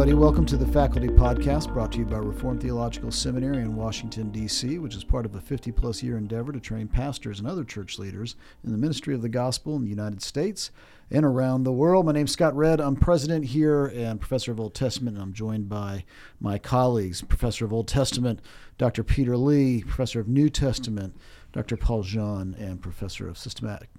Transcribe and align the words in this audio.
Everybody, 0.00 0.18
welcome 0.18 0.46
to 0.46 0.56
the 0.56 0.64
Faculty 0.64 1.08
Podcast 1.08 1.74
brought 1.74 1.92
to 1.92 1.98
you 1.98 2.06
by 2.06 2.16
Reformed 2.16 2.62
Theological 2.62 3.10
Seminary 3.10 3.58
in 3.58 3.76
Washington, 3.76 4.30
D.C., 4.30 4.78
which 4.78 4.96
is 4.96 5.04
part 5.04 5.26
of 5.26 5.34
a 5.34 5.42
50 5.42 5.72
plus 5.72 6.02
year 6.02 6.16
endeavor 6.16 6.52
to 6.52 6.58
train 6.58 6.88
pastors 6.88 7.38
and 7.38 7.46
other 7.46 7.64
church 7.64 7.98
leaders 7.98 8.34
in 8.64 8.72
the 8.72 8.78
ministry 8.78 9.14
of 9.14 9.20
the 9.20 9.28
gospel 9.28 9.76
in 9.76 9.84
the 9.84 9.90
United 9.90 10.22
States 10.22 10.70
and 11.10 11.22
around 11.22 11.64
the 11.64 11.72
world. 11.72 12.06
My 12.06 12.12
name's 12.12 12.32
Scott 12.32 12.56
Redd. 12.56 12.80
I'm 12.80 12.96
president 12.96 13.44
here 13.44 13.92
and 13.94 14.18
professor 14.18 14.52
of 14.52 14.58
Old 14.58 14.74
Testament, 14.74 15.18
and 15.18 15.22
I'm 15.22 15.34
joined 15.34 15.68
by 15.68 16.04
my 16.40 16.56
colleagues, 16.56 17.20
professor 17.20 17.66
of 17.66 17.72
Old 17.74 17.86
Testament, 17.86 18.40
Dr. 18.78 19.04
Peter 19.04 19.36
Lee, 19.36 19.82
professor 19.82 20.18
of 20.18 20.28
New 20.28 20.48
Testament, 20.48 21.14
Dr. 21.52 21.76
Paul 21.76 22.04
Jeon, 22.04 22.58
and 22.58 22.80
professor 22.80 23.28
of 23.28 23.36
systematic. 23.36 23.90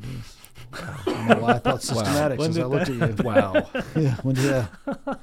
There 0.00 0.10
it 0.10 0.18
is. 0.18 0.36
I 0.72 1.02
don't 1.04 1.28
know 1.28 1.38
why 1.42 1.52
I 1.52 1.58
thought 1.58 1.82
systematic 1.82 2.38
When 2.38 2.52
since 2.52 2.64
I 2.64 2.68
did 2.84 2.88
looked 2.90 3.02
at 3.02 3.18
you. 3.18 3.24
Wow. 3.24 3.66
Yeah, 3.96 4.14
when 4.22 4.34
did 4.34 4.44
that? 4.44 5.20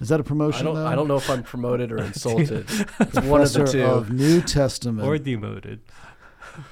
Is 0.00 0.08
that 0.08 0.20
a 0.20 0.24
promotion? 0.24 0.62
I 0.62 0.64
don't. 0.64 0.74
though? 0.76 0.86
I 0.86 0.94
don't 0.94 1.08
know 1.08 1.16
if 1.16 1.28
I'm 1.30 1.42
promoted 1.42 1.92
or 1.92 1.98
insulted. 1.98 2.66
It's 3.00 3.20
one 3.20 3.40
of 3.42 3.52
the 3.52 3.60
Professor 3.60 3.66
two. 3.66 3.84
of 3.84 4.10
New 4.10 4.40
Testament. 4.40 5.06
or 5.06 5.18
demoted. 5.18 5.80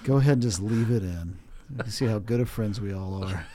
Go 0.05 0.17
ahead 0.17 0.35
and 0.35 0.43
just 0.43 0.61
leave 0.61 0.91
it 0.91 1.03
in. 1.03 1.39
You 1.85 1.91
see 1.91 2.07
how 2.07 2.19
good 2.19 2.41
of 2.41 2.49
friends 2.49 2.81
we 2.81 2.93
all 2.93 3.25
are. 3.25 3.47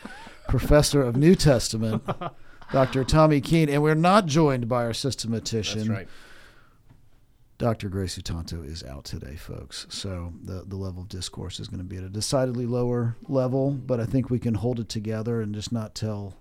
Professor 0.48 1.02
of 1.02 1.16
New 1.16 1.36
Testament, 1.36 2.04
Dr. 2.72 3.04
Tommy 3.04 3.42
Keene, 3.42 3.70
and 3.70 3.82
we're 3.82 3.96
not 3.96 4.26
joined 4.28 4.68
by 4.68 4.84
our 4.84 4.94
systematician. 4.94 5.80
That's 5.80 5.90
right. 5.90 6.08
Dr. 7.64 7.88
Grace 7.88 8.20
Utanto 8.20 8.62
is 8.70 8.84
out 8.84 9.06
today, 9.06 9.38
folks. 9.38 9.86
So 9.88 10.34
the, 10.44 10.66
the 10.68 10.76
level 10.76 11.04
of 11.04 11.08
discourse 11.08 11.62
is 11.62 11.70
going 11.70 11.78
to 11.78 11.86
be 11.86 11.96
at 11.96 12.04
a 12.04 12.10
decidedly 12.10 12.66
lower 12.66 13.16
level, 13.30 13.72
but 13.72 14.02
I 14.02 14.06
think 14.06 14.30
we 14.30 14.38
can 14.38 14.56
hold 14.56 14.82
it 14.82 14.90
together 14.90 15.40
and 15.40 15.56
just 15.56 15.72
not 15.72 15.96
tell, 15.96 16.36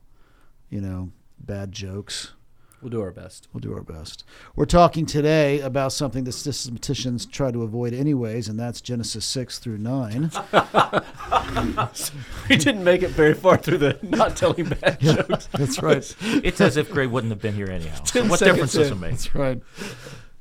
you 0.68 0.80
know, 0.80 1.12
bad 1.38 1.70
jokes. 1.70 2.32
We'll 2.80 2.90
do 2.90 3.00
our 3.00 3.12
best. 3.12 3.46
We'll 3.52 3.60
do 3.60 3.72
our 3.72 3.84
best. 3.84 4.24
We're 4.56 4.64
talking 4.64 5.06
today 5.06 5.60
about 5.60 5.92
something 5.92 6.24
that 6.24 6.32
systematicians 6.32 7.24
try 7.24 7.52
to 7.52 7.62
avoid 7.62 7.94
anyways, 7.94 8.48
and 8.48 8.58
that's 8.58 8.80
Genesis 8.80 9.24
6 9.24 9.60
through 9.60 9.78
9. 9.78 10.32
We 12.48 12.56
didn't 12.56 12.82
make 12.82 13.02
it 13.02 13.10
very 13.10 13.34
far 13.34 13.58
through 13.58 13.78
the 13.78 13.98
not 14.02 14.36
telling 14.36 14.64
bad 14.64 14.98
jokes. 15.00 15.48
That's 15.52 15.80
right. 15.82 16.16
It's 16.20 16.60
as 16.60 16.76
if 16.76 16.90
Gray 16.90 17.06
wouldn't 17.06 17.30
have 17.30 17.40
been 17.40 17.54
here 17.54 17.68
anyhow. 17.68 18.02
So 18.06 18.24
what 18.26 18.38
seconds 18.40 18.72
difference 18.72 18.72
does 18.72 18.90
it 18.90 18.94
make? 18.96 19.10
That's 19.10 19.34
right. 19.34 19.62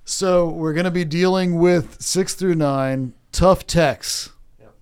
So 0.03 0.49
we're 0.49 0.73
going 0.73 0.85
to 0.85 0.91
be 0.91 1.05
dealing 1.05 1.57
with 1.59 2.02
6 2.02 2.33
through 2.35 2.55
9, 2.55 3.13
tough 3.31 3.66
texts. 3.67 4.31
Yep. 4.59 4.73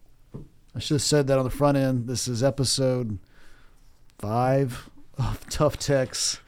I 0.76 0.80
should 0.80 0.96
have 0.96 1.02
said 1.02 1.28
that 1.28 1.38
on 1.38 1.44
the 1.44 1.50
front 1.50 1.78
end. 1.78 2.08
This 2.08 2.28
is 2.28 2.42
episode 2.44 3.20
5 4.20 4.90
of 5.18 5.46
tough 5.50 5.78
texts. 5.78 6.40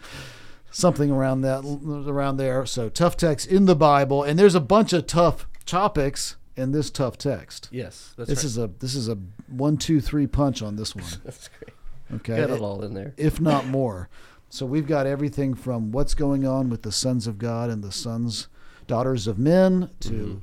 Something 0.73 1.11
around 1.11 1.41
that 1.41 1.65
around 2.09 2.37
there. 2.37 2.65
So 2.65 2.87
tough 2.87 3.17
texts 3.17 3.45
in 3.51 3.65
the 3.65 3.75
Bible 3.75 4.23
and 4.23 4.39
there's 4.39 4.55
a 4.55 4.61
bunch 4.61 4.93
of 4.93 5.05
tough 5.05 5.45
topics 5.65 6.37
in 6.55 6.71
this 6.71 6.89
tough 6.89 7.17
text. 7.17 7.67
Yes, 7.73 8.13
that's 8.17 8.29
this 8.29 8.37
right. 8.39 8.45
is 8.45 8.57
a 8.57 8.67
this 8.79 8.95
is 8.95 9.09
a 9.09 9.17
one 9.49 9.75
two 9.75 9.99
three 9.99 10.27
punch 10.27 10.61
on 10.61 10.77
this 10.77 10.95
one. 10.95 11.03
That's 11.25 11.49
great. 11.49 11.75
Okay, 12.21 12.37
Got 12.37 12.51
it 12.55 12.61
all 12.61 12.83
in 12.83 12.93
there. 12.93 13.13
if 13.17 13.41
not 13.41 13.67
more. 13.67 14.07
So 14.49 14.65
we've 14.65 14.87
got 14.87 15.05
everything 15.05 15.55
from 15.55 15.91
what's 15.91 16.13
going 16.13 16.47
on 16.47 16.69
with 16.69 16.83
the 16.83 16.91
sons 16.93 17.27
of 17.27 17.37
God 17.37 17.69
and 17.69 17.83
the 17.83 17.91
sons, 17.91 18.47
daughters 18.91 19.25
of 19.25 19.39
men, 19.39 19.89
to 20.01 20.41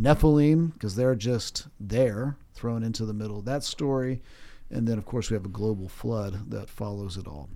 Nephilim 0.00 0.72
because 0.72 0.94
they're 0.94 1.16
just 1.16 1.66
there, 1.80 2.36
thrown 2.54 2.84
into 2.84 3.04
the 3.04 3.12
middle 3.12 3.40
of 3.40 3.44
that 3.46 3.64
story, 3.64 4.22
and 4.70 4.86
then 4.86 4.98
of 4.98 5.04
course 5.04 5.30
we 5.30 5.34
have 5.34 5.44
a 5.44 5.48
global 5.48 5.88
flood 5.88 6.48
that 6.48 6.70
follows 6.70 7.16
it 7.16 7.26
all. 7.26 7.48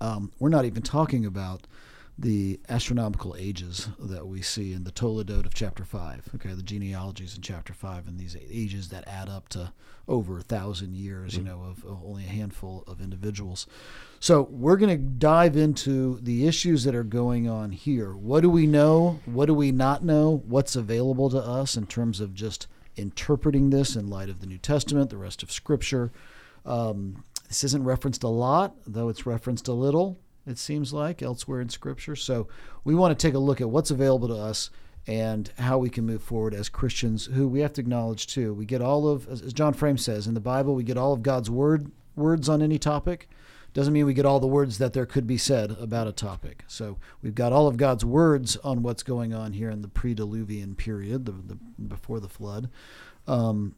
Um, 0.00 0.30
we're 0.38 0.50
not 0.50 0.66
even 0.66 0.82
talking 0.82 1.26
about 1.26 1.66
the 2.18 2.60
astronomical 2.68 3.34
ages 3.38 3.88
that 3.98 4.26
we 4.26 4.42
see 4.42 4.72
in 4.72 4.84
the 4.84 4.92
Toledot 4.92 5.46
of 5.46 5.54
chapter 5.54 5.84
5. 5.84 6.30
Okay, 6.34 6.52
the 6.52 6.62
genealogies 6.62 7.34
in 7.34 7.42
chapter 7.42 7.72
5 7.72 8.06
and 8.06 8.18
these 8.18 8.36
ages 8.50 8.88
that 8.88 9.08
add 9.08 9.28
up 9.28 9.48
to 9.50 9.72
over 10.06 10.38
a 10.38 10.42
thousand 10.42 10.94
years, 10.94 11.36
you 11.36 11.42
know, 11.42 11.62
of, 11.62 11.84
of 11.84 12.02
only 12.04 12.24
a 12.24 12.28
handful 12.28 12.84
of 12.86 13.00
individuals. 13.00 13.66
So 14.20 14.42
we're 14.50 14.76
going 14.76 14.96
to 14.96 15.02
dive 15.02 15.56
into 15.56 16.18
the 16.20 16.46
issues 16.46 16.84
that 16.84 16.94
are 16.94 17.04
going 17.04 17.48
on 17.48 17.72
here. 17.72 18.12
What 18.12 18.42
do 18.42 18.50
we 18.50 18.66
know? 18.66 19.20
What 19.24 19.46
do 19.46 19.54
we 19.54 19.72
not 19.72 20.04
know? 20.04 20.42
What's 20.46 20.76
available 20.76 21.30
to 21.30 21.38
us 21.38 21.76
in 21.76 21.86
terms 21.86 22.20
of 22.20 22.34
just 22.34 22.66
interpreting 22.96 23.70
this 23.70 23.96
in 23.96 24.10
light 24.10 24.28
of 24.28 24.40
the 24.40 24.46
New 24.46 24.58
Testament, 24.58 25.08
the 25.10 25.16
rest 25.16 25.42
of 25.42 25.50
Scripture? 25.50 26.12
Um, 26.66 27.24
this 27.48 27.64
isn't 27.64 27.84
referenced 27.84 28.22
a 28.22 28.28
lot, 28.28 28.74
though 28.86 29.08
it's 29.08 29.26
referenced 29.26 29.68
a 29.68 29.72
little, 29.72 30.18
it 30.46 30.58
seems 30.58 30.92
like, 30.92 31.22
elsewhere 31.22 31.60
in 31.60 31.68
Scripture. 31.68 32.16
So 32.16 32.48
we 32.84 32.94
want 32.94 33.16
to 33.16 33.26
take 33.26 33.34
a 33.34 33.38
look 33.38 33.60
at 33.60 33.70
what's 33.70 33.90
available 33.90 34.28
to 34.28 34.36
us 34.36 34.70
and 35.06 35.50
how 35.58 35.78
we 35.78 35.90
can 35.90 36.06
move 36.06 36.22
forward 36.22 36.54
as 36.54 36.68
Christians, 36.68 37.26
who 37.26 37.48
we 37.48 37.60
have 37.60 37.72
to 37.74 37.80
acknowledge 37.80 38.26
too. 38.26 38.54
We 38.54 38.64
get 38.64 38.80
all 38.80 39.08
of, 39.08 39.28
as 39.28 39.52
John 39.52 39.72
Frame 39.72 39.98
says, 39.98 40.26
in 40.26 40.34
the 40.34 40.40
Bible, 40.40 40.74
we 40.74 40.84
get 40.84 40.96
all 40.96 41.12
of 41.12 41.22
God's 41.22 41.50
word 41.50 41.90
words 42.14 42.48
on 42.48 42.62
any 42.62 42.78
topic. 42.78 43.28
Doesn't 43.74 43.94
mean 43.94 44.04
we 44.04 44.14
get 44.14 44.26
all 44.26 44.38
the 44.38 44.46
words 44.46 44.78
that 44.78 44.92
there 44.92 45.06
could 45.06 45.26
be 45.26 45.38
said 45.38 45.70
about 45.80 46.06
a 46.06 46.12
topic. 46.12 46.62
So 46.68 46.98
we've 47.22 47.34
got 47.34 47.52
all 47.52 47.66
of 47.66 47.78
God's 47.78 48.04
words 48.04 48.56
on 48.58 48.82
what's 48.82 49.02
going 49.02 49.32
on 49.32 49.54
here 49.54 49.70
in 49.70 49.80
the 49.80 49.88
pre-Diluvian 49.88 50.76
period, 50.76 51.24
the, 51.24 51.32
the 51.32 51.54
before 51.82 52.20
the 52.20 52.28
flood. 52.28 52.68
Um, 53.26 53.74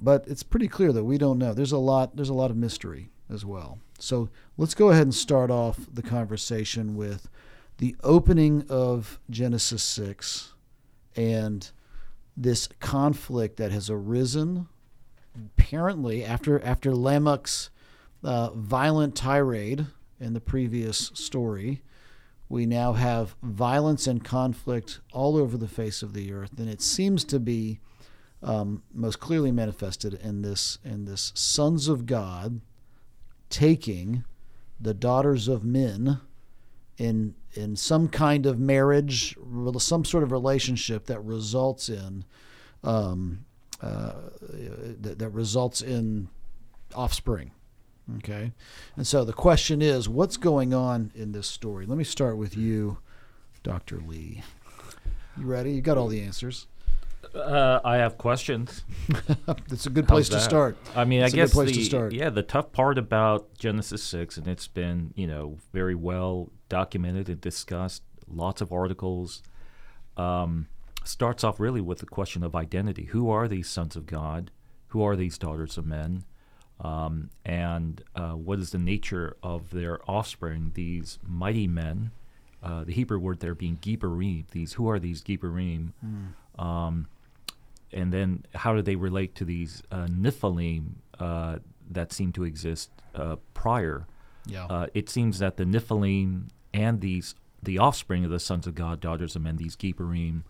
but 0.00 0.24
it's 0.26 0.42
pretty 0.42 0.66
clear 0.66 0.92
that 0.92 1.04
we 1.04 1.18
don't 1.18 1.38
know. 1.38 1.52
There's 1.52 1.72
a 1.72 1.78
lot. 1.78 2.16
There's 2.16 2.30
a 2.30 2.34
lot 2.34 2.50
of 2.50 2.56
mystery 2.56 3.10
as 3.30 3.44
well. 3.44 3.78
So 3.98 4.28
let's 4.56 4.74
go 4.74 4.90
ahead 4.90 5.02
and 5.04 5.14
start 5.14 5.50
off 5.50 5.78
the 5.92 6.02
conversation 6.02 6.96
with 6.96 7.28
the 7.78 7.96
opening 8.02 8.64
of 8.68 9.18
Genesis 9.30 9.82
six 9.82 10.52
and 11.16 11.70
this 12.36 12.68
conflict 12.80 13.56
that 13.56 13.70
has 13.72 13.88
arisen 13.88 14.68
apparently 15.36 16.24
after 16.24 16.62
after 16.64 16.94
Lamech's 16.94 17.70
uh, 18.22 18.50
violent 18.50 19.14
tirade 19.16 19.86
in 20.20 20.32
the 20.32 20.40
previous 20.40 21.10
story. 21.14 21.82
We 22.48 22.66
now 22.66 22.92
have 22.92 23.36
violence 23.42 24.06
and 24.06 24.22
conflict 24.22 25.00
all 25.12 25.36
over 25.36 25.56
the 25.56 25.68
face 25.68 26.02
of 26.02 26.12
the 26.12 26.32
earth, 26.32 26.58
and 26.58 26.68
it 26.68 26.82
seems 26.82 27.24
to 27.24 27.40
be 27.40 27.80
um, 28.42 28.82
most 28.92 29.18
clearly 29.18 29.50
manifested 29.50 30.14
in 30.14 30.42
this 30.42 30.78
in 30.84 31.06
this 31.06 31.32
sons 31.34 31.88
of 31.88 32.06
God 32.06 32.60
taking 33.54 34.24
the 34.80 34.92
daughters 34.92 35.46
of 35.46 35.62
men 35.62 36.18
in 36.98 37.34
in 37.52 37.76
some 37.76 38.08
kind 38.08 38.46
of 38.46 38.58
marriage, 38.58 39.36
some 39.78 40.04
sort 40.04 40.24
of 40.24 40.32
relationship 40.32 41.06
that 41.06 41.20
results 41.20 41.88
in 41.88 42.24
um, 42.82 43.44
uh, 43.80 44.14
that, 45.00 45.20
that 45.20 45.28
results 45.30 45.80
in 45.80 46.28
offspring. 46.96 47.52
Okay, 48.18 48.52
and 48.96 49.06
so 49.06 49.24
the 49.24 49.32
question 49.32 49.80
is, 49.80 50.08
what's 50.08 50.36
going 50.36 50.74
on 50.74 51.12
in 51.14 51.30
this 51.30 51.46
story? 51.46 51.86
Let 51.86 51.96
me 51.96 52.04
start 52.04 52.36
with 52.36 52.56
you, 52.56 52.98
Doctor 53.62 53.98
Lee. 54.04 54.42
You 55.38 55.46
ready? 55.46 55.72
You 55.72 55.80
got 55.80 55.96
all 55.96 56.08
the 56.08 56.20
answers. 56.22 56.66
Uh, 57.34 57.80
I 57.84 57.96
have 57.96 58.16
questions. 58.16 58.84
That's 59.68 59.86
a 59.86 59.90
good 59.90 60.06
place 60.06 60.28
to 60.28 60.40
start. 60.40 60.76
I 60.94 61.04
mean, 61.04 61.22
a 61.22 61.26
I 61.26 61.28
guess 61.30 61.52
the 61.52 61.66
to 61.66 61.84
start. 61.84 62.12
yeah 62.12 62.30
the 62.30 62.42
tough 62.42 62.72
part 62.72 62.96
about 62.98 63.58
Genesis 63.58 64.02
six, 64.02 64.36
and 64.36 64.46
it's 64.46 64.68
been 64.68 65.12
you 65.16 65.26
know 65.26 65.58
very 65.72 65.94
well 65.94 66.50
documented 66.68 67.28
and 67.28 67.40
discussed. 67.40 68.02
Lots 68.28 68.60
of 68.60 68.72
articles. 68.72 69.42
Um, 70.16 70.68
starts 71.02 71.44
off 71.44 71.60
really 71.60 71.80
with 71.80 71.98
the 71.98 72.06
question 72.06 72.42
of 72.42 72.54
identity. 72.54 73.06
Who 73.06 73.30
are 73.30 73.48
these 73.48 73.68
sons 73.68 73.96
of 73.96 74.06
God? 74.06 74.50
Who 74.88 75.02
are 75.02 75.16
these 75.16 75.36
daughters 75.36 75.76
of 75.76 75.86
men? 75.86 76.24
Um, 76.80 77.30
and 77.44 78.02
uh, 78.14 78.32
what 78.32 78.58
is 78.58 78.70
the 78.70 78.78
nature 78.78 79.36
of 79.42 79.70
their 79.70 79.98
offspring? 80.10 80.72
These 80.74 81.18
mighty 81.26 81.66
men. 81.66 82.12
Uh, 82.62 82.84
the 82.84 82.92
Hebrew 82.92 83.18
word 83.18 83.40
there 83.40 83.54
being 83.54 83.76
Gibborim. 83.76 84.48
These 84.50 84.74
who 84.74 84.88
are 84.88 84.98
these 84.98 85.22
Gibborim? 85.22 85.92
Um, 86.58 87.08
and 87.94 88.12
then 88.12 88.44
how 88.54 88.74
do 88.74 88.82
they 88.82 88.96
relate 88.96 89.34
to 89.36 89.44
these 89.44 89.82
uh, 89.90 90.06
Nephilim 90.06 90.96
uh, 91.18 91.58
that 91.90 92.12
seem 92.12 92.32
to 92.32 92.44
exist 92.44 92.90
uh, 93.14 93.36
prior? 93.54 94.06
Yeah. 94.46 94.66
Uh, 94.66 94.86
it 94.92 95.08
seems 95.08 95.38
that 95.38 95.56
the 95.56 95.64
Nephilim 95.64 96.48
and 96.74 97.00
these 97.00 97.34
the 97.62 97.78
offspring 97.78 98.24
of 98.26 98.30
the 98.30 98.40
sons 98.40 98.66
of 98.66 98.74
God, 98.74 99.00
daughters 99.00 99.34
of 99.36 99.42
men, 99.42 99.56
these 99.56 99.74
Gibborim, 99.74 100.42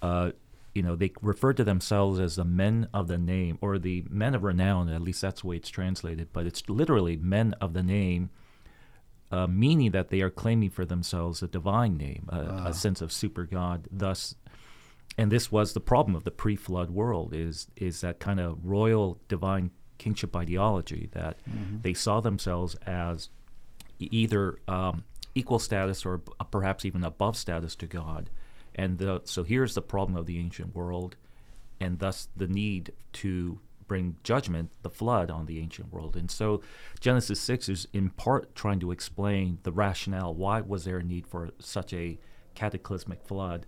uh, 0.00 0.30
you 0.74 0.82
know, 0.82 0.94
they 0.94 1.10
refer 1.20 1.52
to 1.54 1.64
themselves 1.64 2.20
as 2.20 2.36
the 2.36 2.44
men 2.44 2.88
of 2.94 3.08
the 3.08 3.18
name 3.18 3.58
or 3.60 3.78
the 3.78 4.04
men 4.08 4.34
of 4.34 4.44
renown. 4.44 4.88
At 4.88 5.00
least 5.02 5.22
that's 5.22 5.40
the 5.40 5.48
way 5.48 5.56
it's 5.56 5.70
translated, 5.70 6.28
but 6.32 6.46
it's 6.46 6.68
literally 6.68 7.16
men 7.16 7.54
of 7.60 7.72
the 7.72 7.82
name. 7.82 8.30
Uh, 9.32 9.48
meaning 9.48 9.90
that 9.90 10.08
they 10.10 10.20
are 10.20 10.30
claiming 10.30 10.70
for 10.70 10.84
themselves 10.84 11.42
a 11.42 11.48
divine 11.48 11.96
name, 11.96 12.28
a, 12.28 12.46
Ah. 12.48 12.66
a 12.68 12.72
sense 12.72 13.02
of 13.02 13.10
super 13.10 13.44
God. 13.44 13.88
Thus, 13.90 14.36
and 15.18 15.32
this 15.32 15.50
was 15.50 15.72
the 15.72 15.80
problem 15.80 16.14
of 16.14 16.24
the 16.24 16.30
pre-flood 16.30 16.90
world 16.90 17.32
is 17.34 17.68
is 17.76 18.00
that 18.02 18.18
kind 18.18 18.40
of 18.40 18.64
royal 18.64 19.18
divine 19.28 19.70
kingship 19.98 20.36
ideology 20.36 21.08
that 21.12 21.38
they 21.82 21.94
saw 21.94 22.20
themselves 22.20 22.74
as 22.86 23.30
either 23.98 24.58
um, 24.68 25.04
equal 25.34 25.58
status 25.58 26.04
or 26.04 26.18
b- 26.18 26.32
perhaps 26.50 26.84
even 26.84 27.04
above 27.04 27.36
status 27.36 27.76
to 27.76 27.86
God. 27.86 28.30
And 28.74 28.98
the, 28.98 29.22
so 29.24 29.42
here's 29.42 29.74
the 29.74 29.82
problem 29.82 30.16
of 30.16 30.26
the 30.26 30.38
ancient 30.38 30.74
world, 30.74 31.16
and 31.80 31.98
thus 31.98 32.28
the 32.36 32.46
need 32.46 32.92
to 33.14 33.60
bring 33.86 34.16
judgment, 34.24 34.70
the 34.82 34.90
flood, 34.90 35.30
on 35.30 35.46
the 35.46 35.60
ancient 35.60 35.92
world. 35.92 36.16
And 36.16 36.30
so 36.30 36.60
Genesis 37.00 37.38
6 37.40 37.68
is 37.68 37.88
in 37.92 38.10
part 38.10 38.54
trying 38.54 38.80
to 38.80 38.90
explain 38.90 39.58
the 39.62 39.72
rationale. 39.72 40.34
Why 40.34 40.60
was 40.60 40.84
there 40.84 40.98
a 40.98 41.04
need 41.04 41.26
for 41.26 41.50
such 41.58 41.92
a 41.92 42.18
cataclysmic 42.54 43.22
flood? 43.22 43.66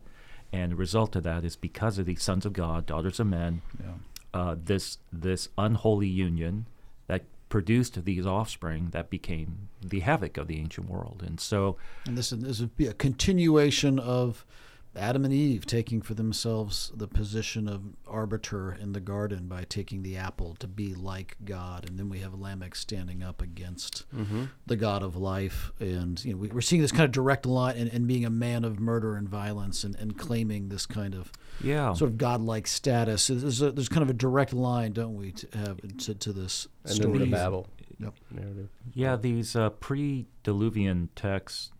And 0.53 0.73
the 0.73 0.77
result 0.77 1.15
of 1.17 1.23
that 1.25 1.45
is 1.45 1.56
because 1.56 1.99
of 1.99 2.06
the 2.06 2.17
sons 2.17 2.47
of 2.47 2.53
God, 2.53 2.87
daughters 2.87 3.21
of 3.21 3.27
men, 3.27 3.62
Yeah. 3.83 3.93
uh, 4.33 4.56
this 4.62 4.99
this 5.12 5.49
unholy 5.59 6.09
union 6.09 6.67
that 7.06 7.25
produced 7.49 8.05
these 8.05 8.27
offspring 8.27 8.91
that 8.91 9.09
became 9.11 9.69
the 9.83 10.00
havoc 10.00 10.37
of 10.37 10.49
the 10.49 10.59
ancient 10.59 10.89
world. 10.89 11.23
And 11.27 11.39
so, 11.41 11.77
And 12.06 12.17
this, 12.17 12.31
this 12.31 12.61
would 12.61 12.77
be 12.77 12.87
a 12.87 12.93
continuation 12.95 13.99
of 13.99 14.45
Adam 14.96 15.25
and 15.25 15.32
Eve 15.32 15.64
taking 15.64 16.02
for 16.02 16.14
themselves 16.14 16.90
the 16.96 17.06
position 17.06 17.69
of 17.69 17.82
arbiter 18.06 18.73
in 18.81 18.93
the 18.93 19.00
garden 19.00 19.46
by 19.46 19.62
taking 19.64 20.02
the 20.02 20.17
apple 20.17 20.56
to 20.58 20.67
be 20.67 20.94
like 20.94 21.37
God. 21.44 21.88
And 21.88 21.99
then 21.99 22.08
we 22.08 22.19
have 22.19 22.35
Lamech 22.35 22.75
standing 22.75 23.23
up 23.23 23.40
against 23.40 24.05
the 24.67 24.76
God 24.76 25.02
of 25.05 25.14
life. 25.14 25.70
And 25.79 26.23
you 26.25 26.32
know, 26.32 26.38
we, 26.38 26.49
we're 26.49 26.61
seeing 26.62 26.82
this 26.82 26.90
kind 26.90 27.05
of 27.05 27.12
direct 27.12 27.46
line 27.46 27.76
and, 27.76 27.90
and 27.93 28.08
being 28.08 28.25
a 28.25 28.31
man 28.31 28.64
of 28.64 28.81
murder 28.81 29.14
and 29.17 29.29
violence 29.29 29.85
and, 29.85 29.94
and 29.96 30.19
claiming 30.19 30.69
this 30.69 30.85
kind 30.87 31.14
of 31.14 31.31
yeah, 31.61 31.93
sort 31.93 32.11
of 32.11 32.19
godlike 32.19 32.67
status. 32.67 33.29
There's, 33.29 33.62
a, 33.62 33.70
there's 33.70 33.88
kind 33.88 34.02
of 34.02 34.11
a 34.11 34.14
direct 34.14 34.52
line, 34.52 34.93
don't 34.93 35.17
we, 35.17 35.32
to 35.32 35.58
have 35.58 35.81
to, 35.99 36.14
to 36.14 36.32
this 36.32 36.67
And 36.85 36.94
story. 36.94 37.19
then 37.19 37.31
the 37.31 37.37
Babel 37.37 37.69
Yep. 38.00 38.14
narrative. 38.31 38.69
Yeah, 38.94 39.17
these 39.17 39.55
uh, 39.56 39.70
pre-Diluvian 39.70 41.08
texts, 41.17 41.73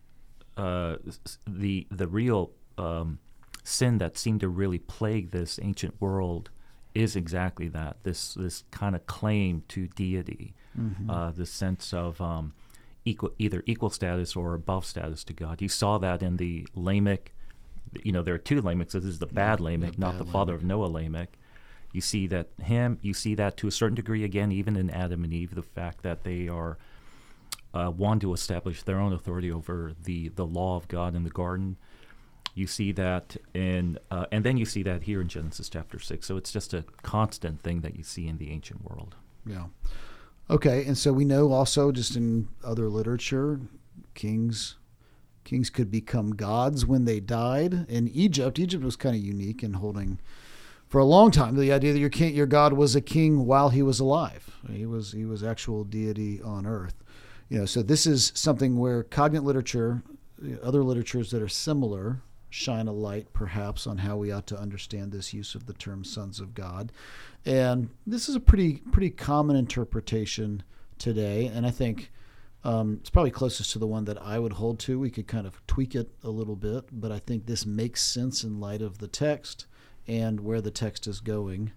uh, 0.57 0.97
the 1.47 1.87
the 1.89 2.07
real 2.07 2.51
um, 2.79 3.19
sin 3.63 3.97
that 3.99 4.17
seemed 4.17 4.39
to 4.39 4.47
really 4.49 4.79
plague 4.79 5.31
this 5.31 5.59
ancient 5.61 5.99
world 5.99 6.49
is 6.95 7.15
exactly 7.15 7.67
that 7.67 7.97
this 8.03 8.33
this 8.33 8.63
kind 8.71 8.95
of 8.95 9.05
claim 9.05 9.63
to 9.67 9.87
deity, 9.87 10.53
uh, 11.09 11.31
the 11.31 11.45
sense 11.45 11.93
of 11.93 12.19
um, 12.21 12.53
equal 13.05 13.31
either 13.37 13.63
equal 13.65 13.89
status 13.89 14.35
or 14.35 14.53
above 14.53 14.85
status 14.85 15.23
to 15.25 15.33
God. 15.33 15.61
You 15.61 15.69
saw 15.69 15.97
that 15.99 16.23
in 16.23 16.37
the 16.37 16.67
Lamech. 16.73 17.31
You 18.03 18.11
know, 18.11 18.21
there 18.21 18.35
are 18.35 18.39
two 18.39 18.61
Lamechs. 18.61 18.91
This 18.91 19.03
is 19.03 19.19
the 19.19 19.25
bad 19.27 19.59
Lamech, 19.59 19.97
not 19.97 20.17
bad 20.17 20.21
the 20.21 20.31
father 20.31 20.53
of 20.53 20.63
Noah 20.63 20.85
Lamech. 20.87 21.37
You 21.91 22.01
see 22.01 22.27
that 22.27 22.47
him. 22.61 22.99
You 23.01 23.13
see 23.13 23.35
that 23.35 23.57
to 23.57 23.67
a 23.67 23.71
certain 23.71 23.95
degree 23.95 24.23
again, 24.23 24.51
even 24.51 24.75
in 24.75 24.89
Adam 24.89 25.23
and 25.23 25.33
Eve, 25.33 25.55
the 25.55 25.63
fact 25.63 26.03
that 26.03 26.23
they 26.23 26.47
are 26.47 26.77
uh, 27.73 27.91
want 27.95 28.21
to 28.21 28.33
establish 28.33 28.83
their 28.83 28.99
own 28.99 29.13
authority 29.13 29.51
over 29.51 29.93
the 30.03 30.29
the 30.29 30.45
law 30.45 30.75
of 30.75 30.87
God 30.87 31.15
in 31.15 31.23
the 31.23 31.29
garden. 31.29 31.77
You 32.59 32.67
see 32.67 32.91
that 32.91 33.37
in, 33.53 33.97
uh, 34.11 34.25
and 34.33 34.43
then 34.43 34.57
you 34.57 34.65
see 34.65 34.83
that 34.83 35.03
here 35.03 35.21
in 35.21 35.29
Genesis 35.29 35.69
chapter 35.69 35.97
six. 35.97 36.27
So 36.27 36.35
it's 36.35 36.51
just 36.51 36.73
a 36.73 36.83
constant 37.03 37.61
thing 37.61 37.79
that 37.81 37.95
you 37.95 38.03
see 38.03 38.27
in 38.27 38.37
the 38.37 38.51
ancient 38.51 38.83
world. 38.83 39.15
Yeah. 39.45 39.67
Okay, 40.49 40.83
and 40.85 40.97
so 40.97 41.13
we 41.13 41.23
know 41.23 41.53
also 41.53 41.93
just 41.93 42.17
in 42.17 42.49
other 42.63 42.89
literature, 42.89 43.61
kings 44.13 44.75
kings 45.45 45.69
could 45.69 45.89
become 45.89 46.31
gods 46.31 46.85
when 46.85 47.05
they 47.05 47.21
died. 47.21 47.85
In 47.87 48.09
Egypt, 48.09 48.59
Egypt 48.59 48.83
was 48.83 48.97
kind 48.97 49.15
of 49.15 49.21
unique 49.21 49.63
in 49.63 49.73
holding 49.75 50.19
for 50.89 50.99
a 50.99 51.05
long 51.05 51.31
time 51.31 51.55
the 51.55 51.71
idea 51.71 51.93
that 51.93 51.99
your 51.99 52.09
king, 52.09 52.35
your 52.35 52.45
god 52.45 52.73
was 52.73 52.93
a 52.93 53.01
king 53.01 53.45
while 53.45 53.69
he 53.69 53.81
was 53.81 54.01
alive. 54.01 54.57
He 54.69 54.85
was 54.85 55.13
he 55.13 55.23
was 55.23 55.43
actual 55.43 55.85
deity 55.85 56.41
on 56.41 56.65
earth. 56.65 57.03
You 57.47 57.59
know, 57.59 57.65
so 57.65 57.81
this 57.81 58.05
is 58.05 58.33
something 58.35 58.77
where 58.77 59.03
cognate 59.03 59.43
literature, 59.43 60.03
other 60.61 60.83
literatures 60.83 61.31
that 61.31 61.41
are 61.41 61.47
similar, 61.47 62.21
shine 62.49 62.87
a 62.87 62.91
light 62.91 63.31
perhaps 63.33 63.85
on 63.85 63.99
how 63.99 64.17
we 64.17 64.31
ought 64.31 64.47
to 64.47 64.59
understand 64.59 65.11
this 65.11 65.33
use 65.33 65.55
of 65.55 65.65
the 65.65 65.73
term 65.73 66.03
sons 66.03 66.39
of 66.39 66.53
God. 66.53 66.91
And 67.45 67.89
this 68.07 68.27
is 68.27 68.35
a 68.35 68.39
pretty 68.39 68.77
pretty 68.91 69.11
common 69.11 69.55
interpretation 69.55 70.63
today, 70.97 71.45
and 71.47 71.65
I 71.65 71.71
think 71.71 72.11
um, 72.63 72.97
it's 72.99 73.09
probably 73.09 73.31
closest 73.31 73.71
to 73.71 73.79
the 73.79 73.87
one 73.87 74.05
that 74.05 74.21
I 74.21 74.37
would 74.39 74.53
hold 74.53 74.79
to. 74.79 74.99
We 74.99 75.09
could 75.09 75.27
kind 75.27 75.47
of 75.47 75.65
tweak 75.67 75.95
it 75.95 76.09
a 76.23 76.29
little 76.29 76.55
bit, 76.55 76.85
but 76.91 77.11
I 77.11 77.19
think 77.19 77.45
this 77.45 77.65
makes 77.65 78.01
sense 78.01 78.43
in 78.43 78.59
light 78.59 78.81
of 78.81 78.97
the 78.97 79.07
text 79.07 79.65
and 80.07 80.41
where 80.41 80.59
the 80.59 80.71
text 80.71 81.07
is 81.07 81.21
going. 81.21 81.71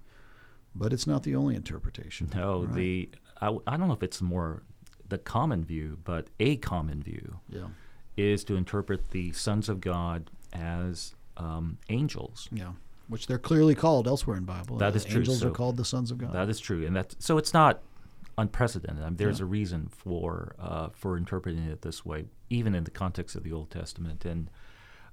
But 0.75 0.93
it's 0.93 1.07
not 1.07 1.23
the 1.23 1.37
only 1.37 1.55
interpretation. 1.55 2.31
No, 2.35 2.65
right? 2.65 2.75
the 2.75 3.11
I, 3.41 3.57
I 3.67 3.77
don't 3.77 3.89
know 3.89 3.95
if 3.95 4.03
it's 4.03 4.23
more 4.23 4.63
the 5.09 5.19
common 5.19 5.65
view, 5.65 5.99
but 6.03 6.29
a 6.41 6.57
common 6.57 7.03
view 7.03 7.41
yeah, 7.49 7.69
is 8.17 8.43
to 8.45 8.57
interpret 8.57 9.11
the 9.11 9.33
sons 9.33 9.69
of 9.69 9.81
God 9.81 10.31
as 10.53 11.15
um, 11.37 11.79
angels. 11.89 12.49
yeah, 12.53 12.73
which 13.09 13.27
they're 13.27 13.39
clearly 13.39 13.75
called 13.75 14.07
elsewhere 14.07 14.37
in 14.37 14.45
Bible. 14.45 14.77
That 14.79 14.93
Uh, 14.93 14.97
is 14.97 15.05
true, 15.05 15.21
Angels 15.21 15.41
so- 15.41 15.49
are 15.49 15.51
called 15.53 15.77
the 15.77 15.85
sons 15.85 16.11
of 16.11 16.19
God. 16.19 16.33
That 16.33 16.49
is 16.49 16.61
true, 16.61 16.87
and 16.87 16.95
that 16.97 17.15
so 17.19 17.39
it's 17.39 17.53
not 17.55 17.81
unprecedented. 18.39 19.03
I 19.03 19.09
mean, 19.09 19.17
there's 19.17 19.39
Yeah. 19.41 19.45
a 19.45 19.49
reason 19.49 19.89
for 19.89 20.55
uh, 20.59 20.89
for 20.95 21.17
interpreting 21.17 21.65
it 21.65 21.83
this 21.83 22.05
way, 22.05 22.27
even 22.51 22.75
in 22.75 22.85
the 22.85 22.91
context 22.91 23.37
of 23.37 23.43
the 23.43 23.53
Old 23.53 23.71
Testament, 23.71 24.25
and 24.25 24.51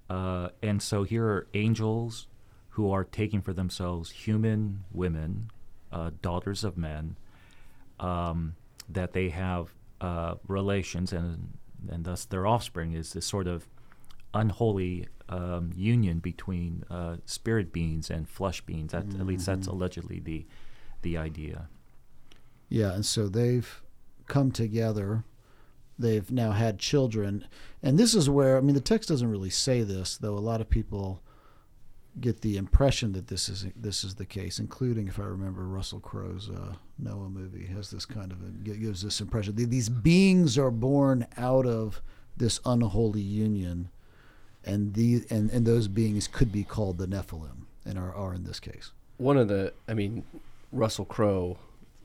uh, 0.10 0.50
and 0.64 0.82
so 0.82 1.04
here 1.04 1.26
are 1.26 1.48
angels 1.54 2.28
who 2.70 2.92
are 2.92 3.04
taking 3.04 3.42
for 3.42 3.54
themselves 3.54 4.10
human 4.12 4.84
women, 4.92 5.52
uh, 5.92 6.12
daughters 6.22 6.64
of 6.64 6.78
men, 6.78 7.18
um, 8.00 8.56
that 8.88 9.14
they 9.14 9.30
have 9.30 9.74
uh, 10.02 10.36
relations, 10.48 11.12
and 11.14 11.58
and 11.90 12.06
thus 12.06 12.26
their 12.26 12.46
offspring 12.48 12.94
is 12.94 13.14
this 13.14 13.26
sort 13.26 13.48
of 13.48 13.68
unholy 14.34 15.08
um, 15.30 15.72
union 15.76 16.20
between 16.20 16.84
uh, 16.90 17.18
spirit 17.26 17.72
beings 17.72 18.10
and 18.10 18.28
flesh 18.28 18.62
beings. 18.62 18.92
That, 18.92 19.06
At 19.20 19.26
least 19.26 19.46
that's 19.46 19.68
allegedly 19.68 20.20
the 20.20 20.46
the 21.02 21.18
idea. 21.18 21.70
Yeah, 22.68 22.94
and 22.94 23.06
so 23.06 23.30
they've 23.30 23.82
come 24.28 24.52
together. 24.52 25.24
They've 25.98 26.30
now 26.32 26.52
had 26.52 26.80
children. 26.80 27.46
And 27.84 27.98
this 27.98 28.16
is 28.16 28.30
where, 28.30 28.58
I 28.58 28.62
mean, 28.62 28.76
the 28.76 28.82
text 28.82 29.10
doesn't 29.10 29.30
really 29.30 29.50
say 29.50 29.82
this, 29.84 30.18
though 30.18 30.38
a 30.38 30.40
lot 30.40 30.62
of 30.62 30.70
people 30.70 31.22
get 32.20 32.42
the 32.42 32.58
impression 32.58 33.14
that 33.14 33.28
this 33.28 33.50
is 33.50 33.66
this 33.76 34.04
is 34.04 34.16
the 34.16 34.26
case, 34.26 34.60
including, 34.60 35.08
if 35.08 35.20
I 35.20 35.24
remember, 35.24 35.66
Russell 35.66 36.00
Crowe's 36.00 36.50
uh, 36.50 36.74
Noah 36.98 37.30
movie 37.30 37.66
has 37.68 37.92
this 37.92 38.06
kind 38.06 38.32
of 38.32 38.38
a, 38.42 38.50
gives 38.76 39.02
this 39.02 39.22
impression. 39.22 39.56
These 39.56 39.90
beings 39.90 40.58
are 40.58 40.72
born 40.72 41.28
out 41.38 41.66
of 41.66 42.02
this 42.38 42.60
unholy 42.66 43.22
union, 43.22 43.90
and 44.66 44.94
the 44.94 45.24
and, 45.30 45.50
and 45.50 45.66
those 45.66 45.88
beings 45.88 46.28
could 46.28 46.52
be 46.52 46.64
called 46.64 46.98
the 46.98 47.08
Nephilim, 47.08 47.66
and 47.86 47.98
are, 47.98 48.14
are 48.14 48.34
in 48.34 48.44
this 48.44 48.60
case. 48.60 48.92
One 49.18 49.38
of 49.38 49.48
the, 49.48 49.74
I 49.88 49.94
mean, 49.94 50.24
Russell 50.72 51.06
Crowe 51.06 51.58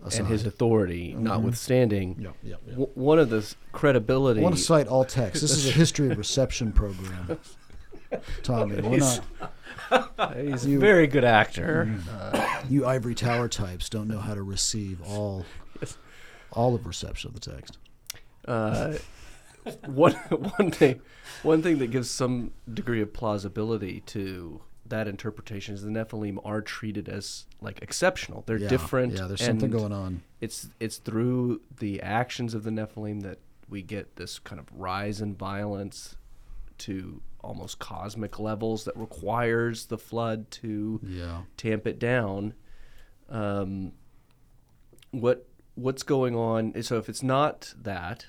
and 0.02 0.26
his 0.26 0.42
Aside. 0.42 0.48
authority 0.48 1.12
mm-hmm. 1.12 1.24
notwithstanding, 1.24 2.16
Yeah, 2.18 2.30
yeah, 2.42 2.56
yeah. 2.66 2.72
w- 2.72 2.90
one 2.94 3.18
of 3.18 3.30
the 3.30 3.54
credibility. 3.72 4.40
I 4.40 4.42
want 4.42 4.56
to 4.56 4.60
cite 4.62 4.86
all 4.86 5.04
texts. 5.04 5.40
This 5.40 5.52
is 5.52 5.66
a 5.66 5.70
history 5.70 6.10
of 6.10 6.18
reception 6.18 6.72
program. 6.72 7.38
Tommy, 8.42 8.80
we're 8.80 8.98
not 8.98 9.20
He's 10.36 10.66
You- 10.66 10.78
a 10.78 10.80
very 10.80 11.06
good 11.06 11.24
actor. 11.24 11.88
Mm-hmm. 11.90 12.36
Uh, 12.36 12.62
you 12.68 12.86
ivory 12.86 13.14
tower 13.14 13.48
types 13.48 13.88
don't 13.88 14.08
know 14.08 14.18
how 14.18 14.34
to 14.34 14.42
receive 14.42 15.00
all 15.02 15.44
all 16.52 16.74
of 16.74 16.86
reception 16.86 17.28
of 17.28 17.40
the 17.40 17.50
text. 17.52 17.78
Uh, 18.46 18.94
one 19.86 20.12
one 20.14 20.70
thing, 20.70 21.00
one 21.42 21.62
thing 21.62 21.78
that 21.78 21.88
gives 21.88 22.10
some 22.10 22.52
degree 22.72 23.00
of 23.00 23.12
plausibility 23.12 24.00
to 24.06 24.60
that 24.86 25.08
interpretation 25.08 25.74
is 25.74 25.82
the 25.82 25.90
Nephilim 25.90 26.38
are 26.44 26.60
treated 26.60 27.08
as 27.08 27.46
like 27.60 27.80
exceptional. 27.82 28.42
They're 28.46 28.58
Yeah, 28.58 28.68
different. 28.68 29.14
Yeah, 29.14 29.26
there's 29.26 29.42
something 29.42 29.70
going 29.70 29.92
on. 29.92 30.22
It's 30.40 30.68
it's 30.80 30.98
through 30.98 31.62
the 31.78 32.02
actions 32.02 32.52
of 32.54 32.64
the 32.64 32.70
Nephilim 32.70 33.22
that 33.22 33.38
we 33.68 33.80
get 33.82 34.16
this 34.16 34.38
kind 34.38 34.60
of 34.60 34.66
rise 34.72 35.20
in 35.22 35.34
violence 35.34 36.16
to 36.78 37.22
almost 37.40 37.78
cosmic 37.78 38.38
levels 38.38 38.84
that 38.84 38.96
requires 38.96 39.86
the 39.86 39.96
flood 39.98 40.50
to 40.50 41.00
Yeah. 41.02 41.42
tamp 41.56 41.86
it 41.86 41.98
down. 41.98 42.52
Um, 43.30 43.92
what 45.10 45.46
what's 45.76 46.02
going 46.02 46.36
on? 46.36 46.80
So 46.82 46.98
if 46.98 47.08
it's 47.08 47.22
not 47.22 47.72
that, 47.80 48.26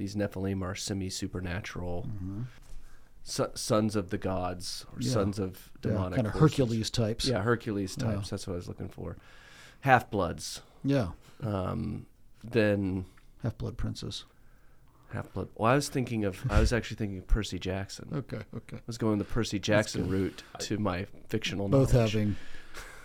these 0.00 0.16
Nephilim 0.16 0.62
are 0.62 0.74
semi 0.74 1.08
supernatural 1.10 2.08
so, 3.22 3.50
sons 3.54 3.94
of 3.96 4.10
the 4.10 4.18
gods 4.18 4.84
or 4.88 4.94
Mm-hmm. 4.98 5.02
Yeah. 5.02 5.12
sons 5.12 5.38
of 5.38 5.70
Yeah, 5.84 5.90
demonic 5.92 6.16
kind 6.16 6.26
of 6.26 6.32
forces. 6.32 6.56
Hercules 6.58 6.90
types. 6.90 7.26
Yeah, 7.28 7.42
Hercules 7.42 7.96
Yeah. 7.98 8.06
types. 8.12 8.30
That's 8.30 8.46
what 8.46 8.54
I 8.54 8.56
was 8.56 8.66
looking 8.68 8.88
for. 8.88 9.16
Half 9.80 10.10
bloods. 10.10 10.62
Yeah. 10.82 11.08
Um, 11.42 12.06
then 12.42 13.04
Half 13.42 13.58
blood 13.58 13.76
princess. 13.76 14.24
half 15.12 15.32
blood. 15.32 15.48
Well, 15.56 15.70
I 15.70 15.74
was 15.74 15.88
thinking 15.88 16.24
of. 16.24 16.42
I 16.50 16.60
was 16.60 16.72
actually 16.72 16.96
thinking 16.96 17.18
of 17.18 17.26
Percy 17.26 17.58
Jackson. 17.58 18.08
okay. 18.14 18.40
Okay, 18.56 18.76
I 18.76 18.82
was 18.86 18.96
going 18.98 19.18
the 19.18 19.24
Percy 19.24 19.58
Jackson 19.58 20.08
route 20.08 20.42
to 20.60 20.78
my 20.78 21.06
fictional 21.28 21.68
Both 21.68 21.92
knowledge. 21.94 22.12
having 22.12 22.36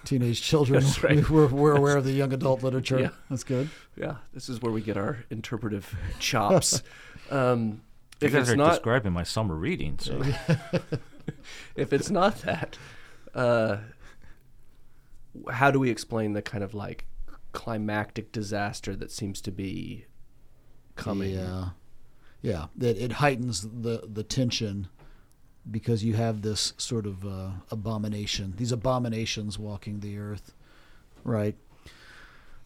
teenage 0.06 0.42
children. 0.42 0.82
That's 0.82 1.04
right. 1.04 1.30
We're, 1.30 1.48
we're 1.48 1.76
aware 1.76 1.98
of 1.98 2.04
the 2.06 2.12
young 2.14 2.34
adult 2.34 2.64
literature. 2.64 3.00
Yeah. 3.00 3.10
That's 3.30 3.44
good. 3.44 3.70
Yeah, 3.98 4.16
this 4.34 4.50
is 4.50 4.62
where 4.62 4.72
we 4.72 4.82
get 4.82 4.98
our 4.98 5.26
interpretive 5.30 5.94
chops. 6.20 6.82
um, 7.30 7.82
You 8.22 8.28
if 8.28 8.34
guys 8.34 8.44
it's 8.44 8.52
are 8.52 8.56
not 8.56 8.70
describing 8.72 9.14
my 9.14 9.24
summer 9.24 9.56
reading, 9.56 10.00
so 10.00 10.22
if 11.76 11.92
it's 11.94 12.10
not 12.10 12.42
that, 12.42 12.78
uh, 13.34 13.78
how 15.52 15.72
do 15.72 15.80
we 15.80 15.90
explain 15.90 16.34
the 16.34 16.42
kind 16.42 16.64
of 16.64 16.74
like 16.74 17.06
climactic 17.52 18.32
disaster 18.32 18.96
that 18.96 19.12
seems 19.12 19.42
to 19.42 19.52
be 19.52 20.06
coming? 20.96 21.32
Yeah, 21.32 21.70
yeah. 22.42 22.66
That 22.76 22.98
it 22.98 23.14
heightens 23.14 23.62
the 23.62 24.08
the 24.08 24.24
tension 24.24 24.88
because 25.70 26.04
you 26.04 26.14
have 26.14 26.42
this 26.42 26.74
sort 26.78 27.06
of 27.06 27.26
uh, 27.26 27.50
abomination, 27.72 28.54
these 28.58 28.72
abominations 28.72 29.58
walking 29.58 30.00
the 30.00 30.18
earth, 30.18 30.54
right? 31.24 31.56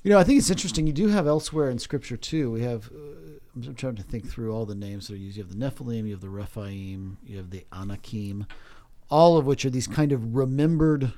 You 0.04 0.12
know, 0.12 0.20
I 0.20 0.24
think 0.24 0.40
it's 0.40 0.50
interesting. 0.50 0.88
You 0.88 0.94
do 0.94 1.10
have 1.10 1.28
elsewhere 1.28 1.70
in 1.70 1.80
Scripture 1.80 2.18
too. 2.18 2.52
We 2.52 2.62
have. 2.62 2.88
Uh, 2.88 3.40
I'm 3.56 3.76
trying 3.76 3.96
to 3.96 4.04
think 4.04 4.30
through 4.30 4.54
all 4.54 4.66
the 4.66 4.76
names 4.76 5.08
that 5.08 5.16
are 5.16 5.18
used. 5.18 5.36
You 5.36 5.44
have 5.44 5.52
the 5.52 5.58
Nephilim, 5.58 6.06
you 6.06 6.12
have 6.12 6.22
the 6.22 6.30
Rephaim, 6.30 7.18
you 7.26 7.38
have 7.38 7.50
the 7.50 7.66
Anakim, 7.74 8.46
all 9.10 9.38
of 9.38 9.46
which 9.46 9.66
are 9.66 9.70
these 9.70 9.88
kind 9.88 10.12
of 10.12 10.36
remembered 10.36 11.12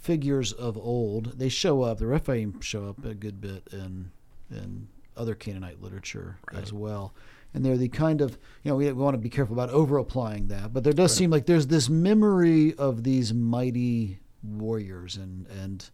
figures 0.00 0.52
of 0.52 0.76
old. 0.76 1.38
They 1.38 1.48
show 1.48 1.82
up. 1.82 1.98
The 1.98 2.06
Rephaim 2.06 2.60
show 2.60 2.88
up 2.88 3.04
a 3.04 3.14
good 3.14 3.40
bit 3.40 3.68
in 3.72 4.10
in 4.50 4.88
other 5.16 5.34
Canaanite 5.34 5.80
literature 5.80 6.38
as 6.52 6.72
well. 6.72 7.14
And 7.54 7.64
they're 7.64 7.76
the 7.76 7.88
kind 7.88 8.20
of 8.20 8.38
you 8.62 8.70
know 8.70 8.76
we, 8.76 8.86
we 8.86 8.92
want 8.92 9.14
to 9.14 9.18
be 9.18 9.28
careful 9.28 9.54
about 9.54 9.70
over 9.70 9.98
applying 9.98 10.48
that, 10.48 10.72
but 10.72 10.84
there 10.84 10.92
does 10.92 11.14
seem 11.14 11.30
like 11.30 11.46
there's 11.46 11.66
this 11.66 11.88
memory 11.88 12.74
of 12.74 13.04
these 13.04 13.34
mighty 13.34 14.20
warriors 14.42 15.16
and 15.16 15.46
and 15.48 15.90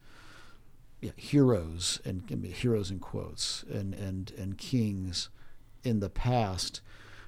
yeah, 1.00 1.12
heroes 1.16 2.00
and 2.04 2.28
heroes 2.44 2.90
in 2.90 2.98
quotes 2.98 3.64
and 3.70 3.94
and 3.94 4.32
and 4.38 4.58
kings 4.58 5.30
in 5.84 6.00
the 6.00 6.10
past. 6.10 6.80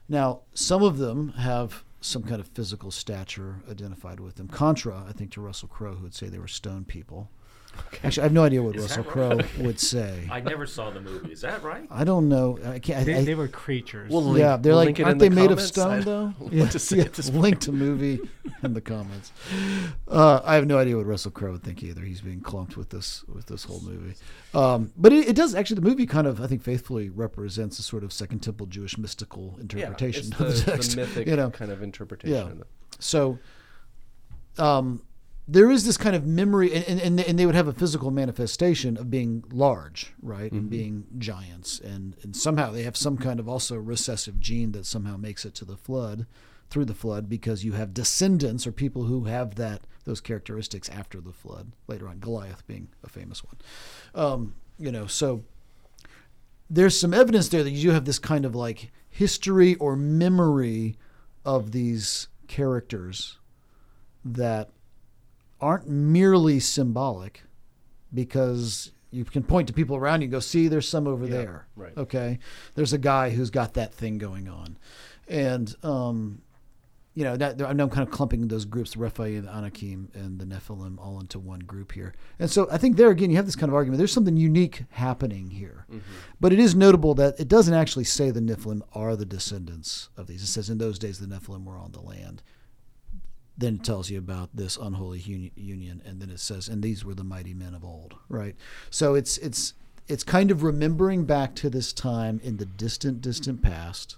Now, 0.08 0.40
some 0.54 0.82
of 0.82 0.98
them 0.98 1.30
have 1.30 1.84
some 2.00 2.22
kind 2.22 2.40
of 2.40 2.48
physical 2.48 2.90
stature 2.90 3.62
identified 3.70 4.18
with 4.18 4.36
them. 4.36 4.48
Contra, 4.48 5.04
I 5.08 5.12
think, 5.12 5.30
to 5.32 5.40
Russell 5.40 5.68
Crowe, 5.68 5.94
who 5.94 6.04
would 6.04 6.14
say 6.14 6.28
they 6.28 6.38
were 6.38 6.48
stone 6.48 6.84
people. 6.84 7.30
Actually, 8.02 8.22
I 8.22 8.24
have 8.24 8.32
no 8.32 8.44
idea 8.44 8.62
what 8.62 8.76
Is 8.76 8.82
Russell 8.82 9.02
that 9.02 9.10
Crowe 9.10 9.40
would 9.64 9.78
say. 9.78 10.28
I 10.32 10.40
never 10.40 10.66
saw 10.66 10.90
the 10.90 11.00
movie. 11.00 11.32
Is 11.32 11.42
that 11.42 11.62
right? 11.62 11.86
I 11.90 12.04
don't 12.04 12.28
know. 12.28 12.58
I 12.64 12.78
can't. 12.78 13.00
I, 13.00 13.04
They, 13.04 13.14
I- 13.16 13.24
they 13.24 13.34
were 13.34 13.48
creatures. 13.48 14.10
We'll 14.10 14.38
yeah, 14.38 14.56
they're 14.56 14.70
we'll 14.72 14.78
like, 14.78 14.86
link 14.86 14.98
it 14.98 15.02
in 15.02 15.08
aren't 15.08 15.18
the 15.20 15.28
they 15.28 15.34
made 15.34 15.50
of 15.50 15.60
stone 15.60 15.90
I 15.90 16.00
though? 16.00 16.32
don't 16.38 16.52
know 16.52 16.62
what 16.62 16.70
to 16.72 16.78
say 16.78 16.96
yeah, 16.98 17.04
at 17.04 17.12
this 17.14 17.28
link 17.30 17.60
to 17.60 17.72
movie 17.72 18.20
in 18.62 18.72
the 18.74 18.80
comments. 18.80 19.32
Uh, 20.08 20.40
I 20.44 20.54
have 20.54 20.66
no 20.66 20.78
idea 20.78 20.96
what 20.96 21.06
Russell 21.06 21.30
Crowe 21.30 21.52
would 21.52 21.62
think 21.62 21.82
either. 21.82 22.02
He's 22.02 22.20
being 22.20 22.40
clumped 22.40 22.76
with 22.76 22.90
this 22.90 23.24
with 23.24 23.46
this 23.46 23.64
whole 23.64 23.80
movie, 23.80 24.14
um, 24.54 24.92
but 24.96 25.12
it, 25.12 25.28
it 25.28 25.36
does 25.36 25.54
actually. 25.54 25.76
The 25.80 25.88
movie 25.88 26.06
kind 26.06 26.26
of, 26.26 26.40
I 26.40 26.46
think, 26.46 26.62
faithfully 26.62 27.08
represents 27.10 27.78
a 27.78 27.82
sort 27.82 28.04
of 28.04 28.12
Second 28.12 28.40
Temple 28.40 28.66
Jewish 28.66 28.98
mystical 28.98 29.54
Yeah, 29.56 29.62
interpretation 29.62 30.26
it's 30.28 30.32
of 30.32 30.38
the, 30.38 30.44
the, 30.44 30.52
the 30.52 30.70
text. 30.72 30.96
mythic 30.96 31.26
you 31.28 31.36
know, 31.36 31.50
kind 31.50 31.70
of 31.70 31.82
interpretation. 31.82 32.34
Yeah. 32.36 32.42
Of 32.52 32.58
the, 32.58 32.64
so 32.98 33.38
um, 34.58 35.02
there 35.52 35.70
is 35.70 35.84
this 35.84 35.96
kind 35.96 36.14
of 36.14 36.26
memory, 36.26 36.72
and, 36.72 37.00
and, 37.00 37.20
and 37.20 37.38
they- 37.38 37.46
would 37.46 37.54
have 37.56 37.66
a 37.66 37.72
physical 37.72 38.10
manifestation 38.10 38.96
of 38.96 39.10
being 39.10 39.42
large, 39.50 40.12
right, 40.22 40.52
and 40.52 40.70
being 40.70 41.06
giants, 41.18 41.80
and, 41.80 42.16
and 42.22 42.36
somehow 42.36 42.70
they 42.70 42.84
have 42.84 42.96
some 42.96 43.16
kind 43.16 43.40
of 43.40 43.48
also 43.48 43.76
recessive 43.76 44.38
gene 44.38 44.70
that 44.72 44.86
somehow 44.86 45.16
makes 45.16 45.44
it 45.44 45.54
to 45.56 45.64
the 45.64 45.76
flood, 45.76 46.26
through 46.68 46.84
the 46.84 46.94
flood, 46.94 47.28
because 47.28 47.64
you 47.64 47.72
have 47.72 47.92
descendants 47.92 48.64
or 48.64 48.70
people 48.70 49.04
who 49.04 49.24
have 49.24 49.56
that 49.56 49.82
those 50.04 50.20
characteristics 50.20 50.88
after 50.88 51.20
the 51.20 51.32
flood. 51.32 51.72
Later 51.88 52.08
on, 52.08 52.20
Goliath 52.20 52.64
being 52.66 52.88
a 53.02 53.08
famous 53.08 53.42
one, 53.44 53.56
um, 54.14 54.54
you 54.78 54.92
know, 54.92 55.06
so 55.06 55.42
there's 56.70 56.98
some 56.98 57.12
evidence 57.12 57.48
there 57.48 57.64
that 57.64 57.70
you 57.70 57.90
have 57.90 58.04
this 58.04 58.20
kind 58.20 58.44
of 58.44 58.54
like 58.54 58.92
history 59.08 59.74
or 59.76 59.96
memory 59.96 60.96
of 61.44 61.72
these 61.72 62.28
characters 62.46 63.38
that 64.24 64.70
aren't 65.60 65.88
merely 65.88 66.58
symbolic 66.60 67.42
because 68.12 68.92
you 69.10 69.24
can 69.24 69.42
point 69.42 69.68
to 69.68 69.74
people 69.74 69.96
around 69.96 70.20
you 70.20 70.26
and 70.26 70.32
go 70.32 70.40
see 70.40 70.68
there's 70.68 70.88
some 70.88 71.06
over 71.06 71.24
Yeah, 71.26 71.30
there 71.30 71.66
right. 71.76 71.96
okay 71.96 72.38
there's 72.74 72.92
a 72.92 72.98
guy 72.98 73.30
who's 73.30 73.50
got 73.50 73.74
that 73.74 73.92
thing 73.94 74.18
going 74.18 74.48
on 74.48 74.76
and 75.28 75.74
um 75.82 76.42
you 77.14 77.24
know 77.24 77.36
that 77.36 77.60
I 77.60 77.72
know 77.72 77.84
I'm 77.84 77.90
kind 77.90 78.06
of 78.06 78.14
clumping 78.14 78.46
those 78.46 78.64
groups, 78.64 78.92
the 78.92 79.00
Anakim, 79.04 80.10
and 80.14 80.38
the 80.38 80.44
Nephilim, 80.46 80.96
all 80.98 81.18
into 81.18 81.40
one 81.40 81.58
group 81.58 81.90
here. 81.90 82.14
And 82.38 82.48
so 82.48 82.68
I 82.70 82.78
think 82.78 82.96
there 82.96 83.10
again, 83.10 83.30
you 83.30 83.36
have 83.36 83.46
this 83.46 83.56
kind 83.56 83.68
of 83.68 83.74
argument. 83.74 83.98
There's 83.98 84.12
something 84.12 84.36
unique 84.36 84.84
happening 84.90 85.50
here, 85.50 85.86
but 86.40 86.52
it 86.52 86.60
is 86.60 86.76
notable 86.76 87.14
that 87.16 87.38
it 87.40 87.48
doesn't 87.48 87.74
actually 87.74 88.04
say 88.04 88.30
the 88.30 88.40
Nephilim 88.40 88.82
are 88.94 89.16
the 89.16 89.26
descendants 89.26 90.08
of 90.16 90.28
these. 90.28 90.40
It 90.44 90.46
says 90.46 90.70
in 90.70 90.78
those 90.78 91.00
days 91.00 91.18
the 91.18 91.26
Nephilim 91.26 91.64
were 91.64 91.76
on 91.76 91.90
the 91.90 92.00
land. 92.00 92.42
Then 93.58 93.74
it 93.76 93.84
tells 93.84 94.08
you 94.10 94.18
about 94.18 94.50
this 94.54 94.76
unholy 94.76 95.18
uni- 95.18 95.52
union, 95.54 96.00
and 96.06 96.20
then 96.20 96.30
it 96.30 96.40
says, 96.40 96.68
and 96.68 96.82
these 96.82 97.04
were 97.04 97.14
the 97.14 97.24
mighty 97.24 97.52
men 97.52 97.74
of 97.74 97.84
old, 97.84 98.14
right? 98.28 98.56
So 98.90 99.14
it's 99.14 99.36
it's 99.38 99.74
it's 100.08 100.24
kind 100.24 100.50
of 100.50 100.62
remembering 100.62 101.24
back 101.24 101.54
to 101.56 101.70
this 101.70 101.92
time 101.92 102.40
in 102.42 102.56
the 102.56 102.64
distant, 102.66 103.20
distant 103.20 103.62
past 103.62 104.16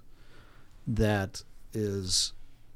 that 0.87 1.43
is 1.73 2.33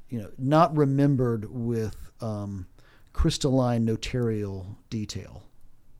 you 0.09 0.19
know, 0.19 0.29
not 0.37 0.75
remembered 0.75 1.45
with 1.51 2.11
um, 2.21 2.67
crystalline 3.13 3.83
notarial 3.85 4.77
detail, 4.89 5.43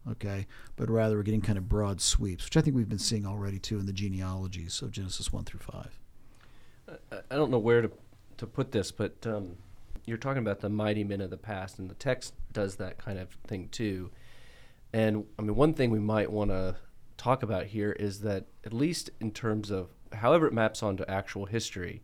okay, 0.10 0.48
but 0.76 0.90
rather 0.90 1.18
we're 1.18 1.24
getting 1.24 1.42
kind 1.42 1.58
of 1.58 1.68
broad 1.68 2.00
sweeps, 2.00 2.46
which 2.46 2.56
I 2.56 2.62
think 2.62 2.76
we've 2.76 2.88
been 2.88 3.00
seeing 3.00 3.26
already 3.26 3.60
too 3.60 3.80
in 3.80 3.86
the 3.86 3.94
genealogies 3.94 4.82
of 4.82 4.92
Genesis 4.92 5.34
one 5.34 5.44
through 5.44 5.60
five. 5.62 6.00
I- 7.12 7.22
I 7.32 7.36
don't 7.36 7.52
know 7.52 7.60
where 7.60 7.82
to 7.82 7.92
to 8.38 8.46
put 8.46 8.72
this, 8.72 8.92
but 8.92 9.16
um, 9.26 9.58
you're 10.08 10.18
talking 10.18 10.42
about 10.42 10.62
the 10.62 10.70
mighty 10.70 11.04
men 11.04 11.22
of 11.22 11.30
the 11.30 11.38
past, 11.38 11.78
and 11.78 11.90
the 11.90 11.96
text 11.96 12.34
does 12.52 12.78
that 12.78 12.98
kind 12.98 13.20
of 13.20 13.30
thing 13.46 13.68
too. 13.70 14.10
And 14.94 15.26
I 15.38 15.44
mean, 15.44 15.56
one 15.56 15.74
thing 15.74 15.92
we 15.92 16.00
might 16.00 16.32
want 16.32 16.50
to 16.50 16.78
talk 17.18 17.44
about 17.44 17.68
here 17.68 17.92
is 17.92 18.22
that 18.22 18.46
at 18.66 18.74
least 18.74 19.10
in 19.20 19.32
terms 19.32 19.70
of 19.70 19.90
however 20.14 20.48
it 20.48 20.54
maps 20.54 20.82
onto 20.82 21.04
actual 21.08 21.46
history, 21.46 22.02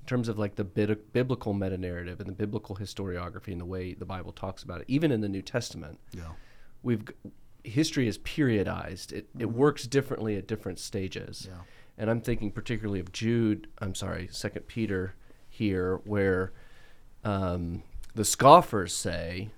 in 0.00 0.06
terms 0.06 0.28
of 0.28 0.38
like 0.38 0.56
the 0.56 0.64
bid- 0.64 1.12
biblical 1.12 1.54
meta 1.54 1.78
narrative 1.78 2.20
and 2.20 2.28
the 2.28 2.34
biblical 2.34 2.76
historiography 2.76 3.52
and 3.52 3.60
the 3.60 3.66
way 3.66 3.94
the 3.94 4.04
Bible 4.04 4.32
talks 4.32 4.62
about 4.62 4.82
it, 4.82 4.84
even 4.86 5.10
in 5.10 5.22
the 5.22 5.28
New 5.28 5.42
Testament, 5.42 5.98
Yeah. 6.12 6.32
we've 6.82 7.04
history 7.64 8.06
is 8.06 8.18
periodized. 8.18 9.12
It 9.12 9.28
it 9.38 9.38
mm-hmm. 9.38 9.56
works 9.56 9.86
differently 9.86 10.36
at 10.36 10.46
different 10.46 10.78
stages. 10.78 11.48
Yeah. 11.48 11.62
And 11.98 12.10
I'm 12.10 12.20
thinking 12.20 12.50
particularly 12.50 13.00
of 13.00 13.12
Jude. 13.12 13.68
I'm 13.78 13.94
sorry, 13.94 14.28
Second 14.30 14.66
Peter 14.66 15.14
here, 15.48 15.96
where 16.04 16.52
um, 17.26 17.82
the 18.14 18.24
scoffers 18.24 18.94
say, 18.94 19.50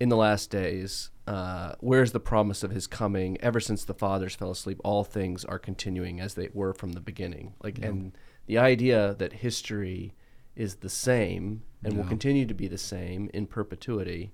"In 0.00 0.08
the 0.08 0.16
last 0.16 0.50
days, 0.50 1.10
uh, 1.26 1.74
where's 1.80 2.12
the 2.12 2.20
promise 2.20 2.62
of 2.62 2.70
His 2.70 2.86
coming? 2.86 3.38
Ever 3.40 3.60
since 3.60 3.84
the 3.84 3.94
fathers 3.94 4.34
fell 4.34 4.50
asleep, 4.50 4.80
all 4.82 5.04
things 5.04 5.44
are 5.44 5.58
continuing 5.58 6.20
as 6.20 6.34
they 6.34 6.48
were 6.54 6.72
from 6.72 6.92
the 6.92 7.00
beginning." 7.00 7.54
Like, 7.62 7.78
and 7.78 8.12
the 8.46 8.58
idea 8.58 9.14
that 9.18 9.34
history 9.34 10.14
is 10.56 10.76
the 10.76 10.88
same 10.88 11.62
and 11.84 11.96
will 11.96 12.04
continue 12.08 12.46
to 12.46 12.54
be 12.54 12.66
the 12.66 12.78
same 12.78 13.30
in 13.32 13.46
perpetuity 13.46 14.32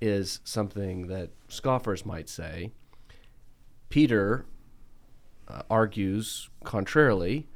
is 0.00 0.40
something 0.44 1.06
that 1.06 1.30
scoffers 1.48 2.04
might 2.04 2.28
say. 2.28 2.72
Peter 3.88 4.44
uh, 5.48 5.62
argues 5.70 6.50
contrarily. 6.64 7.48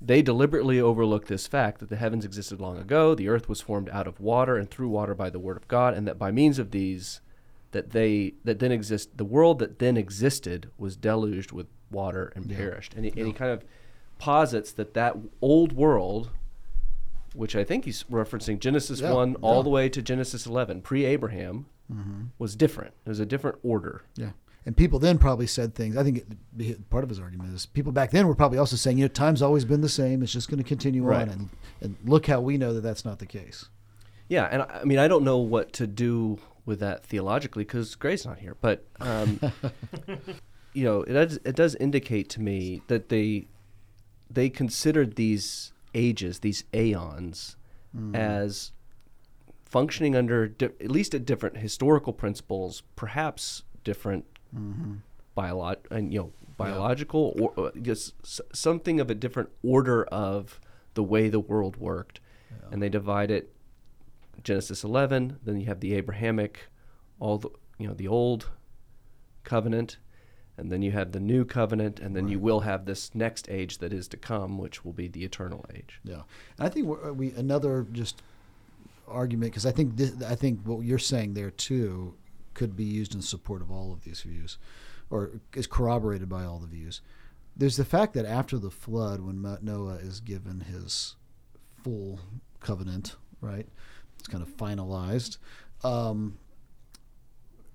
They 0.00 0.20
deliberately 0.22 0.80
overlook 0.80 1.26
this 1.26 1.46
fact 1.46 1.80
that 1.80 1.88
the 1.88 1.96
heavens 1.96 2.24
existed 2.24 2.60
long 2.60 2.76
ago, 2.78 3.14
the 3.14 3.28
earth 3.28 3.48
was 3.48 3.60
formed 3.60 3.88
out 3.90 4.06
of 4.06 4.20
water 4.20 4.56
and 4.56 4.70
through 4.70 4.88
water 4.88 5.14
by 5.14 5.30
the 5.30 5.38
word 5.38 5.56
of 5.56 5.68
God, 5.68 5.94
and 5.94 6.06
that 6.06 6.18
by 6.18 6.30
means 6.30 6.58
of 6.58 6.70
these, 6.70 7.20
that 7.72 7.90
they 7.90 8.34
that 8.44 8.58
then 8.58 8.72
exist, 8.72 9.16
the 9.16 9.24
world 9.24 9.58
that 9.58 9.78
then 9.78 9.96
existed 9.96 10.70
was 10.76 10.96
deluged 10.96 11.50
with 11.52 11.66
water 11.90 12.32
and 12.36 12.50
Yeah. 12.50 12.56
perished. 12.56 12.94
And 12.94 13.04
he, 13.06 13.10
and 13.16 13.26
he 13.26 13.32
kind 13.32 13.50
of 13.50 13.64
posits 14.18 14.72
that 14.72 14.94
that 14.94 15.16
old 15.40 15.72
world, 15.72 16.30
which 17.34 17.56
I 17.56 17.64
think 17.64 17.84
he's 17.84 18.02
referencing 18.04 18.58
Genesis 18.58 19.00
Yeah, 19.00 19.12
one 19.14 19.36
all 19.36 19.58
yeah. 19.58 19.62
the 19.62 19.70
way 19.70 19.88
to 19.88 20.02
Genesis 20.02 20.46
eleven, 20.46 20.82
pre-Abraham, 20.82 21.66
mm-hmm. 21.92 22.24
was 22.38 22.54
different. 22.54 22.94
It 23.04 23.08
was 23.08 23.20
a 23.20 23.26
different 23.26 23.58
order. 23.62 24.02
Yeah. 24.16 24.32
And 24.66 24.76
people 24.76 24.98
then 24.98 25.16
probably 25.18 25.46
said 25.46 25.74
things. 25.76 25.96
I 25.96 26.02
think 26.02 26.24
it, 26.58 26.90
part 26.90 27.04
of 27.04 27.08
his 27.08 27.20
argument 27.20 27.54
is 27.54 27.66
people 27.66 27.92
back 27.92 28.10
then 28.10 28.26
were 28.26 28.34
probably 28.34 28.58
also 28.58 28.74
saying, 28.76 28.98
you 28.98 29.04
know, 29.04 29.08
time's 29.08 29.40
always 29.40 29.64
been 29.64 29.80
the 29.80 29.88
same. 29.88 30.22
It's 30.24 30.32
just 30.32 30.48
going 30.50 30.58
to 30.58 30.68
continue 30.68 31.04
Right. 31.04 31.22
on. 31.22 31.28
And, 31.30 31.48
and 31.80 31.96
look 32.04 32.26
how 32.26 32.40
we 32.40 32.58
know 32.58 32.72
that 32.74 32.80
that's 32.80 33.04
not 33.04 33.20
the 33.20 33.26
case. 33.26 33.66
Yeah, 34.28 34.48
and 34.50 34.62
I 34.62 34.80
I 34.80 34.84
mean, 34.84 34.98
I 34.98 35.06
don't 35.06 35.22
know 35.22 35.38
what 35.38 35.72
to 35.74 35.86
do 35.86 36.38
with 36.64 36.80
that 36.80 37.06
theologically 37.06 37.62
because 37.62 37.94
Gray's 37.94 38.26
not 38.26 38.40
here, 38.40 38.56
but 38.60 38.84
um, 38.98 39.38
you 40.72 40.82
know, 40.82 41.02
it 41.02 41.12
does, 41.12 41.38
it 41.44 41.54
does 41.54 41.76
indicate 41.76 42.28
to 42.30 42.40
me 42.40 42.82
that 42.88 43.08
they 43.08 43.46
they 44.28 44.50
considered 44.50 45.14
these 45.14 45.72
ages, 45.94 46.40
these 46.40 46.64
aeons, 46.74 47.56
as 48.14 48.72
functioning 49.64 50.14
under 50.16 50.48
di- 50.48 50.66
at 50.66 50.90
least 50.90 51.14
at 51.14 51.24
different 51.24 51.58
historical 51.58 52.12
principles, 52.12 52.82
perhaps 52.96 53.62
different 53.84 54.24
biolog- 55.36 55.90
and 55.90 56.12
you 56.12 56.18
know 56.20 56.32
biological 56.56 57.34
or 57.38 57.66
uh, 57.66 57.70
just 57.82 58.14
s- 58.24 58.40
something 58.52 59.00
of 59.00 59.10
a 59.10 59.14
different 59.14 59.50
order 59.62 60.04
of 60.04 60.60
the 60.94 61.02
way 61.02 61.28
the 61.28 61.40
world 61.40 61.76
worked, 61.76 62.20
and 62.70 62.82
they 62.82 62.88
divide 62.88 63.30
it. 63.30 63.52
Genesis 64.42 64.84
11, 64.84 65.38
then 65.44 65.58
you 65.60 65.66
have 65.66 65.80
the 65.80 65.94
Abrahamic, 65.94 66.60
all 67.18 67.38
the 67.38 67.50
you 67.78 67.86
know 67.88 67.94
the 67.94 68.06
old 68.08 68.50
covenant, 69.44 69.98
and 70.56 70.70
then 70.70 70.82
you 70.82 70.92
have 70.92 71.12
the 71.12 71.20
new 71.20 71.44
covenant, 71.44 72.00
and 72.00 72.14
then 72.16 72.28
you 72.28 72.38
will 72.38 72.60
have 72.60 72.84
this 72.86 73.14
next 73.14 73.48
age 73.50 73.78
that 73.78 73.92
is 73.92 74.08
to 74.08 74.16
come, 74.16 74.58
which 74.58 74.84
will 74.84 74.92
be 74.92 75.08
the 75.08 75.24
eternal 75.24 75.64
age. 75.74 76.00
Yeah, 76.04 76.22
and 76.58 76.66
I 76.66 76.68
think 76.68 76.86
we're, 76.86 77.12
we 77.12 77.32
another 77.32 77.86
just 77.92 78.22
argument 79.08 79.52
because 79.52 79.66
I 79.66 79.72
think 79.72 79.96
this, 79.96 80.22
I 80.22 80.34
think 80.34 80.60
what 80.64 80.84
you're 80.84 80.98
saying 80.98 81.34
there 81.34 81.50
too 81.50 82.14
could 82.56 82.74
be 82.74 82.84
used 82.84 83.14
in 83.14 83.22
support 83.22 83.62
of 83.62 83.70
all 83.70 83.92
of 83.92 84.02
these 84.02 84.22
views, 84.22 84.58
or 85.10 85.40
is 85.54 85.68
corroborated 85.68 86.28
by 86.28 86.44
all 86.44 86.58
the 86.58 86.66
views. 86.66 87.00
There's 87.56 87.76
the 87.76 87.84
fact 87.84 88.14
that 88.14 88.26
after 88.26 88.58
the 88.58 88.70
flood, 88.70 89.20
when 89.20 89.40
Noah 89.62 89.96
is 89.96 90.18
given 90.20 90.60
his 90.60 91.14
full 91.82 92.18
covenant, 92.60 93.14
right, 93.40 93.68
it's 94.18 94.26
kind 94.26 94.42
of 94.42 94.56
finalized. 94.56 95.38
Um, 95.84 96.38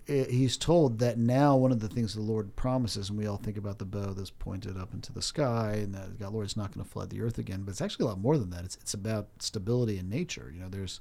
i- 0.09 0.27
he's 0.29 0.57
told 0.57 0.99
that 0.99 1.17
now 1.17 1.55
one 1.55 1.71
of 1.71 1.79
the 1.79 1.87
things 1.87 2.13
the 2.13 2.21
Lord 2.21 2.55
promises, 2.55 3.09
and 3.09 3.17
we 3.17 3.27
all 3.27 3.37
think 3.37 3.57
about 3.57 3.79
the 3.79 3.85
bow 3.85 4.13
that's 4.13 4.29
pointed 4.31 4.77
up 4.77 4.93
into 4.93 5.13
the 5.13 5.21
sky, 5.21 5.73
and 5.75 5.93
that 5.95 6.19
God, 6.19 6.33
Lord, 6.33 6.47
is 6.47 6.57
not 6.57 6.73
going 6.73 6.83
to 6.85 6.91
flood 6.91 7.09
the 7.09 7.21
earth 7.21 7.37
again. 7.37 7.63
But 7.63 7.71
it's 7.71 7.81
actually 7.81 8.05
a 8.05 8.09
lot 8.09 8.19
more 8.19 8.37
than 8.37 8.49
that. 8.49 8.65
It's 8.65 8.75
it's 8.77 8.93
about 8.93 9.29
stability 9.39 9.97
in 9.97 10.09
nature. 10.09 10.51
You 10.53 10.61
know, 10.61 10.69
there's 10.69 10.99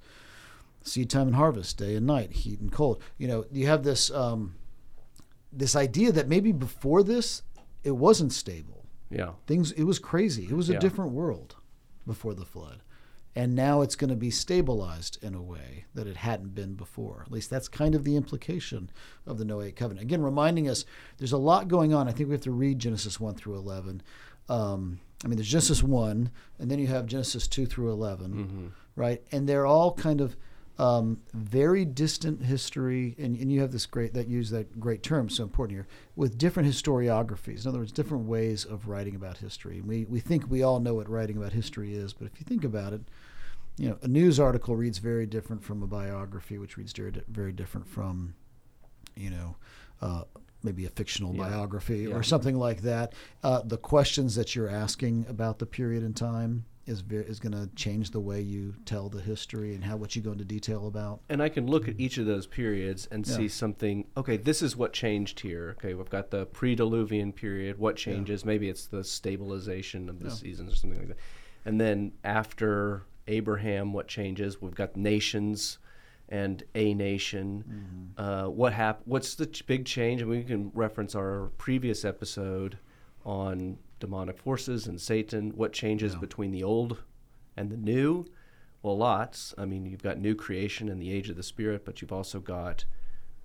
seed 0.82 1.10
time 1.10 1.26
and 1.28 1.36
harvest, 1.36 1.78
day 1.78 1.94
and 1.94 2.06
night, 2.06 2.32
heat 2.32 2.60
and 2.60 2.72
cold. 2.72 3.02
You 3.18 3.28
know, 3.28 3.44
you 3.52 3.66
have 3.66 3.82
this 3.82 4.10
um, 4.10 4.54
this 5.52 5.74
idea 5.76 6.12
that 6.12 6.28
maybe 6.28 6.52
before 6.52 7.02
this 7.02 7.42
it 7.82 7.92
wasn't 7.92 8.32
stable. 8.32 8.84
Yeah. 9.10 9.30
Things 9.46 9.72
it 9.72 9.84
was 9.84 9.98
crazy. 9.98 10.44
It 10.44 10.52
was 10.52 10.68
a 10.70 10.74
Yeah. 10.74 10.78
different 10.78 11.12
world 11.12 11.56
before 12.06 12.34
the 12.34 12.44
flood. 12.44 12.82
And 13.36 13.54
now 13.54 13.80
it's 13.82 13.94
going 13.94 14.10
to 14.10 14.16
be 14.16 14.30
stabilized 14.30 15.16
in 15.22 15.34
a 15.34 15.42
way 15.42 15.84
that 15.94 16.08
it 16.08 16.16
hadn't 16.16 16.52
been 16.54 16.74
before. 16.74 17.22
At 17.24 17.30
least 17.32 17.48
that's 17.48 17.68
kind 17.68 17.94
of 17.94 18.02
the 18.02 18.16
implication 18.16 18.90
of 19.24 19.38
the 19.38 19.44
Noahic 19.44 19.76
covenant. 19.76 20.04
Again, 20.04 20.20
reminding 20.22 20.68
us 20.68 20.84
there's 21.18 21.30
a 21.32 21.38
lot 21.38 21.68
going 21.68 21.94
on. 21.94 22.08
I 22.08 22.12
think 22.12 22.28
we 22.28 22.34
have 22.34 22.42
to 22.42 22.50
read 22.50 22.80
Genesis 22.80 23.20
1 23.20 23.36
through 23.36 23.54
11. 23.56 24.02
Um, 24.48 24.98
I 25.24 25.28
mean, 25.28 25.36
there's 25.36 25.48
Genesis 25.48 25.80
1, 25.80 26.30
and 26.58 26.70
then 26.70 26.80
you 26.80 26.88
have 26.88 27.06
Genesis 27.06 27.46
2 27.46 27.66
through 27.66 27.92
11, 27.92 28.72
right? 28.96 29.22
And 29.30 29.48
they're 29.48 29.66
all 29.66 29.92
kind 29.94 30.20
of 30.20 30.34
um, 30.80 31.20
very 31.34 31.84
distant 31.84 32.42
history, 32.42 33.14
and, 33.18 33.36
and 33.36 33.52
you 33.52 33.60
have 33.60 33.70
this 33.70 33.84
great 33.84 34.14
that 34.14 34.28
use 34.28 34.48
that 34.50 34.80
great 34.80 35.02
term 35.02 35.28
so 35.28 35.42
important 35.42 35.76
here 35.76 35.86
with 36.16 36.38
different 36.38 36.66
historiographies. 36.68 37.64
In 37.64 37.68
other 37.68 37.80
words, 37.80 37.92
different 37.92 38.24
ways 38.24 38.64
of 38.64 38.88
writing 38.88 39.14
about 39.14 39.36
history. 39.38 39.82
We 39.82 40.06
we 40.06 40.20
think 40.20 40.50
we 40.50 40.62
all 40.62 40.80
know 40.80 40.94
what 40.94 41.08
writing 41.10 41.36
about 41.36 41.52
history 41.52 41.94
is, 41.94 42.14
but 42.14 42.26
if 42.32 42.40
you 42.40 42.44
think 42.44 42.64
about 42.64 42.94
it, 42.94 43.02
you 43.76 43.90
know, 43.90 43.98
a 44.02 44.08
news 44.08 44.40
article 44.40 44.74
reads 44.74 44.98
very 44.98 45.26
different 45.26 45.62
from 45.62 45.82
a 45.82 45.86
biography, 45.86 46.56
which 46.56 46.78
reads 46.78 46.92
very, 46.92 47.12
very 47.28 47.52
different 47.52 47.86
from, 47.86 48.34
you 49.16 49.30
know, 49.30 49.56
uh, 50.00 50.24
maybe 50.62 50.86
a 50.86 50.90
fictional 50.90 51.34
Yeah. 51.34 51.48
biography 51.48 52.00
Yeah. 52.08 52.14
or 52.14 52.22
something 52.22 52.56
like 52.56 52.80
that. 52.82 53.12
Uh, 53.42 53.60
the 53.62 53.76
questions 53.78 54.34
that 54.34 54.54
you're 54.54 54.68
asking 54.68 55.26
about 55.28 55.58
the 55.58 55.66
period 55.66 56.02
in 56.02 56.14
time 56.14 56.64
is 56.90 57.00
very, 57.00 57.24
is 57.24 57.38
going 57.40 57.52
to 57.52 57.68
change 57.76 58.10
the 58.10 58.20
way 58.20 58.40
you 58.40 58.74
tell 58.84 59.08
the 59.08 59.20
history 59.20 59.74
and 59.74 59.84
how 59.84 59.96
what 59.96 60.14
you 60.16 60.20
go 60.22 60.32
into 60.32 60.44
detail 60.44 60.86
about. 60.88 61.20
And 61.28 61.42
I 61.42 61.48
can 61.48 61.66
look 61.66 61.88
at 61.88 61.98
each 61.98 62.18
of 62.18 62.26
those 62.26 62.46
periods 62.46 63.06
and 63.10 63.26
Yeah. 63.26 63.36
see 63.36 63.48
something. 63.48 64.06
Okay, 64.16 64.36
this 64.36 64.60
is 64.60 64.76
what 64.76 64.92
changed 64.92 65.40
here. 65.40 65.76
Okay, 65.78 65.94
we've 65.94 66.10
got 66.10 66.30
the 66.30 66.46
pre-Diluvian 66.46 67.34
period. 67.34 67.78
What 67.78 67.96
changes? 67.96 68.44
Maybe 68.44 68.68
it's 68.68 68.86
the 68.86 69.04
stabilization 69.04 70.08
of 70.08 70.18
the 70.18 70.28
Yeah. 70.28 70.34
seasons 70.34 70.72
or 70.72 70.76
something 70.76 70.98
like 70.98 71.08
that. 71.08 71.18
And 71.64 71.80
then 71.80 72.12
after 72.24 73.04
Abraham, 73.28 73.92
what 73.92 74.08
changes? 74.08 74.60
We've 74.60 74.74
got 74.74 74.96
nations 74.96 75.78
and 76.28 76.62
a 76.74 76.94
nation. 76.94 78.12
Uh, 78.16 78.46
what 78.46 78.72
hap- 78.72 79.02
What's 79.04 79.34
the 79.34 79.46
ch- 79.46 79.66
big 79.66 79.84
change? 79.84 80.20
And 80.20 80.30
we 80.30 80.42
can 80.44 80.70
reference 80.74 81.14
our 81.14 81.50
previous 81.58 82.04
episode 82.04 82.78
on 83.24 83.78
demonic 84.00 84.38
forces 84.38 84.86
and 84.86 85.00
Satan. 85.00 85.50
What 85.50 85.72
changes 85.72 86.14
Yeah. 86.14 86.18
between 86.20 86.50
the 86.50 86.64
old 86.64 87.02
and 87.56 87.70
the 87.70 87.76
new? 87.76 88.26
Well, 88.82 88.96
lots. 88.96 89.54
I 89.58 89.66
mean, 89.66 89.86
you've 89.86 90.02
got 90.02 90.18
new 90.18 90.34
creation 90.34 90.88
and 90.88 91.00
the 91.00 91.12
age 91.12 91.28
of 91.30 91.36
the 91.36 91.42
spirit, 91.42 91.84
but 91.84 92.00
you've 92.00 92.12
also 92.12 92.40
got 92.40 92.84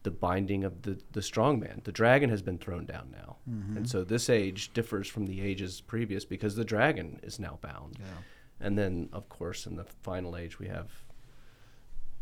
the 0.03 0.11
binding 0.11 0.63
of 0.63 0.83
the, 0.83 0.99
the 1.11 1.21
strong 1.21 1.59
man. 1.59 1.81
The 1.83 1.91
dragon 1.91 2.29
has 2.29 2.41
been 2.41 2.57
thrown 2.57 2.85
down 2.85 3.09
now. 3.11 3.37
And 3.47 3.89
so 3.89 4.03
this 4.03 4.29
age 4.29 4.71
differs 4.73 5.07
from 5.07 5.25
the 5.25 5.41
ages 5.41 5.81
previous 5.81 6.25
because 6.25 6.55
the 6.55 6.63
dragon 6.65 7.19
is 7.23 7.39
now 7.39 7.57
bound. 7.61 7.97
Yeah. 7.99 8.05
And 8.59 8.77
then, 8.77 9.09
of 9.11 9.27
course, 9.29 9.65
in 9.65 9.75
the 9.75 9.83
final 9.83 10.37
age, 10.37 10.57
we 10.59 10.67
have 10.67 10.89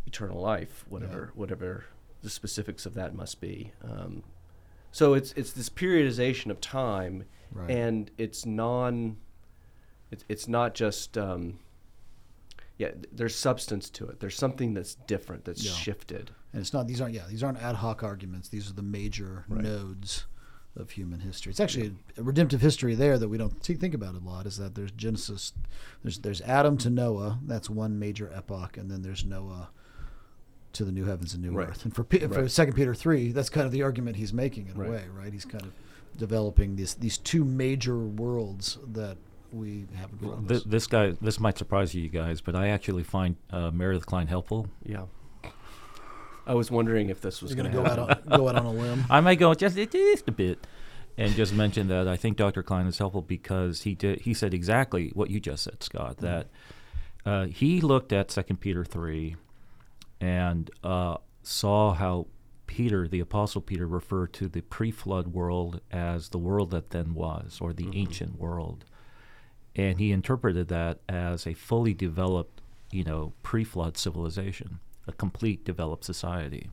eternal 0.05 0.41
life, 0.41 0.85
whatever 0.89 1.31
whatever 1.35 1.85
the 2.21 2.29
specifics 2.29 2.85
of 2.85 2.93
that 2.95 3.13
must 3.13 3.39
be. 3.41 3.71
Um, 3.83 4.23
so 4.93 5.13
it's 5.13 5.33
it's 5.33 5.51
this 5.51 5.69
periodization 5.69 6.49
of 6.49 6.61
time, 6.61 7.25
Right. 7.51 7.69
and 7.69 8.09
it's 8.17 8.45
non. 8.45 9.17
It's 10.11 10.23
it's 10.29 10.47
not 10.47 10.73
just. 10.75 11.17
Um, 11.17 11.59
yeah, 12.77 12.89
th- 12.91 13.05
there's 13.11 13.35
substance 13.35 13.89
to 13.91 14.07
it. 14.07 14.19
There's 14.19 14.35
something 14.35 14.73
that's 14.73 14.95
different, 14.95 15.45
that's 15.45 15.63
Yeah. 15.63 15.73
shifted. 15.73 16.31
And 16.51 16.59
it's 16.61 16.73
not 16.73 16.87
these 16.87 17.01
aren't 17.01 17.13
yeah 17.13 17.25
these 17.27 17.43
aren't 17.43 17.59
ad 17.61 17.75
hoc 17.75 18.01
arguments. 18.03 18.49
These 18.49 18.69
are 18.69 18.73
the 18.73 18.81
major 18.81 19.45
Right. 19.47 19.63
nodes 19.63 20.25
of 20.75 20.89
human 20.91 21.19
history. 21.19 21.51
It's 21.51 21.59
actually 21.59 21.95
a 22.17 22.23
redemptive 22.23 22.61
history 22.61 22.95
there 22.95 23.19
that 23.19 23.29
we 23.29 23.37
don't 23.37 23.61
thi- 23.61 23.75
think 23.75 23.93
about 23.93 24.15
a 24.15 24.19
lot. 24.19 24.47
Is 24.47 24.57
that 24.57 24.73
there's 24.73 24.91
Genesis, 24.91 25.53
there's 26.01 26.19
there's 26.19 26.41
Adam 26.41 26.77
to 26.77 26.89
Noah. 26.89 27.39
That's 27.45 27.69
one 27.69 27.99
major 27.99 28.31
epoch, 28.33 28.77
and 28.77 28.89
then 28.89 29.01
there's 29.03 29.23
Noah 29.23 29.69
to 30.73 30.83
the 30.85 30.91
new 30.91 31.05
heavens 31.05 31.33
and 31.33 31.43
new 31.43 31.51
Right. 31.53 31.69
earth. 31.69 31.85
And 31.85 31.93
for 31.95 32.03
Pe- 32.03 32.27
for 32.27 32.47
Second 32.49 32.73
Peter 32.75 32.93
three, 32.95 33.31
that's 33.31 33.49
kind 33.49 33.65
of 33.65 33.71
the 33.71 33.81
argument 33.83 34.17
he's 34.17 34.33
making 34.33 34.67
in 34.67 34.75
Right. 34.77 34.89
a 34.89 34.91
way, 34.91 35.03
right? 35.17 35.31
He's 35.33 35.45
kind 35.45 35.63
of 35.63 35.71
developing 36.17 36.75
these 36.75 36.93
these 36.95 37.17
two 37.17 37.43
major 37.45 37.97
worlds 37.97 38.77
that 38.91 39.17
we 39.51 39.85
have 39.95 40.11
in 40.11 40.17
front 40.17 40.33
of 40.39 40.47
Th- 40.47 40.63
this 40.63 40.87
guy, 40.87 41.11
this 41.21 41.39
might 41.39 41.57
surprise 41.57 41.93
you 41.93 42.09
guys, 42.09 42.41
but 42.41 42.55
I 42.55 42.67
actually 42.69 43.03
find 43.03 43.35
uh, 43.51 43.69
Meredith 43.71 44.05
Kline 44.07 44.27
helpful. 44.27 44.67
Yeah. 44.83 45.03
I 46.45 46.55
was 46.55 46.69
wondering 46.69 47.09
if 47.09 47.21
this 47.21 47.41
was 47.41 47.55
going 47.55 47.71
gonna 47.71 47.83
to 47.89 47.95
go 47.95 48.03
happen. 48.03 48.17
out 48.17 48.31
on, 48.33 48.37
go 48.39 48.49
out 48.49 48.55
on 48.57 48.65
a 48.65 48.71
limb. 48.71 49.05
I 49.09 49.21
might 49.21 49.39
go 49.39 49.53
just 49.53 49.77
just 49.77 50.27
a 50.27 50.31
bit, 50.31 50.65
and 51.17 51.33
just 51.35 51.53
mention 51.53 51.87
that 51.87 52.07
I 52.07 52.17
think 52.17 52.35
Dr. 52.37 52.63
Klein 52.63 52.85
is 52.87 52.97
helpful 52.97 53.21
because 53.21 53.83
he 53.83 53.95
did 53.95 54.21
he 54.21 54.33
said 54.33 54.53
exactly 54.53 55.11
what 55.13 55.29
you 55.29 55.39
just 55.39 55.63
said, 55.63 55.81
Scott. 55.83 56.17
That 56.17 56.47
uh, 57.25 57.45
he 57.45 57.79
looked 57.79 58.11
at 58.11 58.29
Second 58.29 58.57
Peter 58.57 58.83
three, 58.83 59.35
and 60.23 60.71
uh, 60.85 61.17
saw 61.41 61.93
how 61.93 62.27
Peter, 62.65 63.09
the 63.09 63.19
Apostle 63.19 63.59
Peter, 63.59 63.85
referred 63.85 64.31
to 64.33 64.47
the 64.47 64.61
pre-flood 64.61 65.27
world 65.27 65.81
as 65.91 66.29
the 66.29 66.37
world 66.37 66.71
that 66.71 66.91
then 66.91 67.13
was, 67.13 67.59
or 67.59 67.73
the 67.73 67.89
ancient 67.93 68.39
world, 68.39 68.85
and 69.75 69.99
he 69.99 70.13
interpreted 70.13 70.69
that 70.69 70.99
as 71.09 71.45
a 71.45 71.53
fully 71.53 71.93
developed, 71.93 72.61
you 72.89 73.03
know, 73.03 73.33
pre-flood 73.43 73.97
civilization, 73.97 74.79
a 75.07 75.11
complete 75.11 75.65
developed 75.65 76.05
society. 76.05 76.69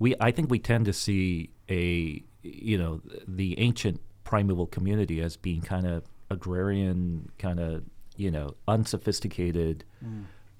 We 0.00 0.16
I 0.20 0.32
think 0.32 0.50
we 0.50 0.58
tend 0.58 0.86
to 0.86 0.92
see 0.92 1.50
a 1.70 2.24
you 2.42 2.76
know 2.76 3.00
the 3.28 3.56
ancient 3.60 4.00
primeval 4.24 4.66
community 4.66 5.20
as 5.20 5.36
being 5.36 5.62
kind 5.62 5.86
of 5.86 6.02
agrarian, 6.28 7.30
kind 7.38 7.60
of 7.60 7.84
you 8.16 8.32
know 8.32 8.56
unsophisticated, 8.66 9.84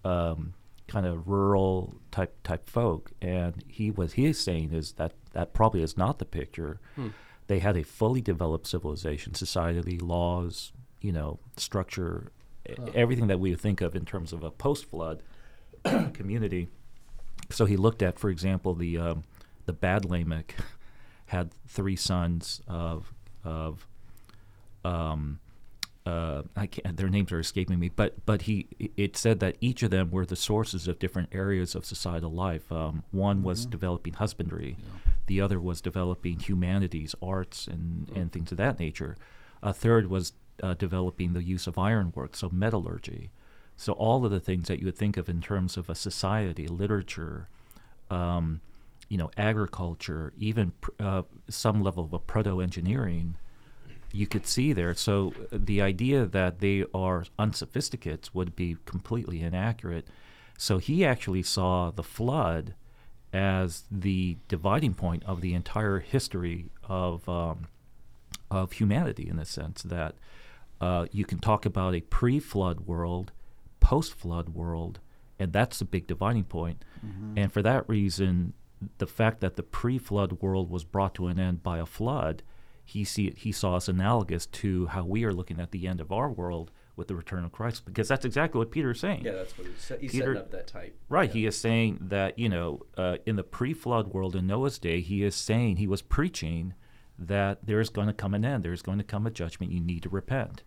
um, 0.04 0.54
kind 0.86 1.06
of 1.06 1.28
rural 1.28 1.94
type 2.10 2.36
type 2.42 2.68
folk. 2.68 3.12
And 3.22 3.64
he 3.66 3.90
what 3.90 4.12
he 4.12 4.26
is 4.26 4.38
saying 4.38 4.72
is 4.72 4.92
that 4.92 5.12
that 5.32 5.52
probably 5.52 5.82
is 5.82 5.96
not 5.96 6.18
the 6.18 6.24
picture. 6.24 6.80
They 7.46 7.58
had 7.58 7.76
a 7.76 7.82
fully 7.82 8.20
developed 8.22 8.66
civilization, 8.66 9.34
society, 9.34 9.98
laws, 9.98 10.72
you 11.00 11.12
know, 11.12 11.38
structure, 11.58 12.32
e- 12.68 12.74
everything 12.94 13.26
that 13.26 13.38
we 13.38 13.54
think 13.54 13.80
of 13.82 13.94
in 13.94 14.04
terms 14.06 14.32
of 14.32 14.42
a 14.42 14.50
post 14.50 14.86
flood 14.86 15.22
community. 16.14 16.68
So 17.50 17.66
he 17.66 17.76
looked 17.76 18.02
at, 18.02 18.18
for 18.18 18.30
example, 18.30 18.74
the 18.74 18.96
um, 18.98 19.24
the 19.66 19.72
Bad 19.74 20.04
Lamech 20.04 20.54
had 21.26 21.50
three 21.66 21.96
sons 21.96 22.62
of 22.66 23.12
of 23.44 23.86
um, 24.84 25.40
uh, 26.06 26.42
I 26.54 26.66
can't, 26.66 26.96
their 26.96 27.08
names 27.08 27.32
are 27.32 27.40
escaping 27.40 27.78
me, 27.78 27.88
but 27.88 28.26
but 28.26 28.42
he 28.42 28.68
it 28.96 29.16
said 29.16 29.40
that 29.40 29.56
each 29.60 29.82
of 29.82 29.90
them 29.90 30.10
were 30.10 30.26
the 30.26 30.36
sources 30.36 30.86
of 30.86 30.98
different 30.98 31.30
areas 31.32 31.74
of 31.74 31.86
societal 31.86 32.30
life. 32.30 32.70
Um, 32.70 33.04
one 33.10 33.42
was 33.42 33.64
developing 33.64 34.12
husbandry, 34.14 34.76
the 35.26 35.40
other 35.40 35.58
was 35.58 35.80
developing 35.80 36.38
humanities, 36.40 37.14
arts, 37.22 37.66
and 37.66 38.10
and 38.14 38.30
things 38.30 38.52
of 38.52 38.58
that 38.58 38.78
nature. 38.78 39.16
A 39.62 39.72
third 39.72 40.10
was 40.10 40.34
uh, 40.62 40.74
developing 40.74 41.32
the 41.32 41.42
use 41.42 41.66
of 41.66 41.78
ironwork, 41.78 42.36
so 42.36 42.50
metallurgy. 42.52 43.30
So 43.76 43.92
all 43.94 44.24
of 44.24 44.30
the 44.30 44.40
things 44.40 44.68
that 44.68 44.78
you 44.78 44.86
would 44.86 44.96
think 44.98 45.16
of 45.16 45.28
in 45.28 45.40
terms 45.40 45.76
of 45.76 45.88
a 45.88 45.94
society, 45.94 46.68
literature, 46.68 47.48
um, 48.10 48.60
you 49.08 49.18
know, 49.18 49.30
agriculture, 49.36 50.32
even 50.38 50.72
pr- 50.80 50.90
uh, 51.00 51.22
some 51.48 51.82
level 51.82 52.04
of 52.04 52.12
a 52.12 52.18
proto-engineering, 52.18 53.36
you 54.14 54.26
could 54.28 54.46
see 54.46 54.72
there. 54.72 54.94
So 54.94 55.34
uh, 55.52 55.58
the 55.60 55.82
idea 55.82 56.24
that 56.24 56.60
they 56.60 56.84
are 56.94 57.24
unsophisticates 57.36 58.32
would 58.32 58.54
be 58.54 58.76
completely 58.86 59.42
inaccurate. 59.42 60.06
So 60.56 60.78
he 60.78 61.04
actually 61.04 61.42
saw 61.42 61.90
the 61.90 62.04
flood 62.04 62.74
as 63.32 63.82
the 63.90 64.36
dividing 64.46 64.94
point 64.94 65.24
of 65.24 65.40
the 65.40 65.52
entire 65.52 65.98
history 65.98 66.70
of 66.84 67.28
um, 67.28 67.66
of 68.50 68.72
humanity, 68.72 69.28
in 69.28 69.36
the 69.36 69.44
sense 69.44 69.82
that 69.82 70.14
uh, 70.80 71.06
you 71.10 71.24
can 71.24 71.40
talk 71.40 71.66
about 71.66 71.94
a 71.94 72.00
pre-flood 72.02 72.80
world, 72.80 73.32
post-flood 73.80 74.50
world, 74.50 75.00
and 75.40 75.52
that's 75.52 75.80
the 75.80 75.84
big 75.84 76.06
dividing 76.06 76.44
point. 76.44 76.84
Mm-hmm. 77.04 77.38
And 77.38 77.52
for 77.52 77.62
that 77.62 77.88
reason, 77.88 78.52
the 78.98 79.06
fact 79.06 79.40
that 79.40 79.56
the 79.56 79.62
pre-flood 79.64 80.40
world 80.40 80.70
was 80.70 80.84
brought 80.84 81.14
to 81.14 81.26
an 81.26 81.40
end 81.40 81.64
by 81.64 81.78
a 81.78 81.86
flood, 81.86 82.42
he 82.84 83.04
see 83.04 83.32
he 83.36 83.50
saw 83.52 83.76
us 83.76 83.88
analogous 83.88 84.46
to 84.46 84.86
how 84.86 85.04
we 85.04 85.24
are 85.24 85.32
looking 85.32 85.58
at 85.60 85.70
the 85.70 85.86
end 85.86 86.00
of 86.00 86.12
our 86.12 86.30
world 86.30 86.70
with 86.96 87.08
the 87.08 87.14
return 87.16 87.44
of 87.44 87.50
Christ, 87.50 87.84
because 87.86 88.06
that's 88.06 88.24
exactly 88.24 88.58
what 88.58 88.70
Peter 88.70 88.92
is 88.92 89.00
saying. 89.00 89.22
Yeah, 89.24 89.32
that's 89.32 89.56
what 89.58 89.66
he's, 89.66 89.80
set, 89.80 90.00
he's 90.00 90.12
Peter- 90.12 90.26
setting 90.34 90.38
up 90.42 90.50
that 90.52 90.66
type. 90.68 90.96
Right. 91.08 91.28
Yeah. 91.30 91.32
He 91.34 91.46
is 91.46 91.58
saying 91.58 91.98
that, 92.02 92.38
you 92.38 92.48
know, 92.48 92.82
uh, 92.96 93.16
in 93.26 93.34
the 93.36 93.42
pre 93.42 93.74
flood 93.74 94.08
world 94.08 94.36
in 94.36 94.46
Noah's 94.46 94.78
day, 94.78 95.00
he 95.00 95.24
is 95.24 95.34
saying, 95.34 95.76
he 95.78 95.88
was 95.88 96.02
preaching 96.02 96.74
that 97.18 97.66
there 97.66 97.80
is 97.80 97.88
going 97.90 98.06
to 98.06 98.12
come 98.12 98.32
an 98.34 98.44
end. 98.44 98.62
There's 98.62 98.82
going 98.82 98.98
to 98.98 99.04
come 99.04 99.26
a 99.26 99.30
judgment. 99.30 99.72
You 99.72 99.80
need 99.80 100.02
to 100.04 100.08
repent. 100.08 100.62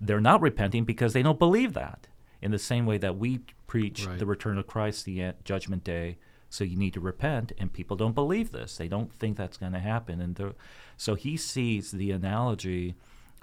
They're 0.00 0.20
not 0.20 0.40
repenting 0.40 0.84
because 0.84 1.12
they 1.12 1.22
don't 1.22 1.38
believe 1.38 1.74
that. 1.74 2.08
In 2.40 2.50
the 2.50 2.58
same 2.58 2.84
way 2.86 2.98
that 2.98 3.16
we 3.18 3.40
preach 3.66 4.06
Right. 4.06 4.18
the 4.18 4.26
return 4.26 4.56
of 4.58 4.66
Christ, 4.66 5.04
the 5.04 5.20
en- 5.22 5.34
judgment 5.44 5.84
day, 5.84 6.16
so 6.54 6.62
you 6.64 6.76
need 6.76 6.94
to 6.94 7.00
repent, 7.00 7.50
and 7.58 7.72
people 7.72 7.96
don't 7.96 8.14
believe 8.14 8.52
this. 8.52 8.76
They 8.76 8.86
don't 8.88 9.12
think 9.12 9.36
that's 9.36 9.56
going 9.56 9.72
to 9.72 9.80
happen. 9.80 10.20
And 10.20 10.54
so 10.96 11.14
he 11.16 11.36
sees 11.36 11.90
the 11.90 12.10
analogy 12.12 12.94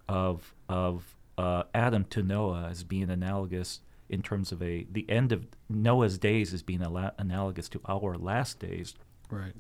of 0.08 0.54
of 0.70 1.16
uh, 1.38 1.64
Adam 1.74 2.06
to 2.06 2.24
Noah 2.24 2.68
as 2.72 2.84
being 2.84 3.10
analogous 3.10 3.82
in 4.10 4.22
terms 4.22 4.52
of 4.52 4.62
a 4.62 4.86
the 4.92 5.06
end 5.10 5.32
of 5.32 5.46
Noah's 5.70 6.18
days 6.18 6.54
as 6.54 6.64
being 6.64 6.82
ala- 6.82 7.14
analogous 7.18 7.68
to 7.70 7.82
our 7.88 8.18
last 8.18 8.60
days, 8.60 8.94
Right. 9.30 9.54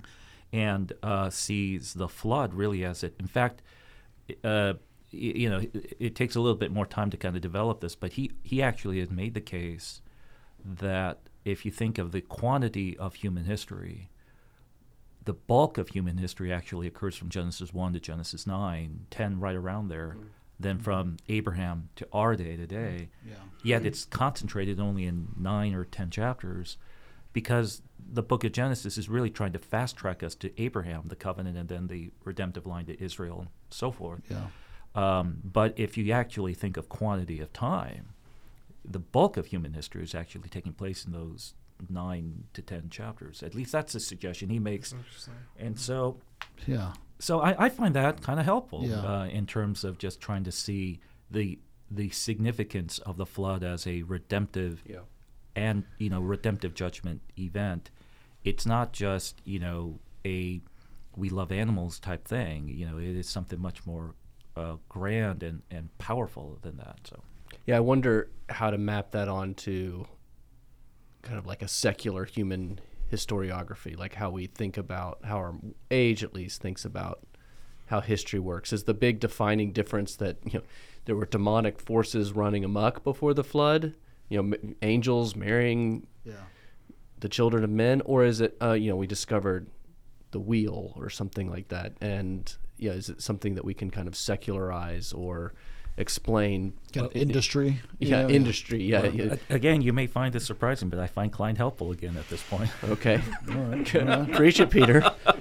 and 0.54 0.94
uh, 1.04 1.30
sees 1.30 1.94
the 1.94 2.08
flood 2.10 2.54
really 2.54 2.86
as 2.86 3.04
it. 3.04 3.16
In 3.20 3.28
fact, 3.28 3.62
uh, 4.44 4.74
you 5.10 5.50
know, 5.50 5.58
it, 5.60 5.96
it 6.00 6.16
takes 6.16 6.36
a 6.36 6.42
little 6.42 6.58
bit 6.58 6.72
more 6.72 6.86
time 6.86 7.10
to 7.10 7.18
kind 7.18 7.36
of 7.36 7.42
develop 7.42 7.82
this, 7.82 7.96
but 7.96 8.14
he 8.14 8.32
he 8.44 8.62
actually 8.62 9.00
has 9.00 9.10
made 9.10 9.34
the 9.34 9.42
case 9.42 10.02
that 10.64 11.18
if 11.46 11.66
you 11.66 11.72
think 11.72 11.98
of 11.98 12.12
the 12.12 12.22
quantity 12.22 12.98
of 12.98 13.16
human 13.16 13.46
history, 13.46 14.10
the 15.24 15.34
bulk 15.34 15.78
of 15.78 15.90
human 15.90 16.18
history 16.18 16.52
actually 16.52 16.88
occurs 16.88 17.16
from 17.16 17.30
Genesis 17.30 17.74
1 17.74 17.94
to 17.94 18.00
Genesis 18.00 18.48
9, 18.48 19.06
10 19.10 19.40
right 19.40 19.56
around 19.56 19.90
there, 19.90 20.18
then 20.60 20.80
from 20.80 21.18
Abraham 21.30 21.90
to 21.96 22.08
our 22.12 22.36
day 22.36 22.56
today. 22.56 23.10
Yeah. 23.28 23.36
Yet 23.64 23.86
it's 23.86 24.06
concentrated 24.06 24.80
only 24.80 25.06
in 25.06 25.30
9 25.38 25.74
or 25.74 25.86
10 25.86 26.10
chapters 26.10 26.78
because 27.34 27.82
the 28.14 28.24
book 28.24 28.44
of 28.44 28.52
Genesis 28.52 28.98
is 28.98 29.10
really 29.10 29.30
trying 29.30 29.54
to 29.54 29.60
fast 29.60 29.96
track 29.96 30.24
us 30.24 30.36
to 30.36 30.62
Abraham, 30.62 31.04
the 31.06 31.16
covenant, 31.16 31.58
and 31.58 31.70
then 31.70 31.88
the 31.88 32.12
redemptive 32.24 32.66
line 32.66 32.86
to 32.86 33.04
Israel 33.04 33.42
and 33.42 33.50
so 33.70 33.92
forth. 33.92 34.22
Yeah. 34.30 34.48
Um, 34.94 35.38
but 35.44 35.74
if 35.78 35.98
you 35.98 36.12
actually 36.12 36.54
think 36.54 36.78
of 36.78 36.90
quantity 36.90 37.40
of 37.40 37.54
time, 37.54 38.10
the 38.84 39.00
bulk 39.00 39.38
of 39.38 39.48
human 39.48 39.74
history 39.74 40.04
is 40.04 40.16
actually 40.16 40.50
taking 40.50 40.74
place 40.74 41.06
in 41.06 41.12
those 41.12 41.54
nine 41.90 42.44
to 42.54 42.62
ten 42.62 42.90
chapters. 42.90 43.42
At 43.44 43.56
least 43.56 43.72
that's 43.72 43.94
the 43.94 44.00
suggestion 44.00 44.50
he 44.50 44.60
makes. 44.60 44.94
And 45.58 45.80
so, 45.80 46.18
Yeah. 46.68 46.94
so 47.20 47.40
I, 47.42 47.66
I 47.66 47.70
find 47.70 47.96
that 47.96 48.22
kind 48.22 48.40
of 48.40 48.46
helpful 48.46 48.84
Yeah. 48.86 48.98
uh, 49.02 49.26
in 49.26 49.46
terms 49.46 49.84
of 49.84 49.98
just 49.98 50.20
trying 50.22 50.44
to 50.46 50.52
see 50.52 51.00
the 51.30 51.60
the 51.94 52.10
significance 52.10 53.00
of 53.00 53.18
the 53.18 53.26
flood 53.26 53.64
as 53.64 53.86
a 53.86 54.04
redemptive 54.04 54.82
Yeah. 54.88 55.00
and 55.56 55.84
you 55.98 56.10
know 56.10 56.22
redemptive 56.22 56.74
judgment 56.74 57.22
event. 57.38 57.92
It's 58.44 58.66
not 58.66 58.94
just 58.94 59.42
you 59.46 59.60
know 59.60 60.00
a 60.26 60.62
we 61.16 61.30
love 61.30 61.52
animals 61.52 62.00
type 62.00 62.26
thing. 62.26 62.70
You 62.70 62.86
know, 62.86 62.98
it 62.98 63.16
is 63.18 63.28
something 63.28 63.60
much 63.60 63.86
more 63.86 64.16
uh, 64.56 64.78
grand 64.88 65.44
and, 65.44 65.62
and 65.70 65.96
powerful 65.98 66.58
than 66.62 66.78
that. 66.78 67.00
So 67.06 67.22
Yeah, 67.72 67.78
I 67.78 67.80
wonder 67.80 68.30
how 68.50 68.70
to 68.70 68.78
map 68.78 69.12
that 69.12 69.30
onto 69.30 70.04
kind 71.22 71.38
of 71.38 71.46
like 71.46 71.62
a 71.62 71.70
secular 71.70 72.26
human 72.26 72.82
historiography, 73.10 73.98
like 73.98 74.16
how 74.16 74.30
we 74.30 74.48
think 74.48 74.76
about 74.76 75.20
how 75.24 75.38
our 75.38 75.56
age 75.90 76.22
at 76.22 76.34
least 76.34 76.62
thinks 76.62 76.84
about 76.84 77.26
how 77.86 78.02
history 78.02 78.42
works. 78.42 78.74
Is 78.74 78.84
the 78.84 78.94
big 78.94 79.22
defining 79.22 79.72
difference 79.72 80.18
that 80.18 80.36
you 80.44 80.60
know 80.60 80.66
there 81.06 81.16
were 81.16 81.26
demonic 81.26 81.80
forces 81.80 82.34
running 82.34 82.66
amok 82.66 83.06
before 83.06 83.34
the 83.34 83.42
flood? 83.42 83.96
You 84.28 84.44
know, 84.44 84.58
m- 84.62 84.76
angels 84.82 85.38
marrying 85.38 86.08
Yeah. 86.26 86.44
the 87.22 87.30
children 87.30 87.64
of 87.64 87.70
men, 87.70 88.02
or 88.02 88.26
is 88.26 88.42
it 88.42 88.58
uh, 88.62 88.74
you 88.74 88.90
know 88.90 88.98
we 88.98 89.08
discovered 89.08 89.70
the 90.32 90.42
wheel 90.42 90.92
or 90.98 91.10
something 91.10 91.50
like 91.50 91.70
that? 91.70 91.94
And 92.02 92.54
yeah, 92.78 92.92
is 92.92 93.08
it 93.08 93.22
something 93.22 93.56
that 93.56 93.64
we 93.64 93.74
can 93.74 93.90
kind 93.92 94.10
of 94.10 94.16
secularize 94.18 95.14
or 95.14 95.54
explain? 95.98 96.74
Kind 96.94 97.08
of 97.08 97.16
industry. 97.16 97.82
you 98.00 98.10
yeah, 98.10 98.24
know, 98.24 98.30
industry. 98.30 98.84
Yeah, 98.84 99.06
yeah. 99.06 99.36
A- 99.50 99.56
again, 99.56 99.82
you 99.82 99.94
may 99.94 100.08
find 100.08 100.34
this 100.34 100.46
surprising, 100.46 100.90
but 100.90 101.00
I 101.00 101.08
find 101.08 101.32
Kline 101.32 101.56
helpful 101.56 101.92
again 101.92 102.18
at 102.18 102.30
this 102.30 102.44
point. 102.44 102.70
Okay. 102.84 103.22
All 103.50 103.56
right. 103.56 103.86
Good. 103.90 104.34
Preach 104.34 104.60
it, 104.60 104.70
Peter. 104.70 105.04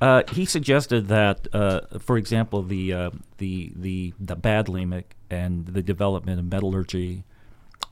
Uh, 0.00 0.22
he 0.30 0.44
suggested 0.44 1.08
that, 1.08 1.48
uh, 1.52 1.80
for 1.98 2.16
example, 2.16 2.62
the 2.62 2.92
uh, 2.92 3.10
the 3.38 3.72
the 3.74 4.14
the 4.20 4.36
bad 4.36 4.68
Lamech 4.68 5.16
and 5.28 5.66
the 5.66 5.82
development 5.82 6.38
of 6.38 6.46
metallurgy. 6.46 7.24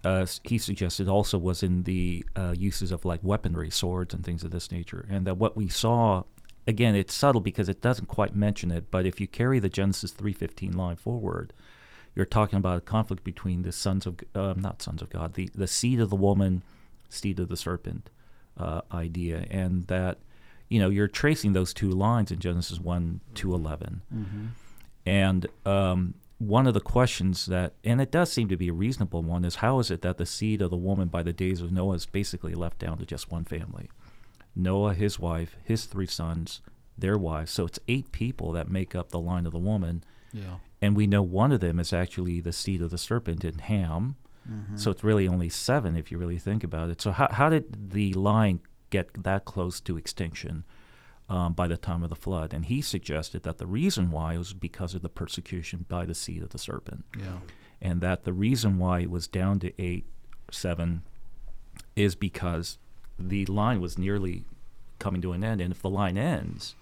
Uh, 0.04 0.24
he 0.44 0.56
suggested 0.56 1.08
also 1.08 1.36
was 1.36 1.64
in 1.64 1.82
the 1.82 2.24
uh, 2.36 2.54
uses 2.56 2.92
of 2.92 3.04
like 3.04 3.18
weaponry, 3.24 3.70
swords, 3.70 4.14
and 4.14 4.24
things 4.24 4.44
of 4.44 4.52
this 4.52 4.70
nature, 4.70 5.04
and 5.10 5.26
that 5.26 5.36
what 5.36 5.56
we 5.56 5.66
saw, 5.68 6.22
again, 6.66 6.94
it's 6.94 7.14
subtle 7.14 7.40
because 7.40 7.68
it 7.68 7.80
doesn't 7.80 8.06
quite 8.06 8.34
mention 8.34 8.70
it, 8.70 8.90
but 8.90 9.06
if 9.06 9.20
you 9.20 9.26
carry 9.26 9.58
the 9.58 9.68
Genesis 9.68 10.12
three 10.12 10.32
fifteen 10.32 10.72
line 10.76 10.96
forward, 10.96 11.52
you're 12.14 12.24
talking 12.26 12.58
about 12.58 12.78
a 12.78 12.80
conflict 12.82 13.24
between 13.24 13.62
the 13.62 13.72
sons 13.72 14.06
of 14.06 14.18
uh, 14.34 14.54
not 14.56 14.82
sons 14.82 15.02
of 15.02 15.10
God, 15.10 15.34
the 15.34 15.48
the 15.54 15.66
seed 15.66 16.00
of 16.00 16.10
the 16.10 16.16
woman, 16.16 16.62
seed 17.08 17.38
of 17.40 17.48
the 17.48 17.56
serpent 17.56 18.10
uh, 18.58 18.80
idea, 18.92 19.46
and 19.50 19.86
that 19.86 20.18
you 20.68 20.78
know 20.80 20.88
you're 20.90 21.08
tracing 21.08 21.52
those 21.52 21.72
two 21.74 21.90
lines 21.90 22.30
in 22.30 22.38
Genesis 22.38 22.80
one 22.80 23.20
to 23.34 23.54
11 23.54 24.02
Mm-hmm. 24.14 24.46
and 25.04 25.46
um, 25.64 26.14
one 26.38 26.66
of 26.66 26.74
the 26.74 26.80
questions 26.80 27.46
that, 27.46 27.72
and 27.82 27.98
it 28.00 28.10
does 28.10 28.30
seem 28.30 28.48
to 28.48 28.56
be 28.58 28.68
a 28.68 28.72
reasonable 28.72 29.22
one, 29.22 29.42
is 29.44 29.56
how 29.56 29.78
is 29.78 29.90
it 29.90 30.02
that 30.02 30.18
the 30.18 30.26
seed 30.26 30.60
of 30.60 30.70
the 30.70 30.76
woman 30.76 31.08
by 31.08 31.22
the 31.22 31.32
days 31.32 31.62
of 31.62 31.72
Noah 31.72 31.94
is 31.94 32.04
basically 32.04 32.54
left 32.54 32.78
down 32.78 32.98
to 32.98 33.06
just 33.06 33.30
one 33.30 33.44
family? 33.44 33.88
Noah, 34.56 34.94
his 34.94 35.18
wife, 35.18 35.56
his 35.62 35.84
three 35.84 36.06
sons, 36.06 36.60
their 36.98 37.18
wives. 37.18 37.52
So 37.52 37.66
it's 37.66 37.78
eight 37.88 38.10
people 38.10 38.52
that 38.52 38.70
make 38.70 38.94
up 38.94 39.10
the 39.10 39.20
line 39.20 39.44
of 39.46 39.52
the 39.52 39.58
woman. 39.58 40.02
Yeah. 40.32 40.56
And 40.80 40.96
we 40.96 41.06
know 41.06 41.22
one 41.22 41.52
of 41.52 41.60
them 41.60 41.78
is 41.78 41.92
actually 41.92 42.40
the 42.40 42.52
seed 42.52 42.80
of 42.80 42.90
the 42.90 42.98
serpent 42.98 43.44
in 43.44 43.58
Ham. 43.58 44.16
Mm-hmm. 44.50 44.76
So 44.76 44.90
it's 44.90 45.04
really 45.04 45.28
only 45.28 45.48
seven 45.48 45.96
if 45.96 46.10
you 46.10 46.18
really 46.18 46.38
think 46.38 46.64
about 46.64 46.88
it. 46.90 47.02
So 47.02 47.10
how, 47.12 47.28
how 47.30 47.48
did 47.50 47.90
the 47.92 48.12
line 48.14 48.60
get 48.90 49.22
that 49.24 49.44
close 49.44 49.80
to 49.80 49.96
extinction 49.96 50.64
um, 51.28 51.52
by 51.52 51.66
the 51.66 51.76
time 51.76 52.02
of 52.02 52.08
the 52.08 52.14
flood? 52.16 52.54
And 52.54 52.64
he 52.66 52.80
suggested 52.80 53.42
that 53.42 53.58
the 53.58 53.66
reason 53.66 54.10
why 54.10 54.38
was 54.38 54.52
because 54.54 54.94
of 54.94 55.02
the 55.02 55.08
persecution 55.08 55.84
by 55.88 56.06
the 56.06 56.14
seed 56.14 56.42
of 56.42 56.50
the 56.50 56.58
serpent, 56.58 57.04
Yeah. 57.18 57.38
and 57.82 58.00
that 58.00 58.24
the 58.24 58.32
reason 58.32 58.78
why 58.78 59.00
it 59.00 59.10
was 59.10 59.26
down 59.26 59.58
to 59.60 59.82
eight, 59.82 60.06
seven, 60.50 61.02
is 61.96 62.14
because 62.14 62.78
the 63.18 63.46
line 63.46 63.80
was 63.80 63.96
nearly 63.98 64.44
coming 64.98 65.20
to 65.22 65.32
an 65.32 65.44
end. 65.44 65.60
And 65.60 65.72
if 65.72 65.82
the 65.82 65.90
line 65.90 66.16
ends, 66.18 66.74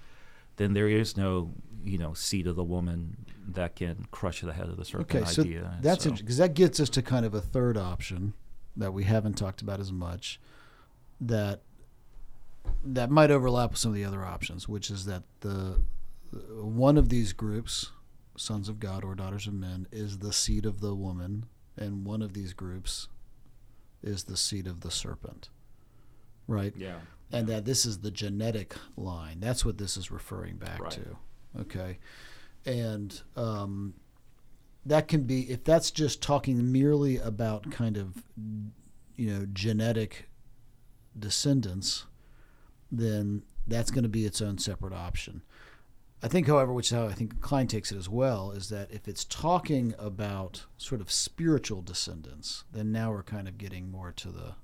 then 0.57 0.73
there 0.75 0.89
is 0.89 1.17
no, 1.17 1.51
you 1.85 1.99
know, 1.99 2.15
seed 2.15 2.47
of 2.47 2.57
the 2.57 2.65
woman 2.65 3.17
that 3.47 3.77
can 3.77 4.07
crush 4.11 4.41
the 4.41 4.53
head 4.53 4.69
of 4.69 4.77
the 4.77 4.85
serpent 4.85 5.15
Okay, 5.15 5.25
so 5.31 5.43
idea. 5.43 5.79
that's 5.83 6.05
So- 6.05 6.13
because 6.13 6.37
that 6.39 6.55
gets 6.55 6.81
us 6.81 6.89
to 6.91 7.03
kind 7.03 7.27
of 7.27 7.35
a 7.35 7.41
third 7.41 7.77
option 7.77 8.35
that 8.77 8.93
we 8.93 9.05
haven't 9.05 9.35
talked 9.35 9.63
about 9.63 9.81
as 9.81 9.93
much. 9.93 10.41
That 11.21 11.63
that 12.83 13.11
might 13.11 13.31
overlap 13.31 13.71
with 13.71 13.79
some 13.79 13.91
of 13.91 13.95
the 13.95 14.05
other 14.05 14.25
options, 14.25 14.69
which 14.69 14.91
is 14.91 15.05
that 15.05 15.23
the 15.41 15.81
one 16.51 16.97
of 16.99 17.09
these 17.11 17.33
groups, 17.33 17.93
sons 18.37 18.69
of 18.69 18.81
God 18.81 19.05
or 19.05 19.15
daughters 19.15 19.47
of 19.47 19.53
men, 19.55 19.87
is 19.93 20.19
the 20.19 20.33
seed 20.33 20.65
of 20.67 20.81
the 20.81 20.95
woman, 20.95 21.47
and 21.77 22.05
one 22.07 22.23
of 22.23 22.33
these 22.33 22.53
groups 22.55 23.09
is 24.03 24.25
the 24.25 24.37
seed 24.37 24.67
of 24.67 24.81
the 24.81 24.91
serpent. 24.91 25.51
Right? 26.47 26.75
Yeah. 26.77 26.99
and 27.33 27.47
that 27.49 27.65
this 27.65 27.85
is 27.87 27.99
the 27.99 28.11
genetic 28.11 28.75
line. 28.97 29.41
That's 29.41 29.65
what 29.65 29.79
this 29.79 29.97
is 29.97 30.11
referring 30.11 30.57
back 30.57 30.81
Right. 30.81 30.91
to. 30.93 31.17
Okay, 31.61 31.99
and 32.67 33.21
um, 33.37 33.95
that 34.87 35.09
can 35.09 35.23
be 35.25 35.51
if 35.51 35.65
that's 35.65 35.91
just 35.91 36.21
talking 36.23 36.71
merely 36.73 37.17
about 37.19 37.71
kind 37.71 37.97
of 37.97 38.23
you 39.17 39.31
know 39.31 39.47
genetic 39.53 40.29
descendants, 41.19 42.07
then 42.91 43.43
that's 43.67 43.91
going 43.91 44.03
to 44.03 44.09
be 44.09 44.27
its 44.27 44.43
own 44.43 44.59
separate 44.59 44.93
option. 44.93 45.43
I 46.23 46.29
think, 46.29 46.47
however, 46.47 46.73
which 46.73 46.87
is 46.87 46.97
how 46.97 47.07
I 47.07 47.13
think 47.13 47.41
Kline 47.41 47.67
takes 47.67 47.93
it 47.93 47.99
as 47.99 48.09
well, 48.09 48.51
is 48.51 48.69
that 48.71 48.91
if 48.91 49.07
it's 49.09 49.25
talking 49.25 49.95
about 49.99 50.65
sort 50.79 51.01
of 51.03 51.11
spiritual 51.11 51.83
descendants, 51.83 52.65
then 52.73 52.91
now 52.93 53.11
we're 53.11 53.23
kind 53.23 53.47
of 53.47 53.59
getting 53.59 53.91
more 53.91 54.11
to 54.13 54.29
the 54.31 54.55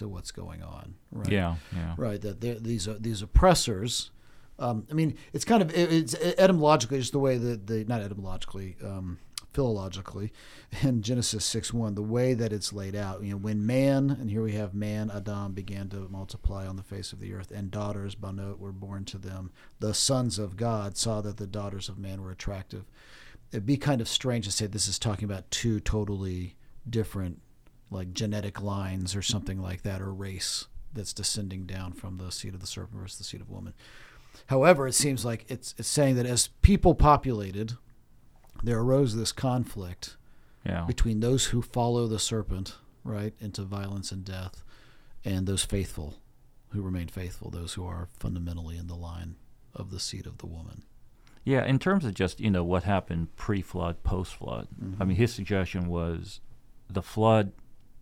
to 0.00 0.08
what's 0.08 0.32
going 0.32 0.62
on, 0.62 0.94
right? 1.12 1.30
Yeah, 1.30 1.56
yeah. 1.74 1.94
right. 1.96 2.20
That 2.20 2.40
these 2.40 2.88
are 2.88 2.98
these 2.98 3.22
oppressors. 3.22 4.10
Um, 4.58 4.86
I 4.90 4.94
mean, 4.94 5.16
it's 5.32 5.44
kind 5.44 5.62
of 5.62 5.72
it's 5.72 6.14
etymologically 6.14 6.98
just 6.98 7.12
the 7.12 7.18
way 7.18 7.38
that 7.38 7.66
the 7.66 7.84
not 7.84 8.02
etymologically, 8.02 8.76
um, 8.82 9.18
philologically, 9.54 10.30
in 10.82 11.02
Genesis 11.02 11.44
six 11.44 11.72
one, 11.72 11.94
the 11.94 12.02
way 12.02 12.34
that 12.34 12.52
it's 12.52 12.72
laid 12.72 12.96
out. 12.96 13.22
You 13.22 13.32
know, 13.32 13.36
when 13.36 13.64
man 13.64 14.10
and 14.10 14.30
here 14.30 14.42
we 14.42 14.52
have 14.52 14.74
man 14.74 15.10
Adam 15.14 15.52
began 15.52 15.88
to 15.90 16.08
multiply 16.08 16.66
on 16.66 16.76
the 16.76 16.82
face 16.82 17.12
of 17.12 17.20
the 17.20 17.32
earth, 17.34 17.50
and 17.50 17.70
daughters 17.70 18.14
Banot 18.14 18.58
were 18.58 18.72
born 18.72 19.04
to 19.06 19.18
them. 19.18 19.52
The 19.78 19.94
sons 19.94 20.38
of 20.38 20.56
God 20.56 20.96
saw 20.96 21.20
that 21.20 21.36
the 21.36 21.46
daughters 21.46 21.88
of 21.88 21.98
man 21.98 22.22
were 22.22 22.32
attractive. 22.32 22.84
It'd 23.52 23.66
be 23.66 23.76
kind 23.76 24.00
of 24.00 24.08
strange 24.08 24.46
to 24.46 24.52
say 24.52 24.66
this 24.66 24.88
is 24.88 24.98
talking 24.98 25.24
about 25.24 25.50
two 25.50 25.80
totally 25.80 26.56
different 26.88 27.40
like 27.90 28.12
genetic 28.12 28.60
lines 28.62 29.16
or 29.16 29.22
something 29.22 29.60
like 29.60 29.82
that, 29.82 30.00
or 30.00 30.12
race 30.12 30.66
that's 30.92 31.12
descending 31.12 31.64
down 31.66 31.92
from 31.92 32.18
the 32.18 32.30
seed 32.32 32.54
of 32.54 32.60
the 32.60 32.66
serpent 32.66 33.00
versus 33.00 33.18
the 33.18 33.24
seed 33.24 33.40
of 33.40 33.50
woman. 33.50 33.74
However, 34.46 34.86
it 34.86 34.92
seems 34.92 35.24
like 35.24 35.44
it's 35.48 35.74
it's 35.78 35.88
saying 35.88 36.16
that 36.16 36.26
as 36.26 36.48
people 36.62 36.94
populated, 36.94 37.74
there 38.62 38.78
arose 38.78 39.16
this 39.16 39.32
conflict 39.32 40.16
Yeah. 40.64 40.84
between 40.84 41.20
those 41.20 41.46
who 41.46 41.62
follow 41.62 42.06
the 42.06 42.18
serpent, 42.18 42.76
right, 43.04 43.34
into 43.40 43.62
violence 43.62 44.12
and 44.12 44.24
death, 44.24 44.62
and 45.24 45.46
those 45.46 45.64
faithful 45.64 46.14
who 46.70 46.82
remain 46.82 47.08
faithful, 47.08 47.50
those 47.50 47.74
who 47.74 47.84
are 47.84 48.08
fundamentally 48.18 48.76
in 48.76 48.86
the 48.86 48.94
line 48.94 49.36
of 49.74 49.90
the 49.90 49.98
seed 49.98 50.26
of 50.26 50.38
the 50.38 50.46
woman. 50.46 50.84
Yeah, 51.44 51.64
in 51.64 51.78
terms 51.78 52.04
of 52.04 52.14
just 52.14 52.38
you 52.40 52.50
know 52.50 52.62
what 52.64 52.84
happened 52.84 53.34
pre-flood, 53.36 54.02
post-flood. 54.02 54.68
I 54.80 54.84
mean, 54.84 54.94
mm-hmm. 54.94 55.10
his 55.10 55.32
suggestion 55.32 55.88
was 55.88 56.40
the 56.88 57.02
flood 57.02 57.52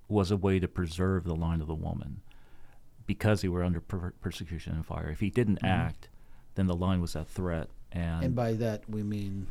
was 0.08 0.30
a 0.30 0.36
way 0.36 0.58
to 0.58 0.66
preserve 0.68 1.24
the 1.24 1.34
line 1.36 1.60
of 1.60 1.66
the 1.66 1.74
woman 1.74 2.20
because 3.06 3.42
they 3.42 3.48
were 3.48 3.62
under 3.62 3.80
per- 3.80 4.12
persecution 4.20 4.74
and 4.74 4.84
fire. 4.86 5.10
If 5.10 5.20
he 5.20 5.30
didn't 5.30 5.58
act, 5.64 6.08
then 6.54 6.66
the 6.66 6.76
line 6.76 7.00
was 7.00 7.14
at 7.16 7.28
threat. 7.28 7.68
And, 7.92 8.24
And 8.24 8.34
by 8.36 8.52
that 8.54 8.88
we 8.88 9.02
mean 9.02 9.46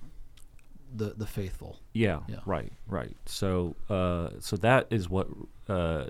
the 0.96 1.14
the 1.18 1.28
faithful. 1.28 1.80
yeah, 1.94 2.20
Yeah. 2.28 2.38
right, 2.46 2.72
right. 2.88 3.16
So, 3.26 3.76
uh, 3.90 4.30
so 4.40 4.56
that 4.58 4.88
is 4.90 5.10
what 5.10 5.28
uh, 5.68 6.06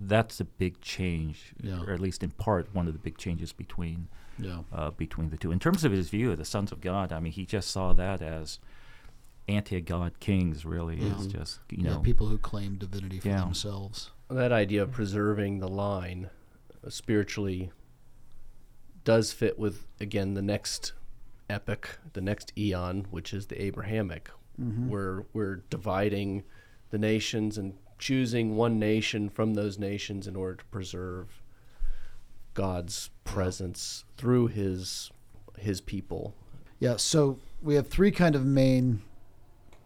that's 0.00 0.40
a 0.40 0.44
big 0.44 0.80
change, 0.82 1.54
Yeah. 1.62 1.82
or 1.82 1.92
at 1.92 2.00
least 2.00 2.22
in 2.22 2.30
part 2.32 2.74
one 2.74 2.86
of 2.86 2.92
the 2.92 2.98
big 2.98 3.16
changes 3.16 3.52
between 3.52 4.08
Yeah. 4.38 4.62
uh, 4.72 4.90
between 4.90 5.30
the 5.30 5.36
two. 5.38 5.50
In 5.52 5.58
terms 5.58 5.84
of 5.84 5.92
his 5.92 6.10
view 6.10 6.30
of 6.32 6.38
the 6.38 6.44
sons 6.44 6.70
of 6.72 6.80
God, 6.80 7.12
I 7.12 7.20
mean, 7.20 7.32
he 7.32 7.46
just 7.46 7.70
saw 7.70 7.92
that 7.94 8.20
as 8.20 8.58
anti-God 9.50 10.20
kings. 10.20 10.64
Really, 10.64 10.96
it's 11.00 11.26
Mhm. 11.26 11.32
just 11.32 11.60
you 11.70 11.84
yeah, 11.84 11.90
know, 11.94 12.00
people 12.00 12.28
who 12.28 12.38
claim 12.38 12.76
divinity 12.76 13.20
for 13.20 13.28
Yeah. 13.28 13.40
themselves. 13.40 14.10
that 14.28 14.52
idea 14.52 14.80
of 14.84 14.92
preserving 14.92 15.58
the 15.58 15.66
line 15.68 16.30
uh, 16.86 16.88
spiritually 16.90 17.72
does 19.04 19.32
fit 19.32 19.58
with 19.58 19.86
again 19.98 20.34
the 20.34 20.42
next 20.42 20.92
epic, 21.48 21.98
the 22.12 22.20
next 22.20 22.52
eon, 22.56 23.06
which 23.10 23.34
is 23.34 23.46
the 23.48 23.60
Abrahamic, 23.60 24.30
Mm-hmm. 24.60 24.88
where 24.88 25.24
we're 25.32 25.62
dividing 25.70 26.44
the 26.90 26.98
nations 26.98 27.56
and 27.58 27.74
choosing 27.98 28.56
one 28.56 28.78
nation 28.78 29.28
from 29.28 29.54
those 29.54 29.78
nations 29.78 30.26
in 30.26 30.36
order 30.36 30.56
to 30.56 30.64
preserve 30.66 31.42
God's 32.54 33.10
presence 33.24 34.04
through 34.16 34.48
his 34.48 35.10
his 35.58 35.80
people. 35.80 36.34
Yeah, 36.78 36.96
so 36.96 37.38
we 37.62 37.74
have 37.74 37.88
three 37.88 38.10
kind 38.10 38.34
of 38.34 38.44
main 38.46 39.02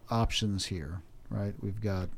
options 0.09 0.65
here, 0.65 1.01
right? 1.29 1.53
We've 1.61 1.81
got 1.81 2.09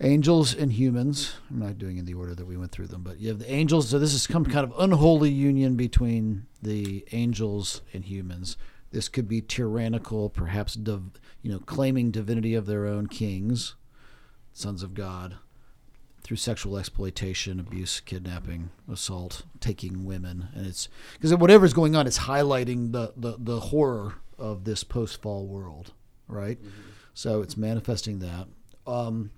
angels 0.00 0.54
and 0.54 0.72
humans. 0.72 1.34
I'm 1.50 1.58
not 1.58 1.78
doing 1.78 1.96
in 1.96 2.04
the 2.04 2.14
order 2.14 2.34
that 2.34 2.46
we 2.46 2.56
went 2.56 2.72
through 2.72 2.88
them, 2.88 3.02
but 3.02 3.18
you 3.18 3.28
have 3.28 3.38
the 3.38 3.50
angels. 3.50 3.88
So 3.88 3.98
this 3.98 4.14
is 4.14 4.22
some 4.22 4.44
kind 4.44 4.64
of 4.64 4.74
unholy 4.78 5.30
union 5.30 5.76
between 5.76 6.46
the 6.62 7.04
angels 7.12 7.82
and 7.92 8.04
humans. 8.04 8.56
This 8.90 9.08
could 9.08 9.28
be 9.28 9.40
tyrannical, 9.40 10.30
perhaps, 10.30 10.74
div, 10.74 11.02
you 11.42 11.50
know, 11.50 11.58
claiming 11.58 12.10
divinity 12.10 12.54
of 12.54 12.66
their 12.66 12.86
own 12.86 13.08
kings, 13.08 13.74
sons 14.52 14.82
of 14.82 14.94
God, 14.94 15.36
through 16.22 16.36
sexual 16.36 16.76
exploitation, 16.76 17.60
abuse, 17.60 18.00
kidnapping, 18.00 18.70
assault, 18.90 19.44
taking 19.60 20.04
women, 20.04 20.48
and 20.54 20.66
it's 20.66 20.88
because 21.12 21.34
whatever's 21.36 21.72
going 21.72 21.94
on, 21.94 22.06
it's 22.06 22.20
highlighting 22.20 22.92
the 22.92 23.12
the, 23.16 23.36
the 23.38 23.60
horror 23.60 24.14
of 24.38 24.64
this 24.64 24.82
post-fall 24.82 25.46
world, 25.46 25.92
right? 26.28 26.58
So 27.14 27.42
it's 27.42 27.56
manifesting 27.56 28.18
that. 28.20 28.46
Um, 28.86 29.30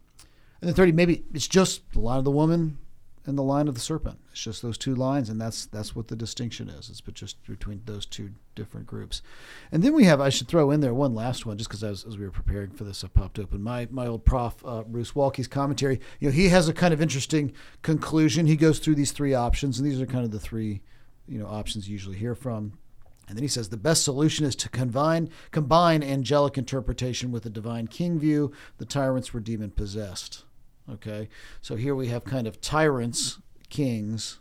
and 0.61 0.69
then 0.69 0.75
thirty, 0.75 0.93
maybe 0.93 1.25
it's 1.33 1.49
just 1.49 1.93
the 1.93 2.01
line 2.01 2.19
of 2.19 2.25
the 2.25 2.31
woman 2.31 2.79
and 3.25 3.37
the 3.37 3.43
line 3.43 3.69
of 3.69 3.75
the 3.75 3.81
serpent. 3.81 4.19
It's 4.33 4.43
just 4.43 4.63
those 4.63 4.79
two 4.79 4.95
lines, 4.95 5.29
and 5.29 5.41
that's 5.41 5.67
that's 5.67 5.95
what 5.95 6.09
the 6.09 6.17
distinction 6.17 6.69
is. 6.69 6.89
It's 6.89 7.01
but 7.01 7.15
just 7.15 7.47
between 7.47 7.83
those 7.85 8.07
two 8.07 8.31
different 8.55 8.87
groups. 8.87 9.23
And 9.71 9.83
then 9.83 9.93
we 9.93 10.05
have, 10.05 10.21
I 10.21 10.31
should 10.31 10.49
throw 10.49 10.71
in 10.71 10.81
there 10.81 10.95
one 10.95 11.15
last 11.15 11.47
one, 11.47 11.59
just 11.59 11.71
because 11.71 11.85
as, 11.85 12.05
as 12.05 12.19
we 12.19 12.25
were 12.25 12.33
preparing 12.33 12.71
for 12.71 12.85
this, 12.85 13.05
I 13.05 13.09
popped 13.09 13.39
open 13.39 13.63
my 13.63 13.87
my 13.91 14.07
old 14.07 14.25
prof 14.25 14.55
uh, 14.65 14.83
Bruce 14.83 15.15
Waltke's 15.15 15.47
commentary. 15.47 16.01
You 16.21 16.29
know, 16.29 16.35
he 16.35 16.49
has 16.49 16.69
a 16.69 16.73
kind 16.73 16.93
of 16.95 17.01
interesting 17.03 17.53
conclusion. 17.83 18.47
He 18.47 18.57
goes 18.57 18.79
through 18.79 18.97
these 18.97 19.13
three 19.13 19.35
options, 19.35 19.79
and 19.79 19.87
these 19.87 20.01
are 20.01 20.07
kind 20.07 20.25
of 20.25 20.31
the 20.31 20.41
three, 20.41 20.81
you 21.29 21.39
know, 21.39 21.47
options 21.47 21.87
you 21.87 21.93
usually 21.93 22.17
hear 22.17 22.35
from. 22.35 22.79
And 23.29 23.37
then 23.37 23.45
he 23.45 23.49
says 23.49 23.69
the 23.69 23.77
best 23.77 24.05
solution 24.05 24.47
is 24.47 24.57
to 24.57 24.69
combine 24.71 25.29
combine 25.51 26.03
angelic 26.03 26.57
interpretation 26.57 27.31
with 27.31 27.43
the 27.43 27.51
divine 27.51 27.87
king 27.87 28.19
view. 28.19 28.53
The 28.79 28.87
tyrants 28.87 29.33
were 29.33 29.41
demon 29.41 29.71
possessed. 29.71 30.45
Okay, 30.91 31.29
so 31.61 31.77
here 31.77 31.95
we 31.95 32.09
have 32.09 32.25
kind 32.25 32.47
of 32.47 32.63
tyrants, 32.63 33.39
kings, 33.69 34.39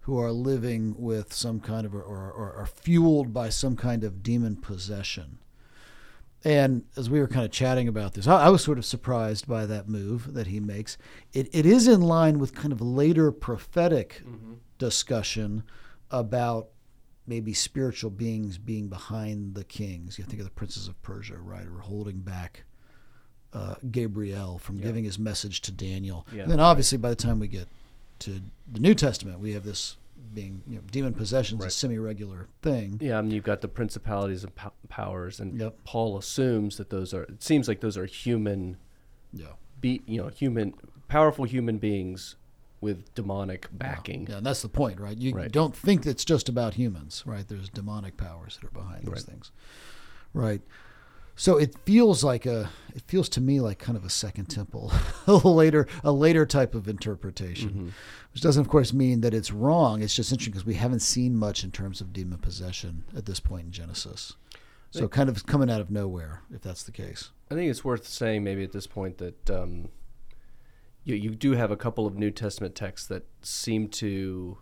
who 0.00 0.18
are 0.18 0.32
living 0.32 0.96
with 0.98 1.32
some 1.32 1.60
kind 1.60 1.86
of 1.86 1.94
or, 1.94 2.02
or 2.02 2.52
are 2.56 2.66
fueled 2.66 3.32
by 3.32 3.48
some 3.48 3.76
kind 3.76 4.02
of 4.02 4.22
demon 4.22 4.56
possession. 4.56 5.38
And 6.42 6.84
as 6.96 7.10
we 7.10 7.20
were 7.20 7.28
kind 7.28 7.44
of 7.44 7.52
chatting 7.52 7.86
about 7.86 8.14
this, 8.14 8.26
I, 8.26 8.46
I 8.46 8.48
was 8.48 8.64
sort 8.64 8.78
of 8.78 8.84
surprised 8.84 9.46
by 9.46 9.66
that 9.66 9.88
move 9.88 10.34
that 10.34 10.46
he 10.46 10.58
makes. 10.58 10.96
It, 11.32 11.48
it 11.52 11.66
is 11.66 11.86
in 11.86 12.00
line 12.00 12.38
with 12.38 12.54
kind 12.54 12.72
of 12.72 12.80
later 12.80 13.30
prophetic 13.30 14.22
mm-hmm. 14.26 14.54
discussion 14.78 15.62
about 16.10 16.70
maybe 17.30 17.54
spiritual 17.54 18.10
beings 18.10 18.58
being 18.58 18.88
behind 18.88 19.54
the 19.54 19.62
kings. 19.64 20.18
You 20.18 20.24
think 20.24 20.40
of 20.40 20.44
the 20.46 20.50
princes 20.50 20.88
of 20.88 21.00
Persia, 21.00 21.38
right, 21.38 21.64
or 21.66 21.78
holding 21.80 22.18
back 22.18 22.64
uh, 23.52 23.76
Gabriel 23.90 24.58
from 24.58 24.78
Yeah. 24.78 24.86
giving 24.86 25.04
his 25.04 25.18
message 25.18 25.60
to 25.62 25.72
Daniel. 25.72 26.26
Yeah. 26.32 26.42
And 26.42 26.50
then 26.52 26.60
obviously 26.60 26.98
by 26.98 27.08
the 27.10 27.16
time 27.16 27.38
we 27.38 27.48
get 27.48 27.68
to 28.20 28.40
the 28.70 28.80
New 28.80 28.94
Testament, 28.94 29.38
we 29.40 29.52
have 29.52 29.64
this 29.64 29.96
being 30.34 30.62
you 30.68 30.76
know, 30.76 30.82
demon 30.90 31.14
possession 31.14 31.58
is 31.58 31.64
a 31.64 31.70
semi-regular 31.70 32.48
thing. 32.62 32.98
Yeah, 33.00 33.18
I 33.18 33.22
mean 33.22 33.30
you've 33.30 33.44
got 33.44 33.60
the 33.62 33.68
principalities 33.68 34.44
and 34.44 34.54
pow- 34.54 34.72
powers, 34.88 35.40
and 35.40 35.58
Yep. 35.58 35.78
Paul 35.84 36.18
assumes 36.18 36.76
that 36.76 36.90
those 36.90 37.14
are. 37.14 37.22
It 37.24 37.42
seems 37.42 37.66
like 37.68 37.80
those 37.80 37.96
are 37.96 38.06
human 38.06 38.76
Yeah. 39.32 39.52
be 39.80 40.02
you 40.06 40.20
know 40.22 40.28
human 40.28 40.74
powerful 41.08 41.44
human 41.44 41.78
beings 41.78 42.36
with 42.80 43.14
demonic 43.14 43.68
backing. 43.72 44.26
Yeah, 44.28 44.38
and 44.38 44.46
that's 44.46 44.62
the 44.62 44.68
point, 44.68 45.00
right? 45.00 45.16
You 45.16 45.34
Right. 45.34 45.52
don't 45.52 45.76
think 45.76 46.06
it's 46.06 46.24
just 46.24 46.48
about 46.48 46.74
humans, 46.74 47.22
right? 47.26 47.46
There's 47.46 47.68
demonic 47.68 48.16
powers 48.16 48.58
that 48.60 48.66
are 48.68 48.70
behind 48.72 49.02
these 49.02 49.08
Right. 49.12 49.22
things, 49.22 49.50
right? 50.32 50.62
So 51.36 51.56
it 51.56 51.74
feels 51.86 52.22
like 52.22 52.44
a, 52.44 52.70
it 52.94 53.02
feels 53.06 53.28
to 53.30 53.40
me 53.40 53.60
like 53.60 53.78
kind 53.78 53.96
of 53.96 54.04
a 54.04 54.10
second 54.10 54.46
temple, 54.46 54.92
a 55.26 55.32
later, 55.36 55.86
a 56.04 56.12
later 56.12 56.44
type 56.46 56.74
of 56.74 56.86
interpretation, 56.88 57.68
Mm-hmm. 57.70 57.88
which 58.32 58.42
doesn't, 58.42 58.60
of 58.60 58.68
course, 58.68 58.92
mean 58.92 59.20
that 59.22 59.32
it's 59.34 59.50
wrong. 59.50 60.02
It's 60.02 60.14
just 60.14 60.30
interesting 60.32 60.52
because 60.52 60.66
we 60.66 60.74
haven't 60.74 61.00
seen 61.00 61.36
much 61.36 61.64
in 61.64 61.70
terms 61.70 62.00
of 62.00 62.12
demon 62.12 62.38
possession 62.38 63.04
at 63.16 63.24
this 63.26 63.40
point 63.40 63.66
in 63.66 63.72
Genesis. 63.72 64.34
So 64.92 65.06
kind 65.08 65.28
of 65.28 65.46
coming 65.46 65.70
out 65.70 65.80
of 65.80 65.88
nowhere, 65.90 66.42
if 66.52 66.62
that's 66.62 66.82
the 66.82 66.90
case. 66.92 67.30
I 67.50 67.54
think 67.54 67.70
it's 67.70 67.84
worth 67.84 68.06
saying 68.08 68.42
maybe 68.42 68.64
at 68.64 68.72
this 68.72 68.88
point 68.88 69.18
that 69.18 69.48
um, 69.50 69.88
you 71.04 71.14
you 71.14 71.30
do 71.34 71.52
have 71.52 71.70
a 71.70 71.76
couple 71.76 72.06
of 72.06 72.16
New 72.16 72.30
Testament 72.30 72.74
texts 72.74 73.06
that 73.08 73.26
seem 73.42 73.88
to 73.88 74.58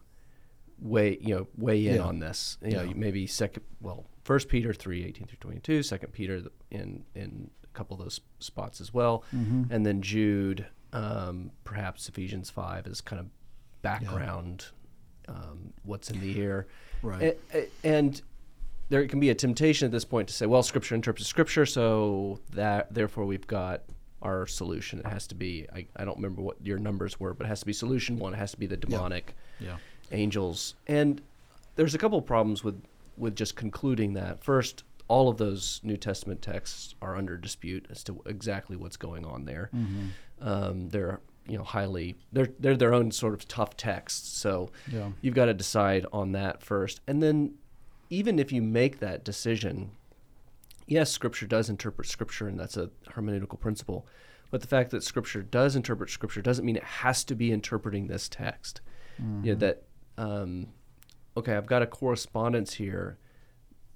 weigh 0.81 1.19
you 1.21 1.35
know 1.35 1.47
weigh 1.57 1.87
in 1.87 1.97
Yeah. 1.97 2.03
on 2.03 2.19
this. 2.21 2.59
You 2.63 2.73
know, 2.73 2.93
maybe 2.95 3.27
second 3.27 3.65
well 3.81 4.07
First 4.25 4.49
Peter 4.49 4.73
three 4.73 5.05
eighteen 5.05 5.27
through 5.27 5.39
twenty 5.41 5.61
two, 5.61 5.83
Second 5.83 6.13
Peter 6.13 6.43
in 6.71 7.05
in 7.15 7.51
a 7.65 7.67
couple 7.69 7.97
of 7.97 8.03
those 8.05 8.21
spots 8.39 8.81
as 8.81 8.93
well, 8.95 9.25
Mm-hmm. 9.35 9.73
and 9.73 9.85
then 9.87 10.03
Jude, 10.03 10.67
um, 10.93 11.51
perhaps 11.65 12.09
Ephesians 12.09 12.51
five 12.51 12.87
is 12.87 13.01
kind 13.01 13.21
of 13.21 13.27
background. 13.83 14.67
Um, 15.29 15.75
what's 15.85 16.11
in 16.11 16.21
the 16.21 16.41
air, 16.41 16.67
Right. 17.03 17.37
A- 17.53 17.59
a- 17.59 17.69
and 17.85 18.21
there 18.89 19.07
can 19.07 19.21
be 19.21 19.29
a 19.29 19.35
temptation 19.35 19.85
at 19.85 19.93
this 19.93 20.07
point 20.07 20.27
to 20.29 20.33
say, 20.35 20.47
well, 20.47 20.63
Scripture 20.63 20.95
interprets 20.95 21.29
Scripture, 21.29 21.67
so 21.67 22.41
that 22.55 22.95
therefore 22.95 23.27
we've 23.27 23.47
got 23.47 23.83
our 24.23 24.47
solution. 24.47 24.99
It 25.01 25.07
has 25.07 25.27
to 25.29 25.35
be. 25.35 25.67
I, 25.75 25.87
I 25.97 26.05
don't 26.05 26.17
remember 26.17 26.43
what 26.43 26.57
your 26.63 26.79
numbers 26.79 27.19
were, 27.21 27.35
but 27.35 27.47
it 27.47 27.49
has 27.49 27.61
to 27.61 27.67
be 27.67 27.73
solution 27.73 28.19
one. 28.19 28.35
It 28.35 28.39
has 28.39 28.51
to 28.53 28.59
be 28.59 28.67
the 28.67 28.77
demonic 28.77 29.35
yeah. 29.61 29.77
angels. 30.13 30.75
And 30.87 31.21
there's 31.77 31.95
a 31.95 31.99
couple 31.99 32.19
of 32.19 32.27
problems 32.27 32.65
with 32.65 32.83
with 33.17 33.35
just 33.37 33.57
concluding 33.57 34.15
that 34.15 34.43
first, 34.45 34.85
all 35.09 35.29
of 35.29 35.39
those 35.39 35.81
New 35.83 35.97
Testament 35.97 36.41
texts 36.43 36.95
are 37.03 37.17
under 37.17 37.37
dispute 37.37 37.87
as 37.91 38.05
to 38.05 38.21
exactly 38.27 38.77
what's 38.77 38.97
going 38.97 39.25
on 39.25 39.45
there. 39.45 39.71
Um, 40.41 40.89
they're 40.91 41.21
you 41.49 41.57
know 41.57 41.65
highly 41.65 42.17
they're 42.33 42.49
they're 42.59 42.77
their 42.77 42.95
own 42.95 43.11
sort 43.11 43.35
of 43.35 43.49
tough 43.49 43.77
texts, 43.77 44.29
so 44.39 44.71
Yeah. 44.93 45.11
you've 45.23 45.35
got 45.35 45.47
to 45.47 45.55
decide 45.55 46.07
on 46.13 46.33
that 46.33 46.63
first, 46.63 47.01
and 47.07 47.23
then 47.23 47.55
even 48.11 48.39
if 48.39 48.53
you 48.53 48.63
make 48.63 49.01
that 49.01 49.25
decision, 49.25 49.91
yes, 50.89 51.11
Scripture 51.11 51.47
does 51.47 51.71
interpret 51.71 52.09
Scripture, 52.09 52.49
and 52.49 52.59
that's 52.59 52.77
a 52.77 52.91
hermeneutical 53.13 53.61
principle. 53.61 54.07
But 54.51 54.63
the 54.63 54.67
fact 54.67 54.91
that 54.91 55.05
Scripture 55.05 55.43
does 55.43 55.77
interpret 55.77 56.11
Scripture 56.11 56.43
doesn't 56.43 56.65
mean 56.65 56.77
it 56.77 56.83
has 56.83 57.23
to 57.25 57.35
be 57.35 57.53
interpreting 57.53 58.07
this 58.07 58.29
text. 58.29 58.81
You 59.45 59.53
know, 59.53 59.59
that 59.59 59.83
um, 60.17 60.69
okay, 61.37 61.55
I've 61.55 61.67
got 61.67 61.83
a 61.83 61.87
correspondence 61.87 62.75
here. 62.75 63.19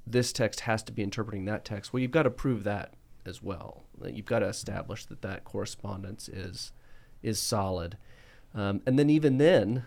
This 0.07 0.33
text 0.33 0.61
has 0.61 0.83
to 0.85 0.92
be 0.92 1.02
interpreting 1.02 1.44
that 1.46 1.64
text. 1.64 1.92
Well, 1.92 2.00
you've 2.00 2.11
got 2.11 2.24
to 2.24 2.31
prove 2.31 2.64
that 2.64 2.94
as 3.24 3.42
well. 3.42 3.85
You've 4.05 4.26
got 4.26 4.40
to 4.40 4.48
establish 4.48 5.07
that 5.07 5.22
that 5.22 5.44
correspondence 5.44 6.28
is 6.28 6.72
is 7.22 7.40
solid, 7.40 7.96
um, 8.52 8.83
and 8.85 8.98
then 8.98 9.09
even 9.09 9.38
then, 9.38 9.87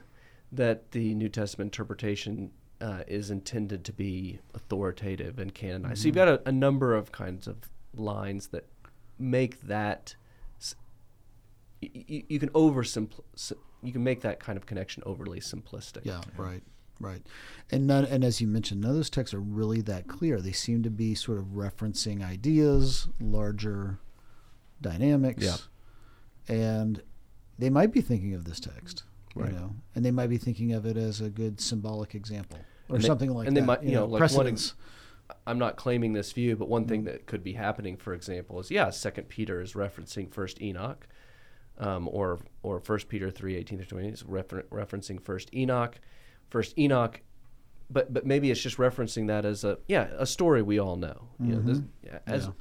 that 0.52 0.92
the 0.92 1.14
New 1.14 1.30
Testament 1.30 1.68
interpretation 1.68 2.52
uh, 2.82 3.04
is 3.08 3.32
intended 3.32 3.84
to 3.86 3.94
be 3.94 4.40
authoritative 4.54 5.40
and 5.40 5.54
canonized. 5.54 6.02
So 6.02 6.08
you've 6.08 6.16
got 6.16 6.28
a, 6.28 6.42
a 6.46 6.52
number 6.52 6.94
of 6.96 7.12
kinds 7.12 7.48
of 7.48 7.58
lines 7.96 8.48
that 8.48 8.66
make 9.18 9.62
that 9.62 10.16
s- 10.60 10.76
y- 11.82 11.90
y- 12.10 12.24
you 12.28 12.40
can 12.40 12.50
oversimpl- 12.50 13.24
you 13.82 13.92
can 13.92 14.04
make 14.04 14.22
that 14.22 14.40
kind 14.40 14.58
of 14.58 14.66
connection 14.66 15.04
overly 15.06 15.40
simplistic. 15.40 16.02
Yeah, 16.04 16.22
right, 16.38 16.64
right. 17.00 17.22
And 17.72 17.88
none, 17.88 18.06
and 18.06 18.24
as 18.26 18.42
you 18.42 18.48
mentioned, 18.48 18.82
none 18.82 18.92
of 18.92 18.98
those 18.98 19.10
texts 19.10 19.34
are 19.34 19.40
really 19.40 19.82
that 19.82 20.08
clear. 20.08 20.42
They 20.42 20.52
seem 20.52 20.84
to 20.84 20.90
be 20.90 21.16
sort 21.16 21.38
of 21.38 21.46
referencing 21.54 22.24
ideas, 22.26 23.08
larger 23.22 24.00
dynamics, 24.82 25.44
Yeah. 25.44 25.58
and 26.54 27.02
they 27.58 27.70
might 27.70 27.92
be 27.94 28.02
thinking 28.02 28.34
of 28.34 28.44
this 28.46 28.60
text, 28.60 29.04
Right. 29.36 29.52
you 29.52 29.58
know, 29.60 29.76
and 29.96 30.04
they 30.06 30.12
might 30.12 30.28
be 30.28 30.38
thinking 30.38 30.72
of 30.74 30.86
it 30.86 30.96
as 30.98 31.20
a 31.22 31.30
good 31.30 31.60
symbolic 31.60 32.16
example 32.16 32.58
or 32.90 32.98
they- 33.00 33.06
something 33.06 33.30
like 33.34 33.48
and 33.48 33.56
that. 33.58 33.60
And 33.62 33.68
they 33.70 33.74
might- 33.76 33.84
you 33.84 33.92
know, 33.94 34.06
like 34.06 34.32
one. 34.32 34.58
I'm 35.48 35.58
not 35.58 35.76
claiming 35.76 36.14
this 36.14 36.32
view, 36.32 36.56
but 36.56 36.70
one 36.70 36.86
thing 36.86 37.04
that 37.06 37.26
could 37.26 37.44
be 37.44 37.54
happening, 37.54 37.98
for 37.98 38.14
example, 38.14 38.60
is 38.60 38.70
yeah, 38.72 38.92
Second 38.92 39.28
Peter 39.28 39.60
is 39.60 39.74
referencing 39.74 40.32
First 40.32 40.62
Enoch, 40.62 41.08
um, 41.80 42.08
or 42.08 42.40
or 42.64 42.80
First 42.80 43.10
Peter 43.10 43.30
three 43.32 43.56
eighteen 43.56 43.80
to 43.80 43.86
twenty 43.86 44.10
is 44.10 44.24
refer- 44.24 44.64
referencing 44.72 45.20
First 45.22 45.54
Enoch, 45.54 46.00
First 46.50 46.78
Enoch, 46.78 47.22
but 47.90 48.14
but 48.14 48.26
maybe 48.26 48.52
it's 48.52 48.62
just 48.62 48.78
referencing 48.78 49.26
that 49.28 49.46
as 49.46 49.64
a 49.64 49.80
yeah 49.88 50.10
a 50.18 50.28
story 50.28 50.62
we 50.62 50.78
all 50.80 50.96
know. 50.96 51.30
You 51.40 51.56
know, 51.56 51.62
this, 51.62 51.82
as 52.28 52.46
Yeah. 52.46 52.52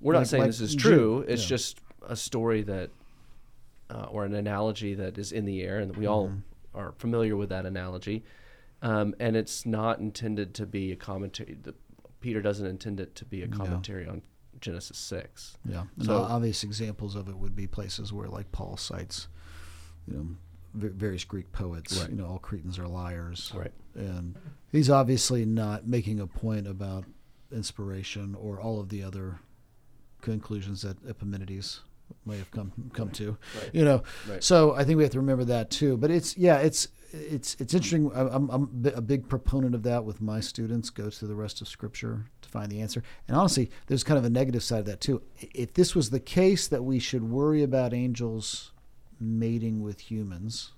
we're 0.00 0.12
not 0.12 0.20
Like- 0.20 0.26
saying 0.28 0.42
like 0.44 0.48
this 0.50 0.60
is 0.60 0.76
true. 0.76 1.24
It's 1.26 1.42
yeah. 1.42 1.48
just 1.48 1.80
a 2.06 2.14
story 2.16 2.62
that 2.62 2.90
uh, 3.90 4.04
or 4.10 4.24
an 4.24 4.34
analogy 4.34 4.94
that 4.94 5.18
is 5.18 5.32
in 5.32 5.44
the 5.44 5.62
air, 5.62 5.78
and 5.78 5.96
we 5.96 6.06
all 6.06 6.28
Mm-hmm. 6.28 6.78
are 6.78 6.92
familiar 6.98 7.36
with 7.36 7.48
that 7.50 7.66
analogy. 7.66 8.24
Um, 8.82 9.14
and 9.20 9.36
it's 9.36 9.66
not 9.66 9.98
intended 9.98 10.54
to 10.54 10.64
be 10.66 10.92
a 10.92 10.96
commentary. 10.96 11.58
The, 11.60 11.74
Peter 12.20 12.40
doesn't 12.40 12.66
intend 12.66 13.00
it 13.00 13.14
to 13.16 13.24
be 13.24 13.42
a 13.42 13.46
No. 13.46 13.56
commentary 13.56 14.06
on 14.06 14.22
Genesis 14.60 14.96
six. 14.98 15.56
Yeah, 15.64 15.84
and 15.96 16.06
So- 16.06 16.22
obvious 16.22 16.62
examples 16.64 17.14
of 17.16 17.28
it 17.28 17.36
would 17.36 17.54
be 17.56 17.66
places 17.66 18.12
where, 18.12 18.28
like 18.28 18.52
Paul 18.52 18.76
cites, 18.76 19.28
you 20.06 20.14
know, 20.14 20.26
v- 20.74 20.88
various 20.88 21.24
Greek 21.24 21.50
poets. 21.52 21.98
Right. 22.00 22.10
You 22.10 22.16
know, 22.16 22.26
all 22.26 22.38
Cretans 22.38 22.78
are 22.78 22.86
liars. 22.88 23.52
Right. 23.54 23.72
And 23.94 24.36
he's 24.70 24.88
obviously 24.90 25.44
not 25.44 25.86
making 25.86 26.20
a 26.20 26.26
point 26.26 26.66
about 26.66 27.04
inspiration 27.50 28.34
or 28.34 28.60
all 28.60 28.78
of 28.80 28.88
the 28.90 29.02
other 29.02 29.40
conclusions 30.20 30.82
that 30.82 30.96
Epimenides 31.08 31.80
may 32.26 32.38
have 32.38 32.50
come 32.50 32.72
come 32.92 33.10
to. 33.10 33.36
Right. 33.60 33.70
You 33.72 33.84
know, 33.84 34.02
Right. 34.28 34.42
so 34.42 34.74
I 34.74 34.84
think 34.84 34.96
we 34.96 35.02
have 35.02 35.12
to 35.12 35.20
remember 35.20 35.44
that 35.44 35.70
too. 35.70 35.96
But 35.96 36.10
it's 36.10 36.36
yeah, 36.36 36.58
it's 36.58 36.88
it's 37.12 37.56
it's 37.58 37.74
interesting. 37.74 38.10
I'm 38.14 38.48
I'm 38.50 38.84
a 38.94 39.00
big 39.00 39.28
proponent 39.28 39.74
of 39.74 39.82
that 39.84 40.04
with 40.04 40.20
my 40.20 40.40
students. 40.40 40.90
Go 40.90 41.10
to 41.10 41.26
the 41.26 41.34
rest 41.34 41.60
of 41.60 41.68
Scripture 41.68 42.26
to 42.42 42.48
find 42.48 42.70
the 42.70 42.80
answer. 42.80 43.02
And 43.28 43.36
honestly, 43.36 43.70
there's 43.86 44.04
kind 44.04 44.18
of 44.18 44.24
a 44.24 44.30
negative 44.30 44.62
side 44.62 44.80
of 44.80 44.86
that 44.86 45.00
too. 45.00 45.22
If 45.40 45.74
this 45.74 45.94
was 45.94 46.10
the 46.10 46.20
case 46.20 46.68
that 46.68 46.84
we 46.84 46.98
should 46.98 47.24
worry 47.30 47.62
about 47.62 47.92
angels 47.94 48.72
mating 49.20 49.82
with 49.82 50.10
humans. 50.10 50.72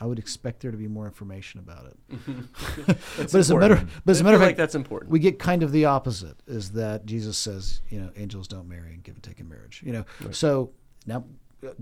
I 0.00 0.06
would 0.06 0.18
expect 0.18 0.60
there 0.60 0.70
to 0.70 0.76
be 0.78 0.88
more 0.88 1.04
information 1.06 1.60
about 1.60 1.86
it. 1.86 2.18
But 3.16 3.34
as 3.34 3.50
a 3.50 3.56
matter, 3.58 3.86
but 4.04 4.12
as 4.12 4.20
a 4.20 4.24
I 4.24 4.24
matter 4.24 4.36
of 4.36 4.40
fact, 4.42 4.48
like 4.50 4.56
that's 4.56 4.74
important. 4.74 5.10
we 5.10 5.18
get 5.18 5.38
kind 5.38 5.62
of 5.62 5.72
the 5.72 5.84
opposite 5.84 6.36
is 6.46 6.72
that 6.72 7.04
Jesus 7.06 7.36
says, 7.36 7.82
you 7.90 8.00
know, 8.00 8.10
angels 8.16 8.48
don't 8.48 8.68
marry 8.68 8.94
and 8.94 9.02
give 9.02 9.14
and 9.14 9.22
take 9.22 9.38
in 9.40 9.48
marriage. 9.48 9.82
You 9.84 9.92
know, 9.92 10.04
Right. 10.22 10.34
so 10.34 10.70
now 11.06 11.24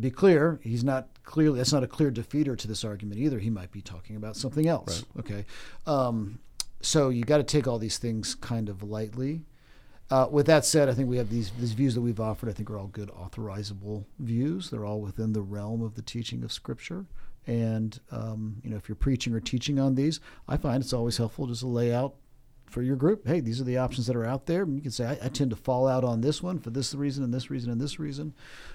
be 0.01 0.11
clear, 0.11 0.59
he's 0.63 0.83
not 0.83 1.09
clearly 1.23 1.59
that's 1.59 1.73
not 1.73 1.85
a 1.85 1.87
clear 1.87 2.11
defeater 2.11 2.59
to 2.59 2.67
this 2.67 2.85
argument 2.85 3.21
either. 3.21 3.39
He 3.39 3.51
might 3.51 3.71
be 3.71 3.81
talking 3.81 4.17
about 4.17 4.37
something 4.37 4.67
else. 4.67 5.05
Okay, 5.21 5.45
um, 5.87 6.41
so 6.81 7.09
you 7.11 7.23
got 7.25 7.37
to 7.39 7.45
take 7.45 7.69
all 7.69 7.79
these 7.79 7.99
things 7.99 8.35
kind 8.35 8.69
of 8.69 8.83
lightly. 8.83 9.45
Uh, 10.11 10.27
with 10.31 10.47
that 10.47 10.65
said, 10.65 10.89
I 10.89 10.95
think 10.95 11.09
we 11.09 11.19
have 11.19 11.29
these 11.31 11.53
these 11.61 11.73
views 11.75 11.95
that 11.95 12.01
we've 12.01 12.19
offered. 12.21 12.49
I 12.49 12.53
think 12.53 12.71
are 12.71 12.79
all 12.79 12.89
good 12.89 13.11
authorizable 13.11 14.07
views. 14.19 14.71
They're 14.71 14.85
all 14.87 15.01
within 15.01 15.33
the 15.33 15.43
realm 15.43 15.83
of 15.83 15.95
the 15.95 16.03
teaching 16.03 16.43
of 16.43 16.51
Scripture. 16.51 17.07
And 17.49 17.99
um, 18.13 18.61
you 18.63 18.71
know, 18.71 18.77
if 18.77 18.89
you're 18.89 18.97
preaching 18.97 19.35
or 19.35 19.41
teaching 19.41 19.81
on 19.81 19.95
these, 19.95 20.21
I 20.47 20.59
find 20.59 20.83
it's 20.83 20.93
always 20.93 21.17
helpful 21.17 21.47
just 21.47 21.61
to 21.61 21.67
lay 21.67 21.93
out 21.93 22.15
for 22.67 22.83
your 22.83 22.97
group. 22.97 23.27
Hey, 23.27 23.41
these 23.41 23.59
are 23.59 23.65
the 23.65 23.79
options 23.79 24.07
that 24.07 24.17
are 24.17 24.27
out 24.27 24.45
there. 24.45 24.63
And 24.63 24.77
you 24.77 24.83
can 24.83 24.91
say, 24.91 25.07
I, 25.07 25.27
I 25.27 25.29
tend 25.31 25.51
to 25.51 25.57
fall 25.57 25.89
out 25.89 26.05
on 26.05 26.21
this 26.21 26.43
one 26.43 26.59
for 26.59 26.69
this 26.69 26.95
reason 26.95 27.25
and 27.25 27.33
this 27.33 27.51
reason 27.51 27.73
and 27.73 27.81
this 27.81 27.99
reason, 27.99 28.35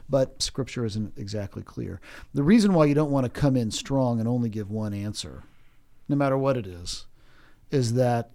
but 0.09 0.41
Scripture 0.41 0.85
isn't 0.85 1.17
exactly 1.17 1.61
clear. 1.61 2.01
The 2.33 2.41
reason 2.41 2.73
why 2.73 2.85
you 2.85 2.95
don't 2.95 3.11
want 3.11 3.25
to 3.25 3.29
come 3.29 3.55
in 3.55 3.69
strong 3.69 4.19
and 4.19 4.27
only 4.27 4.49
give 4.49 4.71
one 4.71 4.95
answer, 4.95 5.43
no 6.09 6.15
matter 6.15 6.37
what 6.37 6.57
it 6.57 6.65
is, 6.65 7.05
is 7.69 7.93
that 7.93 8.31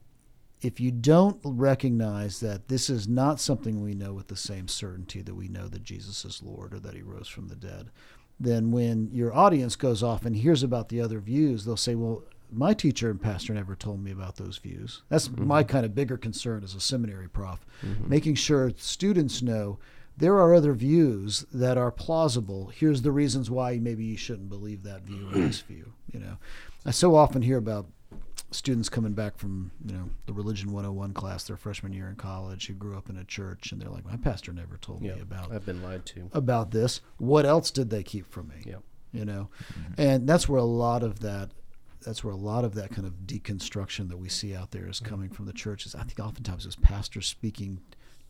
if 0.61 0.81
you 0.81 0.92
don't 0.92 1.40
recognize 1.44 2.40
that 2.40 2.68
this 2.68 2.88
is 2.88 3.07
not 3.09 3.40
something 3.40 3.81
we 3.81 3.94
know 3.94 4.12
with 4.12 4.29
the 4.29 4.37
same 4.37 4.68
certainty 4.68 5.22
that 5.22 5.35
we 5.35 5.48
know 5.48 5.68
that 5.68 5.85
Jesus 5.85 6.24
is 6.24 6.42
Lord 6.42 6.74
or 6.74 6.81
that 6.81 6.94
he 6.94 7.03
rose 7.03 7.29
from 7.29 7.48
the 7.48 7.57
dead, 7.57 7.90
then 8.40 8.70
when 8.70 9.11
your 9.12 9.35
audience 9.35 9.77
goes 9.77 10.03
off 10.03 10.24
and 10.24 10.37
hears 10.37 10.62
about 10.62 10.88
the 10.88 11.01
other 11.01 11.18
views, 11.18 11.64
they'll 11.64 11.77
say, 11.77 11.94
Well, 11.94 12.22
my 12.51 12.72
teacher 12.72 13.11
and 13.11 13.20
pastor 13.20 13.53
never 13.53 13.74
told 13.74 14.03
me 14.03 14.11
about 14.11 14.37
those 14.37 14.59
views. 14.59 15.03
That's 15.09 15.29
mm-hmm. 15.29 15.46
my 15.46 15.62
kind 15.62 15.85
of 15.85 15.94
bigger 15.94 16.16
concern 16.16 16.64
as 16.64 16.74
a 16.74 16.81
seminary 16.81 17.29
prof, 17.29 17.64
mm-hmm. 17.85 18.09
making 18.09 18.37
sure 18.37 18.72
students 18.77 19.42
know 19.42 19.79
there 20.16 20.35
are 20.35 20.55
other 20.55 20.72
views 20.72 21.44
that 21.53 21.79
are 21.79 21.90
plausible. 21.90 22.72
Here's 22.74 23.03
the 23.03 23.12
reasons 23.12 23.51
why 23.51 23.79
maybe 23.79 24.05
you 24.05 24.16
shouldn't 24.16 24.48
believe 24.48 24.83
that 24.83 25.03
view 25.03 25.29
or 25.29 25.35
this 25.35 25.61
view. 25.61 25.92
You 26.12 26.20
know, 26.20 26.38
I 26.87 26.90
so 26.90 27.14
often 27.14 27.42
hear 27.42 27.59
about 27.59 27.87
students 28.50 28.88
coming 28.88 29.12
back 29.12 29.37
from 29.37 29.70
you 29.84 29.92
know 29.92 30.08
the 30.26 30.32
religion 30.32 30.72
101 30.72 31.12
class 31.12 31.44
their 31.44 31.56
freshman 31.56 31.92
year 31.92 32.08
in 32.08 32.16
college 32.16 32.66
who 32.66 32.74
grew 32.74 32.96
up 32.96 33.11
in 33.11 33.18
a 33.18 33.24
church 33.24 33.72
and 33.72 33.80
they're 33.80 33.90
like 33.90 34.06
my 34.06 34.16
pastor 34.16 34.52
never 34.52 34.78
told 34.78 35.02
yeah, 35.02 35.14
me 35.14 35.20
about 35.20 35.52
I've 35.52 35.66
been 35.66 35.82
lied 35.82 36.06
to. 36.06 36.30
about 36.32 36.70
this. 36.70 37.00
What 37.18 37.44
else 37.44 37.70
did 37.70 37.90
they 37.90 38.02
keep 38.02 38.30
from 38.30 38.48
me? 38.48 38.62
Yeah. 38.64 38.76
you 39.12 39.24
know? 39.24 39.48
And 39.96 40.26
that's 40.26 40.48
where 40.48 40.61
a 40.61 40.64
lot 40.64 41.02
of 41.02 41.20
that 41.20 41.50
that's 42.04 42.22
where 42.22 42.32
a 42.32 42.38
lot 42.38 42.64
of 42.64 42.74
that 42.76 42.90
kind 42.90 43.06
of 43.06 43.14
deconstruction 43.26 44.09
that 44.09 44.16
we 44.16 44.28
see 44.28 44.55
out 44.55 44.70
there 44.70 44.88
is 44.88 45.01
coming 45.01 45.30
from 45.30 45.46
the 45.46 45.53
churches. 45.53 45.94
I 45.94 46.05
think 46.05 46.20
oftentimes 46.20 46.64
it's 46.64 46.76
pastors 46.76 47.26
speaking 47.26 47.80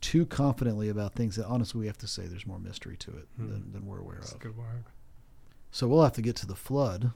too 0.01 0.27
confidently 0.27 0.89
about 0.89 1.15
things 1.15 1.37
that 1.37 1.47
honestly 1.47 1.81
we 1.81 1.87
have 1.87 1.99
to 1.99 2.07
say 2.07 2.27
there's 2.27 2.47
more 2.47 2.59
mystery 2.59 2.97
to 2.97 3.11
it 3.11 3.29
hmm. 3.37 3.51
than, 3.51 3.73
than 3.73 3.87
we're 3.87 3.99
aware 3.99 4.19
That's 4.21 4.33
a 4.33 4.37
of. 4.37 4.41
good 4.41 4.57
word. 4.57 4.85
so 5.71 5.87
we'll 5.87 6.03
have 6.03 6.13
to 6.15 6.23
get 6.23 6.37
to 6.37 6.47
the 6.47 6.55
flood 6.55 7.13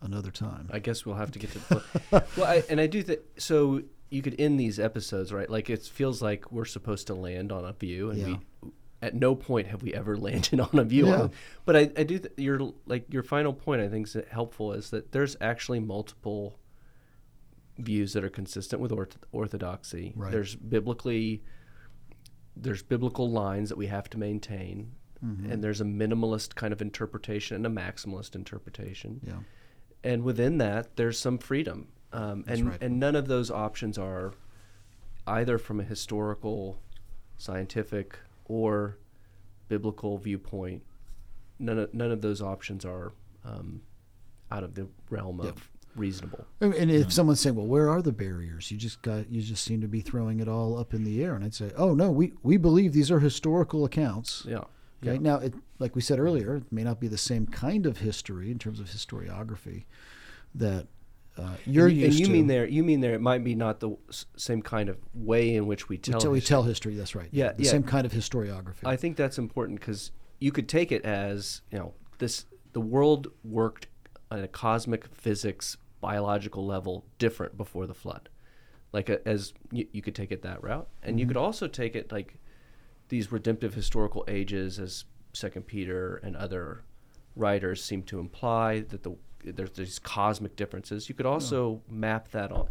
another 0.00 0.30
time 0.30 0.68
I 0.72 0.78
guess 0.78 1.04
we'll 1.04 1.16
have 1.16 1.30
to 1.32 1.38
get 1.38 1.50
to. 1.52 1.58
The, 1.58 2.24
well, 2.36 2.46
I, 2.46 2.62
and 2.70 2.80
I 2.80 2.86
do 2.86 3.02
think 3.02 3.20
so. 3.36 3.82
You 4.10 4.22
could 4.22 4.36
end 4.40 4.58
these 4.58 4.78
episodes 4.80 5.32
right, 5.32 5.50
like 5.50 5.68
it 5.68 5.82
feels 5.82 6.22
like 6.22 6.50
we're 6.50 6.64
supposed 6.64 7.06
to 7.08 7.14
land 7.14 7.52
on 7.52 7.64
a 7.64 7.72
view, 7.72 8.10
and 8.10 8.18
Yeah. 8.18 8.26
we 8.62 8.70
at 9.02 9.14
no 9.14 9.34
point 9.34 9.66
have 9.68 9.82
we 9.82 9.92
ever 9.94 10.16
landed 10.28 10.60
on 10.60 10.78
a 10.78 10.84
view. 10.84 11.08
Yeah. 11.08 11.22
On, 11.22 11.30
but 11.64 11.76
I, 11.76 11.90
I 11.96 12.02
do 12.04 12.18
th- 12.18 12.32
your 12.36 12.72
like 12.86 13.12
your 13.12 13.22
final 13.22 13.52
point. 13.52 13.82
I 13.82 13.88
think 13.88 14.06
is 14.06 14.16
helpful 14.30 14.72
is 14.72 14.90
that 14.90 15.12
there's 15.12 15.36
actually 15.40 15.80
multiple 15.80 16.58
views 17.78 18.12
that 18.12 18.24
are 18.24 18.30
consistent 18.30 18.80
with 18.82 18.90
orth- 18.92 19.18
orthodoxy. 19.32 20.12
Right. 20.16 20.32
There's 20.32 20.54
biblically 20.56 21.42
there's 22.56 22.82
biblical 22.82 23.30
lines 23.30 23.68
that 23.68 23.78
we 23.78 23.86
have 23.86 24.08
to 24.10 24.18
maintain, 24.18 24.92
Mm-hmm. 25.24 25.50
and 25.50 25.64
there's 25.64 25.80
a 25.80 25.84
minimalist 25.84 26.54
kind 26.54 26.72
of 26.72 26.80
interpretation 26.80 27.56
and 27.56 27.66
a 27.66 27.68
maximalist 27.82 28.36
interpretation 28.36 29.20
yeah 29.26 29.38
and 30.04 30.22
within 30.22 30.58
that 30.58 30.96
there's 30.96 31.18
some 31.18 31.38
freedom 31.38 31.88
um, 32.12 32.44
and 32.46 32.68
right. 32.70 32.82
and 32.82 32.98
none 32.98 33.16
of 33.16 33.28
those 33.28 33.50
options 33.50 33.98
are 33.98 34.32
either 35.26 35.58
from 35.58 35.80
a 35.80 35.84
historical 35.84 36.80
scientific 37.36 38.18
or 38.46 38.96
biblical 39.68 40.16
viewpoint 40.18 40.82
none 41.58 41.78
of, 41.78 41.92
none 41.92 42.10
of 42.10 42.20
those 42.22 42.40
options 42.40 42.84
are 42.84 43.12
um, 43.44 43.82
out 44.50 44.64
of 44.64 44.74
the 44.74 44.88
realm 45.10 45.40
Yep. 45.42 45.56
of 45.56 45.70
reasonable. 45.96 46.46
And 46.60 46.74
and 46.74 46.90
if 46.90 47.12
someone's 47.12 47.40
saying, 47.40 47.56
"Well, 47.56 47.66
where 47.66 47.90
are 47.90 48.02
the 48.02 48.12
barriers?" 48.12 48.70
You 48.70 48.78
just 48.78 49.02
got 49.02 49.30
you 49.30 49.42
just 49.42 49.64
seem 49.64 49.80
to 49.80 49.88
be 49.88 50.00
throwing 50.00 50.40
it 50.40 50.48
all 50.48 50.78
up 50.78 50.94
in 50.94 51.04
the 51.04 51.22
air, 51.24 51.34
and 51.34 51.44
I'd 51.44 51.54
say, 51.54 51.72
"Oh 51.76 51.94
no, 51.94 52.10
we 52.10 52.32
we 52.42 52.56
believe 52.56 52.92
these 52.92 53.10
are 53.10 53.18
historical 53.20 53.84
accounts." 53.84 54.44
Yeah. 54.48 54.64
Yeah. 55.00 55.16
Now, 55.18 55.36
it, 55.36 55.54
like 55.78 55.94
we 55.94 56.02
said 56.02 56.18
earlier, 56.18 56.56
it 56.56 56.72
may 56.72 56.82
not 56.84 56.98
be 57.00 57.06
the 57.08 57.18
same 57.18 57.46
kind 57.46 57.86
of 57.86 57.98
history 57.98 58.50
in 58.50 58.58
terms 58.58 58.80
of 58.80 58.88
historiography 58.90 59.84
that 60.54 60.86
uh, 61.36 61.54
you're 61.66 61.86
and, 61.86 61.96
you- 61.96 62.06
used 62.06 62.18
and 62.18 62.20
you 62.20 62.26
to. 62.26 62.32
mean 62.32 62.46
there 62.48 62.66
you 62.66 62.82
mean 62.82 63.00
there 63.00 63.14
it 63.14 63.20
might 63.20 63.44
be 63.44 63.54
not 63.54 63.78
the 63.78 63.96
same 64.36 64.60
kind 64.60 64.88
of 64.88 64.98
way 65.14 65.54
in 65.54 65.66
which 65.68 65.88
we 65.88 65.94
we 65.94 65.98
tell 65.98 66.20
tell, 66.20 66.30
we 66.32 66.38
history. 66.38 66.48
tell 66.48 66.62
history. 66.64 66.94
That's 66.96 67.14
right. 67.14 67.28
Yeah, 67.30 67.52
the 67.52 67.62
yeah. 67.62 67.70
same 67.70 67.84
kind 67.84 68.04
of 68.06 68.12
historiography. 68.12 68.84
I 68.84 68.96
think 68.96 69.16
that's 69.16 69.38
important 69.38 69.78
because 69.78 70.10
you 70.40 70.50
could 70.50 70.68
take 70.68 70.90
it 70.90 71.04
as 71.04 71.62
you 71.70 71.78
know 71.78 71.94
this 72.18 72.46
the 72.72 72.80
world 72.80 73.28
worked 73.44 73.86
on 74.32 74.40
a 74.40 74.48
cosmic 74.48 75.06
physics 75.14 75.76
biological 76.00 76.66
level 76.66 77.04
different 77.18 77.56
before 77.56 77.86
the 77.86 77.94
flood, 77.94 78.28
like 78.92 79.08
a, 79.08 79.26
as 79.28 79.52
you, 79.70 79.86
you 79.92 80.02
could 80.02 80.14
take 80.16 80.32
it 80.32 80.42
that 80.42 80.60
route, 80.62 80.88
and 81.04 81.18
you 81.20 81.24
Mm-hmm. 81.24 81.30
could 81.30 81.36
also 81.36 81.68
take 81.68 81.94
it 81.94 82.10
like 82.10 82.38
these 83.08 83.32
redemptive 83.32 83.74
historical 83.74 84.24
ages 84.28 84.78
as 84.78 85.04
Second 85.32 85.66
Peter 85.66 86.16
and 86.16 86.36
other 86.36 86.82
writers 87.36 87.82
seem 87.82 88.02
to 88.04 88.18
imply 88.18 88.80
that 88.80 89.02
the 89.02 89.14
there's 89.44 89.70
these 89.70 89.98
cosmic 89.98 90.56
differences. 90.56 91.08
You 91.08 91.14
could 91.14 91.26
hmm. 91.26 91.32
also 91.32 91.82
map 91.88 92.30
that 92.32 92.52
on 92.52 92.68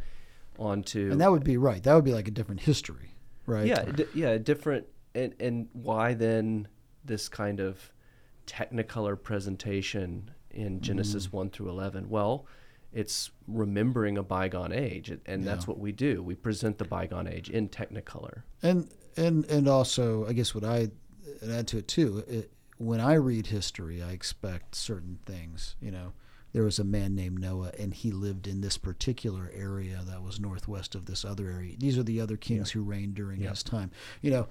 onto 0.59 1.11
and 1.11 1.21
that 1.21 1.31
would 1.31 1.43
be 1.43 1.57
right. 1.57 1.81
That 1.83 1.93
would 1.95 2.03
be 2.03 2.13
like 2.13 2.27
a 2.27 2.31
different 2.31 2.61
history, 2.61 3.13
right? 3.45 3.67
yeah, 3.67 3.83
d- 3.83 4.05
yeah, 4.13 4.37
different, 4.37 4.87
and 5.15 5.33
and 5.39 5.69
why 5.73 6.13
then 6.13 6.67
this 7.05 7.29
kind 7.29 7.59
of 7.59 7.93
Technicolor 8.45 9.21
presentation 9.21 10.31
in 10.51 10.77
hmm. 10.77 10.81
Genesis 10.81 11.31
one 11.31 11.49
through 11.49 11.69
eleven? 11.69 12.09
Well, 12.09 12.45
it's 12.93 13.29
remembering 13.47 14.17
a 14.17 14.23
bygone 14.23 14.71
age, 14.71 15.09
and- 15.09 15.21
and 15.25 15.45
that's 15.45 15.67
what 15.67 15.79
we 15.79 15.91
do. 15.91 16.23
We 16.23 16.33
present 16.35 16.77
the 16.77 16.85
bygone 16.85 17.27
age 17.27 17.49
in 17.49 17.69
Technicolor. 17.69 18.43
and 18.63 18.89
and 19.17 19.45
and 19.45 19.67
also 19.67 20.25
i 20.27 20.33
guess 20.33 20.53
what 20.55 20.63
i 20.63 20.89
add 21.49 21.67
to 21.67 21.77
it 21.77 21.87
too 21.87 22.23
it, 22.27 22.51
when 22.77 22.99
i 22.99 23.13
read 23.13 23.47
history 23.47 24.01
i 24.01 24.11
expect 24.11 24.75
certain 24.75 25.19
things 25.25 25.75
you 25.81 25.91
know. 25.91 26.13
There 26.53 26.63
was 26.63 26.79
a 26.79 26.83
man 26.83 27.13
named 27.13 27.39
noah 27.39 27.71
and 27.77 27.93
he 27.93 28.09
lived 28.11 28.47
in 28.47 28.61
this 28.61 28.77
particular 28.79 29.51
area 29.53 29.99
that 30.07 30.23
was 30.23 30.39
northwest 30.39 30.95
of 30.95 31.05
this 31.05 31.23
other 31.25 31.51
area. 31.51 31.75
These 31.77 31.97
are 31.99 32.03
the 32.03 32.19
other 32.21 32.37
kings 32.37 32.71
who 32.71 32.81
reigned 32.81 33.13
during 33.15 33.41
Yeah. 33.41 33.49
his 33.49 33.61
time. 33.61 33.91
You 34.21 34.31
know 34.31 34.47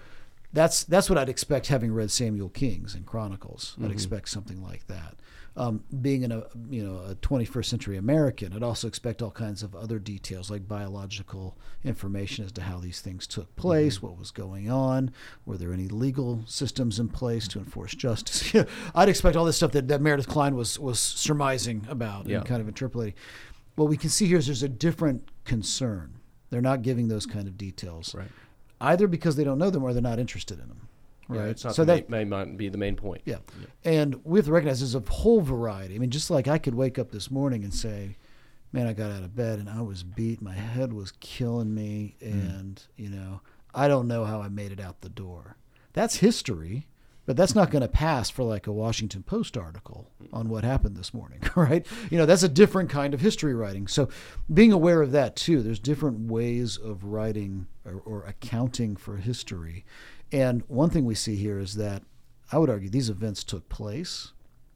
that's 0.53 0.85
that's 0.85 1.11
what 1.11 1.19
i'd 1.19 1.29
expect 1.29 1.67
having 1.67 1.93
read 1.93 2.11
samuel 2.11 2.49
kings 2.51 2.95
and 2.95 3.05
chronicles. 3.07 3.73
Mm-hmm. 3.73 3.87
i'd 3.87 3.91
expect 3.91 4.29
something 4.29 4.63
like 4.63 4.87
that 4.87 5.17
um, 5.59 5.83
being 6.03 6.23
in 6.23 6.33
a 6.33 6.45
you 6.69 6.85
know 6.87 6.99
a 7.11 7.15
21st 7.17 7.65
century 7.65 7.97
American, 7.97 8.53
I'd 8.53 8.63
also 8.63 8.87
expect 8.89 9.23
all 9.23 9.31
kinds 9.31 9.63
of 9.63 9.75
other 9.75 9.99
details 9.99 10.51
like 10.51 10.69
biological 10.69 11.57
information 11.85 12.45
as 12.45 12.53
to 12.53 12.63
how 12.63 12.79
these 12.79 13.01
things 13.01 13.27
took 13.27 13.55
place, 13.57 13.97
Mm-hmm. 13.97 14.07
what 14.07 14.19
was 14.19 14.31
going 14.31 14.71
on, 14.71 15.11
were 15.47 15.57
there 15.57 15.73
any 15.73 15.89
legal 15.89 16.43
systems 16.47 16.99
in 16.99 17.09
place 17.09 17.49
to 17.49 17.59
enforce 17.59 17.95
justice. 17.95 18.53
I'd 18.95 19.09
expect 19.09 19.37
all 19.37 19.45
this 19.47 19.57
stuff 19.57 19.73
that, 19.73 19.89
that 19.89 20.01
Meredith 20.03 20.29
Kline 20.29 20.55
was 20.57 20.79
was 20.79 20.99
surmising 21.01 21.87
about 21.89 22.27
Yeah. 22.27 22.39
and 22.39 22.47
kind 22.47 22.61
of 22.61 22.69
interpolating. 22.69 23.15
What 23.77 23.89
we 23.89 23.97
can 23.97 24.11
see 24.11 24.27
here 24.27 24.39
is 24.39 24.47
there's 24.47 24.63
a 24.63 24.69
different 24.69 25.29
concern. 25.45 26.19
They're 26.51 26.61
not 26.63 26.83
giving 26.83 27.09
those 27.09 27.27
kind 27.27 27.47
of 27.49 27.57
details, 27.59 28.15
Right. 28.15 28.29
either 28.81 29.07
because 29.09 29.37
they 29.37 29.45
don't 29.45 29.59
know 29.59 29.71
them 29.71 29.83
or 29.83 29.93
they're 29.93 30.03
not 30.03 30.19
interested 30.19 30.59
in 30.61 30.69
them. 30.69 30.89
Yeah, 31.31 31.41
Right. 31.41 31.49
it's 31.51 31.65
not 31.65 31.75
so 31.75 31.85
the 31.85 31.95
that 31.97 32.11
may 32.11 32.25
not 32.25 32.57
be 32.57 32.69
the 32.69 32.79
main 32.79 32.97
point. 32.97 33.23
yeah. 33.25 33.39
And 33.85 34.21
we 34.25 34.39
have 34.39 34.47
to 34.47 34.53
recognize 34.53 34.81
there's 34.81 34.95
a 34.95 35.01
whole 35.13 35.41
variety. 35.41 35.95
I 35.95 35.99
mean, 35.99 36.11
just 36.11 36.31
like 36.31 36.47
I 36.49 36.59
could 36.59 36.75
wake 36.75 36.99
up 36.99 37.11
this 37.11 37.31
morning 37.31 37.65
and 37.65 37.75
say, 37.75 38.17
man, 38.73 38.87
I 38.87 38.93
got 38.93 39.11
out 39.11 39.23
of 39.23 39.35
bed 39.35 39.59
and 39.59 39.69
I 39.69 39.81
was 39.83 40.03
beat. 40.03 40.41
My 40.43 40.55
head 40.55 40.93
was 40.93 41.13
killing 41.21 41.75
me. 41.75 42.17
Mm. 42.23 42.59
And, 42.59 42.83
you 42.97 43.09
know, 43.11 43.41
I 43.75 43.89
don't 43.89 44.07
know 44.09 44.25
how 44.25 44.41
I 44.41 44.49
made 44.49 44.73
it 44.73 44.81
out 44.81 45.01
the 45.01 45.09
door. 45.09 45.57
That's 45.93 46.17
history, 46.17 46.87
but 47.25 47.37
that's 47.37 47.55
not 47.55 47.71
going 47.71 47.83
to 47.83 47.89
pass 47.89 48.29
for 48.31 48.43
like 48.45 48.67
a 48.67 48.73
Washington 48.73 49.23
Post 49.23 49.57
article 49.57 50.11
on 50.33 50.49
what 50.49 50.63
happened 50.63 50.97
this 50.97 51.13
morning, 51.15 51.41
right? 51.57 51.85
You 52.11 52.19
know, 52.19 52.27
that's 52.27 52.43
a 52.43 52.49
different 52.49 52.89
kind 52.91 53.15
of 53.15 53.21
history 53.21 53.55
writing. 53.55 53.87
So 53.89 54.09
being 54.53 54.73
aware 54.73 55.03
of 55.03 55.11
that 55.13 55.35
too, 55.37 55.63
there's 55.63 55.81
different 55.81 56.31
ways 56.31 56.77
of 56.77 57.03
writing 57.05 57.67
or, 57.85 58.01
or 58.05 58.25
accounting 58.25 58.95
for 58.97 59.17
history. 59.17 59.85
And 60.33 60.63
one 60.69 60.91
thing 60.91 61.05
we 61.05 61.15
see 61.15 61.37
here 61.37 61.59
is 61.59 61.75
that 61.75 62.03
I 62.53 62.59
would 62.59 62.71
argue 62.71 62.89
these 62.89 63.11
events 63.11 63.45
took 63.45 63.69
place. 63.69 64.33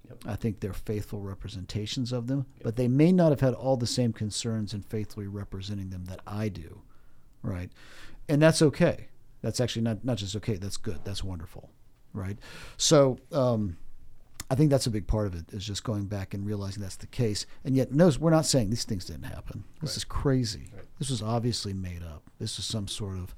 Yep. 0.09 0.19
I 0.27 0.37
think 0.37 0.61
they're 0.61 0.73
faithful 0.73 1.21
representations 1.21 2.13
of 2.13 2.27
them, 2.27 2.47
but 2.63 2.77
they 2.77 2.89
may 2.89 3.13
not 3.13 3.31
have 3.31 3.41
had 3.41 3.55
all 3.55 3.77
the 3.77 3.87
same 3.87 4.13
concerns 4.13 4.75
in 4.75 4.83
faithfully 4.83 5.29
representing 5.29 5.91
them 5.91 6.07
that 6.07 6.21
I 6.27 6.49
do, 6.49 6.83
right? 7.43 7.71
And 8.29 8.43
that's 8.43 8.61
okay. 8.61 9.09
That's 9.43 9.61
actually 9.61 9.83
not 9.83 10.05
not 10.05 10.19
just 10.19 10.37
okay. 10.37 10.57
That's 10.57 10.77
good. 10.77 11.01
That's 11.05 11.25
wonderful, 11.25 11.71
right? 12.13 12.39
So 12.77 13.19
um, 13.33 13.77
I 14.51 14.57
think 14.57 14.69
that's 14.71 14.87
a 14.87 14.91
big 14.91 15.07
part 15.07 15.29
of 15.29 15.35
it 15.37 15.45
is 15.53 15.65
just 15.65 15.85
going 15.85 16.07
back 16.07 16.35
and 16.35 16.45
realizing 16.45 16.83
that's 16.83 16.97
the 16.97 17.07
case. 17.07 17.47
And 17.65 17.77
yet, 17.77 17.93
notice 17.93 18.19
we're 18.19 18.31
not 18.31 18.45
saying 18.47 18.69
these 18.71 18.83
things 18.85 19.05
didn't 19.05 19.23
happen. 19.23 19.63
This 19.81 19.91
Right. 19.93 19.97
is 19.99 20.05
crazy. 20.05 20.73
Right. 20.75 20.85
This 20.99 21.09
was 21.09 21.23
obviously 21.23 21.73
made 21.73 22.03
up. 22.03 22.29
This 22.41 22.59
is 22.59 22.65
some 22.65 22.89
sort 22.89 23.17
of 23.17 23.33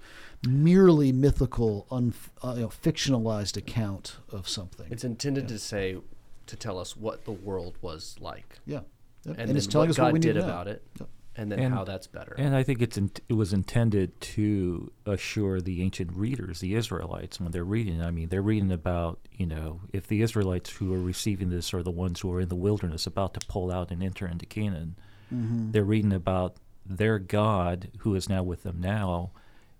merely 0.48 1.12
mythical, 1.12 1.86
un, 1.90 2.14
uh, 2.42 2.54
you 2.56 2.62
know, 2.62 2.68
fictionalized 2.68 3.58
account 3.58 4.16
of 4.30 4.48
something. 4.48 4.86
It's 4.90 5.04
intended 5.04 5.48
to 5.48 5.58
say, 5.58 5.98
to 6.46 6.56
tell 6.56 6.78
us 6.78 6.96
what 6.96 7.24
the 7.26 7.32
world 7.32 7.76
was 7.82 8.16
like, 8.18 8.58
yeah, 8.64 8.80
Yep. 9.24 9.38
and, 9.38 9.50
and, 9.50 9.56
it's 9.58 9.66
telling 9.66 9.88
what 9.88 9.90
us 9.90 9.96
God 9.98 10.04
what 10.04 10.12
we 10.14 10.18
did 10.18 10.36
about 10.38 10.66
it, 10.66 10.82
Yep. 10.98 11.08
And 11.36 11.50
then 11.50 11.58
And- 11.58 11.74
how 11.74 11.84
that's 11.84 12.06
better. 12.06 12.34
And 12.38 12.54
I 12.54 12.62
think 12.62 12.82
it's 12.82 12.96
in, 12.98 13.10
it 13.28 13.34
was 13.34 13.52
intended 13.52 14.20
to 14.20 14.92
assure 15.06 15.60
the 15.60 15.82
ancient 15.82 16.12
readers, 16.14 16.60
the 16.60 16.74
Israelites, 16.74 17.40
when 17.40 17.52
they're 17.52 17.64
reading. 17.64 18.02
I 18.02 18.10
mean, 18.10 18.28
they're 18.28 18.42
reading 18.42 18.72
about 18.72 19.18
you 19.32 19.46
know 19.46 19.80
if 19.92 20.06
the 20.06 20.22
Israelites 20.22 20.70
who 20.70 20.92
are 20.94 21.00
receiving 21.00 21.50
this 21.50 21.72
are 21.72 21.82
the 21.82 21.90
ones 21.90 22.20
who 22.20 22.32
are 22.32 22.40
in 22.40 22.48
the 22.48 22.54
wilderness 22.56 23.06
about 23.06 23.34
to 23.34 23.46
pull 23.46 23.70
out 23.72 23.90
and 23.90 24.02
enter 24.02 24.26
into 24.26 24.46
Canaan. 24.46 24.96
Mm-hmm. 25.32 25.70
They're 25.70 25.84
reading 25.84 26.12
about 26.12 26.56
their 26.84 27.18
God 27.18 27.90
who 27.98 28.14
is 28.14 28.28
now 28.28 28.42
with 28.42 28.64
them 28.64 28.80
now, 28.80 29.30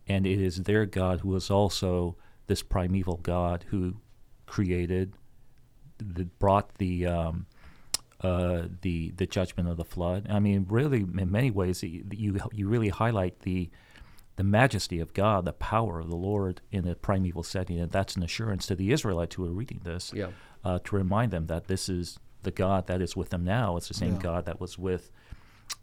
and 0.07 0.27
it 0.27 0.41
is 0.41 0.63
their 0.63 0.87
God 0.87 1.21
who 1.21 1.35
is 1.37 1.51
also 1.51 2.17
this 2.47 2.63
primeval 2.63 3.19
God 3.19 3.67
who 3.69 3.97
created, 4.47 5.15
that 5.99 6.39
brought 6.39 6.75
the 6.79 7.07
um, 7.07 7.47
uh, 8.23 8.69
the 8.83 9.11
the 9.17 9.27
judgment 9.27 9.69
of 9.69 9.77
the 9.77 9.85
flood. 9.85 10.27
I 10.31 10.39
mean, 10.39 10.67
really, 10.69 10.99
in 11.01 11.31
many 11.31 11.51
ways, 11.51 11.83
you 11.83 12.05
you, 12.11 12.39
you 12.53 12.69
really 12.69 12.89
highlight 12.89 13.41
the 13.41 13.71
the 14.37 14.45
majesty 14.45 14.99
of 15.01 15.13
God, 15.13 15.45
the 15.45 15.53
power 15.53 16.01
of 16.01 16.09
the 16.09 16.17
Lord 16.17 16.63
in 16.71 16.89
a 16.89 16.95
primeval 16.95 17.43
setting, 17.43 17.79
and 17.79 17.91
that's 17.91 18.17
an 18.17 18.23
assurance 18.23 18.67
to 18.67 18.75
the 18.75 18.91
Israelites 18.93 19.35
who 19.35 19.45
are 19.45 19.53
reading 19.53 19.81
this 19.85 20.13
yeah, 20.15 20.29
uh, 20.65 20.79
to 20.85 20.97
remind 20.97 21.33
them 21.33 21.47
that 21.49 21.67
this 21.67 21.89
is 21.89 22.19
the 22.43 22.51
God 22.51 22.87
that 22.87 23.03
is 23.03 23.15
with 23.15 23.31
them 23.31 23.45
now. 23.45 23.77
It's 23.77 23.89
the 23.89 23.95
same 23.95 24.15
Yeah. 24.15 24.21
God 24.23 24.45
that 24.47 24.61
was 24.61 24.79
with 24.79 25.13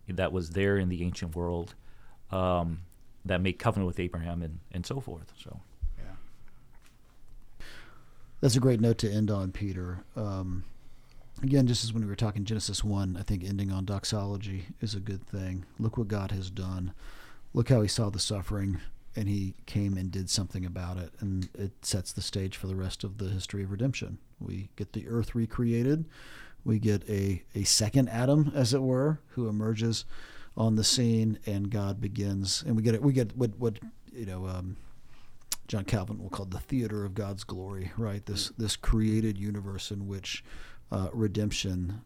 that 0.08 0.32
was 0.32 0.52
there 0.52 0.78
in 0.78 0.90
the 0.90 1.04
ancient 1.04 1.36
world, 1.36 1.76
um, 2.32 2.80
that 3.26 3.42
made 3.42 3.60
covenant 3.60 3.88
with 3.88 4.00
Abraham 4.00 4.42
and, 4.42 4.60
and 4.72 4.86
so 4.86 5.00
forth. 5.00 5.34
So 5.38 5.60
That's 8.42 8.56
a 8.56 8.60
great 8.60 8.80
note 8.80 8.98
to 9.00 9.12
end 9.12 9.30
on, 9.30 9.52
Peter. 9.52 10.04
Um, 10.16 10.64
again, 11.42 11.68
just 11.68 11.84
as 11.84 11.94
when 11.94 12.04
we 12.04 12.10
were 12.10 12.16
talking 12.16 12.46
Genesis 12.46 12.84
1, 12.84 13.18
I 13.20 13.24
think 13.24 13.44
ending 13.44 13.72
on 13.72 13.86
doxology 13.86 14.66
is 14.82 14.96
a 14.96 15.00
good 15.00 15.26
thing. 15.26 15.66
Look 15.80 15.98
what 15.98 16.08
God 16.08 16.32
has 16.32 16.50
done. 16.50 16.94
Look 17.54 17.70
how 17.70 17.82
he 17.82 17.88
saw 17.88 18.10
the 18.10 18.20
suffering 18.20 18.80
and 19.16 19.28
he 19.28 19.56
came 19.66 19.98
and 19.98 20.12
did 20.12 20.30
something 20.30 20.66
about 20.66 20.98
it. 20.98 21.12
And 21.20 21.50
it 21.58 21.72
sets 21.82 22.14
the 22.14 22.22
stage 22.22 22.56
for 22.56 22.68
the 22.68 22.76
rest 22.76 23.04
of 23.04 23.18
the 23.18 23.30
history 23.30 23.64
of 23.64 23.72
redemption. 23.72 24.20
We 24.40 24.70
get 24.76 24.94
the 24.94 25.08
earth 25.08 25.36
recreated. 25.36 26.06
We 26.64 26.80
get 26.80 27.08
a, 27.10 27.44
a 27.56 27.64
second 27.64 28.10
Adam, 28.10 28.52
as 28.54 28.74
it 28.74 28.82
were, 28.82 29.20
who 29.30 29.48
emerges 29.48 30.06
on 30.56 30.76
the 30.76 30.84
scene, 30.84 31.40
and 31.46 31.72
God 31.72 32.02
begins. 32.02 32.64
And 32.66 32.76
we 32.76 32.84
get 32.84 32.96
it. 32.96 33.02
We 33.02 33.14
get 33.14 33.36
what 33.36 33.58
what 33.58 33.80
you 34.14 34.26
know. 34.26 34.46
Um, 34.48 34.78
John 35.68 35.86
Calvin 35.86 36.18
will 36.20 36.32
call 36.32 36.48
the 36.48 36.60
theater 36.60 37.06
of 37.06 37.14
God's 37.14 37.44
glory, 37.44 37.92
right? 37.96 38.26
This 38.26 38.50
this 38.58 38.76
created 38.76 39.38
universe 39.38 39.92
in 39.92 40.08
which 40.08 40.44
uh, 40.92 41.10
redemption 41.14 42.02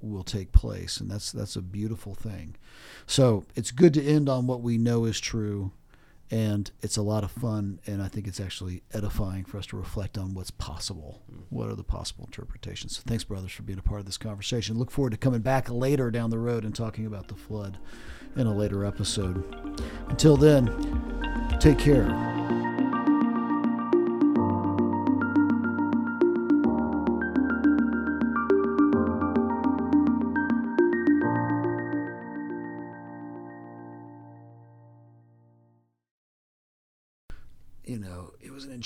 will 0.00 0.24
take 0.24 0.52
place, 0.52 0.98
and 1.00 1.10
that's 1.10 1.32
that's 1.32 1.56
a 1.56 1.62
beautiful 1.62 2.14
thing. 2.14 2.56
So 3.06 3.44
it's 3.54 3.70
good 3.70 3.94
to 3.94 4.04
end 4.04 4.28
on 4.28 4.46
what 4.46 4.62
we 4.62 4.78
know 4.78 5.04
is 5.04 5.18
true, 5.18 5.72
and 6.30 6.70
it's 6.82 6.96
a 6.96 7.02
lot 7.02 7.24
of 7.24 7.30
fun, 7.30 7.80
and 7.86 8.02
I 8.02 8.08
think 8.08 8.26
it's 8.26 8.40
actually 8.40 8.82
edifying 8.92 9.44
for 9.44 9.58
us 9.58 9.66
to 9.66 9.76
reflect 9.76 10.18
on 10.18 10.34
what's 10.34 10.50
possible. 10.50 11.22
What 11.48 11.68
are 11.68 11.74
the 11.74 11.84
possible 11.84 12.26
interpretations? 12.26 12.96
So 12.96 13.02
thanks, 13.06 13.24
brothers, 13.24 13.52
for 13.52 13.62
being 13.62 13.78
a 13.78 13.82
part 13.82 14.00
of 14.00 14.06
this 14.06 14.18
conversation. 14.18 14.78
Look 14.78 14.90
forward 14.90 15.10
to 15.10 15.16
coming 15.16 15.40
back 15.40 15.70
later 15.70 16.10
down 16.10 16.30
the 16.30 16.38
road 16.38 16.64
and 16.64 16.74
talking 16.74 17.06
about 17.06 17.28
the 17.28 17.34
flood 17.34 17.78
in 18.36 18.46
a 18.46 18.54
later 18.54 18.84
episode. 18.84 19.42
Until 20.08 20.36
then, 20.36 20.66
take 21.60 21.78
care. 21.78 22.27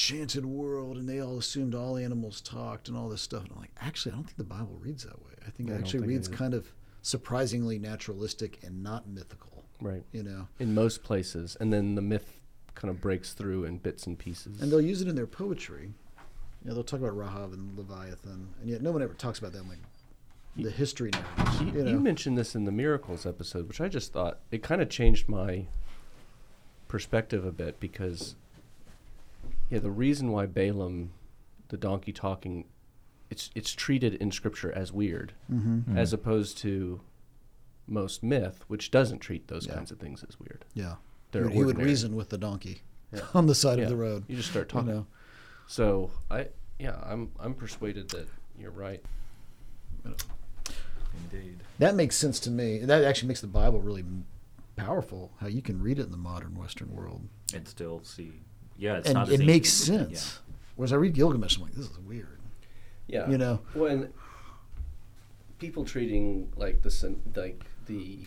Enchanted 0.03 0.45
world, 0.45 0.97
and 0.97 1.09
they 1.09 1.21
all 1.21 1.39
assumed 1.39 1.75
all 1.75 1.97
animals 1.97 2.41
talked 2.41 2.89
and 2.89 2.97
all 2.97 3.09
this 3.09 3.23
stuff. 3.23 3.43
And 3.45 3.53
I'm 3.53 3.61
like, 3.61 3.71
actually, 3.81 4.13
I 4.13 4.15
don't 4.17 4.25
think 4.25 4.37
the 4.37 4.43
Bible 4.45 4.77
reads 4.81 5.05
that 5.05 5.19
way. 5.25 5.33
I 5.47 5.51
think 5.51 5.71
it 5.71 5.75
actually 5.75 6.01
think 6.01 6.11
reads 6.11 6.29
is. 6.29 6.35
kind 6.35 6.55
of 6.55 6.73
surprisingly 7.03 7.79
naturalistic 7.79 8.59
and 8.65 8.83
not 8.83 9.09
mythical. 9.09 9.65
Right. 9.81 10.03
You 10.13 10.23
know, 10.25 10.49
In 10.59 10.75
most 10.75 11.03
places, 11.05 11.57
and 11.61 11.73
then 11.73 11.95
the 11.95 12.03
myth 12.03 12.41
kind 12.75 12.91
of 12.91 13.01
breaks 13.01 13.33
through 13.33 13.65
in 13.65 13.79
bits 13.79 14.07
and 14.07 14.19
pieces. 14.19 14.61
and 14.61 14.73
they'll 14.73 14.81
use 14.81 15.03
it 15.03 15.09
in 15.09 15.15
their 15.15 15.27
poetry. 15.27 15.93
You 16.63 16.69
know, 16.69 16.75
they'll 16.75 16.85
talk 16.85 17.01
about 17.01 17.17
Rahab 17.17 17.53
and 17.53 17.77
Leviathan, 17.77 18.49
and 18.61 18.71
yet 18.71 18.83
no 18.83 18.91
one 18.93 19.03
ever 19.03 19.15
talks 19.15 19.39
about 19.39 19.53
them 19.53 19.69
like 19.69 19.79
the 20.57 20.71
history 20.71 21.11
narratives. 21.13 21.61
You, 21.61 21.67
You 21.67 21.85
know, 21.85 21.91
you 21.93 22.01
mentioned 22.01 22.37
this 22.39 22.55
in 22.57 22.65
the 22.65 22.73
miracles 22.73 23.25
episode, 23.27 23.69
which 23.69 23.81
I 23.81 23.89
just 23.89 24.13
thought 24.13 24.41
it 24.51 24.63
kind 24.65 24.81
of 24.83 24.89
changed 24.89 25.29
my 25.29 25.67
perspective 26.89 27.45
a 27.45 27.51
bit 27.53 27.79
because, 27.81 28.35
yeah, 29.73 29.79
the 29.79 29.91
reason 29.91 30.31
why 30.31 30.45
Balaam, 30.47 31.11
the 31.69 31.77
donkey 31.79 32.13
talking, 32.13 32.67
it's 33.31 33.51
it's 33.55 33.73
treated 33.73 34.15
in 34.17 34.31
Scripture 34.31 34.71
as 34.71 34.93
weird, 34.93 35.33
Mhm. 35.51 35.97
as 35.97 36.13
opposed 36.13 36.59
to 36.59 37.01
most 37.87 38.23
myth, 38.23 38.65
which 38.69 38.91
doesn't 38.91 39.21
treat 39.21 39.49
those 39.49 39.67
Yeah. 39.67 39.75
kinds 39.75 39.91
of 39.91 39.99
things 39.99 40.23
as 40.29 40.39
weird. 40.39 40.65
yeah, 40.75 40.97
They're 41.33 41.43
he 41.49 41.49
would, 41.49 41.55
he 41.57 41.65
would 41.65 41.79
reason 41.79 42.15
with 42.15 42.29
the 42.29 42.39
donkey 42.39 42.83
Yeah. 43.13 43.27
on 43.35 43.47
the 43.47 43.55
side 43.55 43.79
Yeah. 43.79 43.85
of 43.85 43.91
the 43.91 43.97
road. 43.97 44.25
You 44.29 44.37
just 44.37 44.51
start 44.51 44.71
You 44.71 44.81
talking. 44.81 44.95
know, 44.95 45.07
So 45.67 46.11
I, 46.31 46.49
yeah, 46.79 47.01
I'm 47.03 47.33
I'm 47.41 47.55
persuaded 47.55 48.11
that 48.11 48.29
you're 48.59 48.71
right. 48.71 49.03
Indeed. 51.31 51.61
that 51.79 51.95
makes 51.95 52.17
sense 52.17 52.39
to 52.41 52.51
me. 52.51 52.79
That 52.79 53.05
actually 53.05 53.29
makes 53.29 53.41
the 53.41 53.47
Bible 53.47 53.81
really 53.81 54.05
powerful. 54.77 55.33
How 55.39 55.47
you 55.47 55.63
can 55.63 55.81
read 55.83 55.99
it 55.99 56.05
in 56.07 56.11
the 56.11 56.17
modern 56.17 56.55
Western 56.55 56.91
world, 56.95 57.29
And 57.55 57.67
still 57.69 58.03
see. 58.03 58.43
Yeah, 58.83 58.97
it's 58.97 59.07
and 59.07 59.15
not 59.15 59.29
it 59.29 59.35
as 59.41 59.47
makes 59.47 59.89
ancient. 59.89 60.17
sense. 60.17 60.41
Whereas 60.75 60.93
I 60.93 60.97
read 60.97 61.15
Gilgamesh, 61.15 61.57
I'm 61.57 61.63
like, 61.63 61.73
this 61.75 61.87
is 61.89 61.99
weird. 62.01 62.41
Yeah. 63.07 63.31
You 63.31 63.39
know, 63.39 63.61
when 63.75 64.13
people 65.61 65.85
treating 65.85 66.53
like 66.57 66.83
the 66.83 67.17
like 67.37 67.65
the 67.87 68.19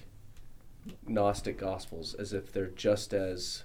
Gnostic 1.06 1.58
Gospels 1.58 2.14
as 2.14 2.32
if 2.32 2.54
they're 2.54 2.68
just 2.68 3.14
as 3.14 3.64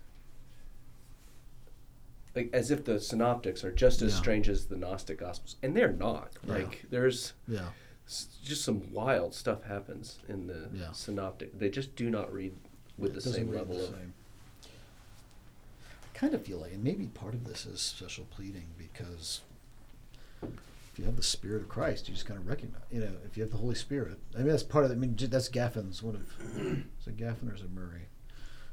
like 2.34 2.50
as 2.52 2.70
if 2.70 2.84
the 2.84 2.98
synoptics 3.00 3.62
are 3.64 3.72
just 3.72 4.02
as 4.02 4.12
Yeah. 4.14 4.18
strange 4.18 4.48
as 4.48 4.66
the 4.66 4.76
Gnostic 4.76 5.18
Gospels, 5.18 5.56
and 5.62 5.76
they're 5.76 5.92
not. 5.92 6.32
Yeah. 6.44 6.54
Like 6.54 6.86
there's 6.90 7.34
yeah. 7.46 7.68
s- 8.06 8.28
just 8.42 8.64
some 8.64 8.92
wild 8.92 9.34
stuff 9.34 9.62
happens 9.64 10.18
in 10.28 10.46
the 10.48 10.68
Yeah. 10.72 10.92
synoptic. 10.92 11.58
They 11.58 11.70
just 11.70 11.94
do 11.94 12.10
not 12.10 12.32
read 12.32 12.54
with 12.98 13.12
It 13.12 13.14
the 13.14 13.20
same 13.20 13.52
level 13.52 13.76
the 13.76 13.82
of. 13.84 13.88
same. 13.90 14.14
I 16.20 16.24
kind 16.28 16.34
of 16.34 16.44
feel 16.44 16.58
like, 16.58 16.72
and 16.72 16.84
maybe 16.84 17.06
part 17.06 17.32
of 17.32 17.44
this 17.44 17.64
is 17.64 17.80
special 17.80 18.26
pleading 18.30 18.66
because 18.76 19.40
if 20.42 20.98
you 20.98 21.06
have 21.06 21.16
the 21.16 21.22
Spirit 21.22 21.62
of 21.62 21.68
Christ, 21.70 22.08
you 22.08 22.14
just 22.14 22.26
kind 22.26 22.38
of 22.38 22.46
recognize, 22.46 22.82
you 22.90 23.00
know, 23.00 23.12
if 23.24 23.38
you 23.38 23.42
have 23.42 23.50
the 23.50 23.56
Holy 23.56 23.74
Spirit. 23.74 24.18
I 24.34 24.38
mean, 24.38 24.48
that's 24.48 24.62
part 24.62 24.84
of. 24.84 24.90
it. 24.90 24.94
I 24.94 24.98
mean, 24.98 25.16
that's 25.18 25.48
Gaffin's 25.48 26.02
one 26.02 26.16
of. 26.16 26.56
is 26.58 27.06
it 27.06 27.16
Gaffin 27.16 27.50
or 27.50 27.54
is 27.54 27.62
it 27.62 27.70
Murray? 27.72 28.02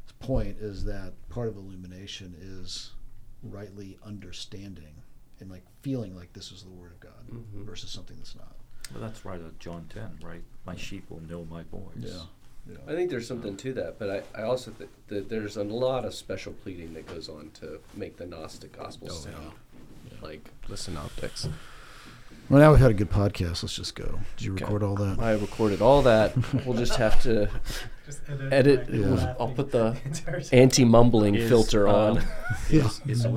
His 0.04 0.12
point 0.20 0.58
is 0.60 0.84
that 0.86 1.14
part 1.30 1.48
of 1.48 1.56
illumination 1.56 2.36
is 2.38 2.92
rightly 3.44 3.98
understanding 4.06 4.96
and 5.40 5.50
like 5.50 5.64
feeling 5.84 6.18
like 6.18 6.34
this 6.34 6.52
is 6.52 6.64
the 6.64 6.70
Word 6.70 6.92
of 6.92 7.00
God 7.00 7.30
Mhm. 7.32 7.64
versus 7.64 7.92
something 7.92 8.18
that's 8.18 8.36
not. 8.36 8.58
Well, 8.92 9.02
that's 9.02 9.24
right 9.24 9.40
at 9.40 9.58
John 9.60 9.86
10, 9.88 10.20
right? 10.22 10.44
My 10.66 10.76
sheep 10.76 11.10
will 11.10 11.22
know 11.22 11.46
my 11.46 11.64
voice. 11.64 11.96
Yeah. 11.98 12.24
I 12.88 12.92
think 12.96 13.10
there's 13.10 13.28
something 13.28 13.56
to 13.58 13.74
that, 13.74 14.00
but 14.00 14.10
I, 14.36 14.42
I 14.42 14.44
also 14.44 14.72
think 14.72 14.90
that 15.08 15.30
there's 15.30 15.58
a 15.58 15.64
lot 15.64 16.06
of 16.06 16.14
special 16.14 16.54
pleading 16.54 16.94
that 16.94 17.06
goes 17.08 17.30
on 17.30 17.52
to 17.62 17.80
make 17.96 18.18
the 18.18 18.26
Gnostic 18.26 18.78
Gospels 18.78 19.26
Oh, 19.28 19.32
sound 19.32 19.52
yeah. 20.12 20.18
like 20.22 20.52
the 20.68 20.78
Synoptics. 20.78 21.48
Well, 22.50 22.62
now 22.62 22.72
we've 22.72 22.80
had 22.80 22.92
a 22.92 22.94
good 22.94 23.10
podcast. 23.12 23.62
Let's 23.64 23.76
just 23.76 23.94
go. 23.96 24.20
Did 24.38 24.46
you 24.46 24.54
Okay. 24.54 24.64
record 24.64 24.82
all 24.84 24.96
that? 24.96 25.20
I 25.20 25.34
recorded 25.34 25.82
all 25.82 26.02
that. 26.04 26.34
We'll 26.66 26.78
just 26.78 26.96
have 26.96 27.22
to 27.24 27.50
Just 28.06 28.22
edit. 28.30 28.54
edit. 28.54 28.90
Yeah. 28.90 29.36
I'll 29.38 29.50
put 29.50 29.72
the 29.72 29.98
anti-mumbling 30.54 31.36
Is, 31.36 31.50
filter 31.50 31.90
um, 31.90 31.96
on. 32.18 32.24
Yeah. 32.70 32.86
Is, 32.86 33.02
is 33.06 33.28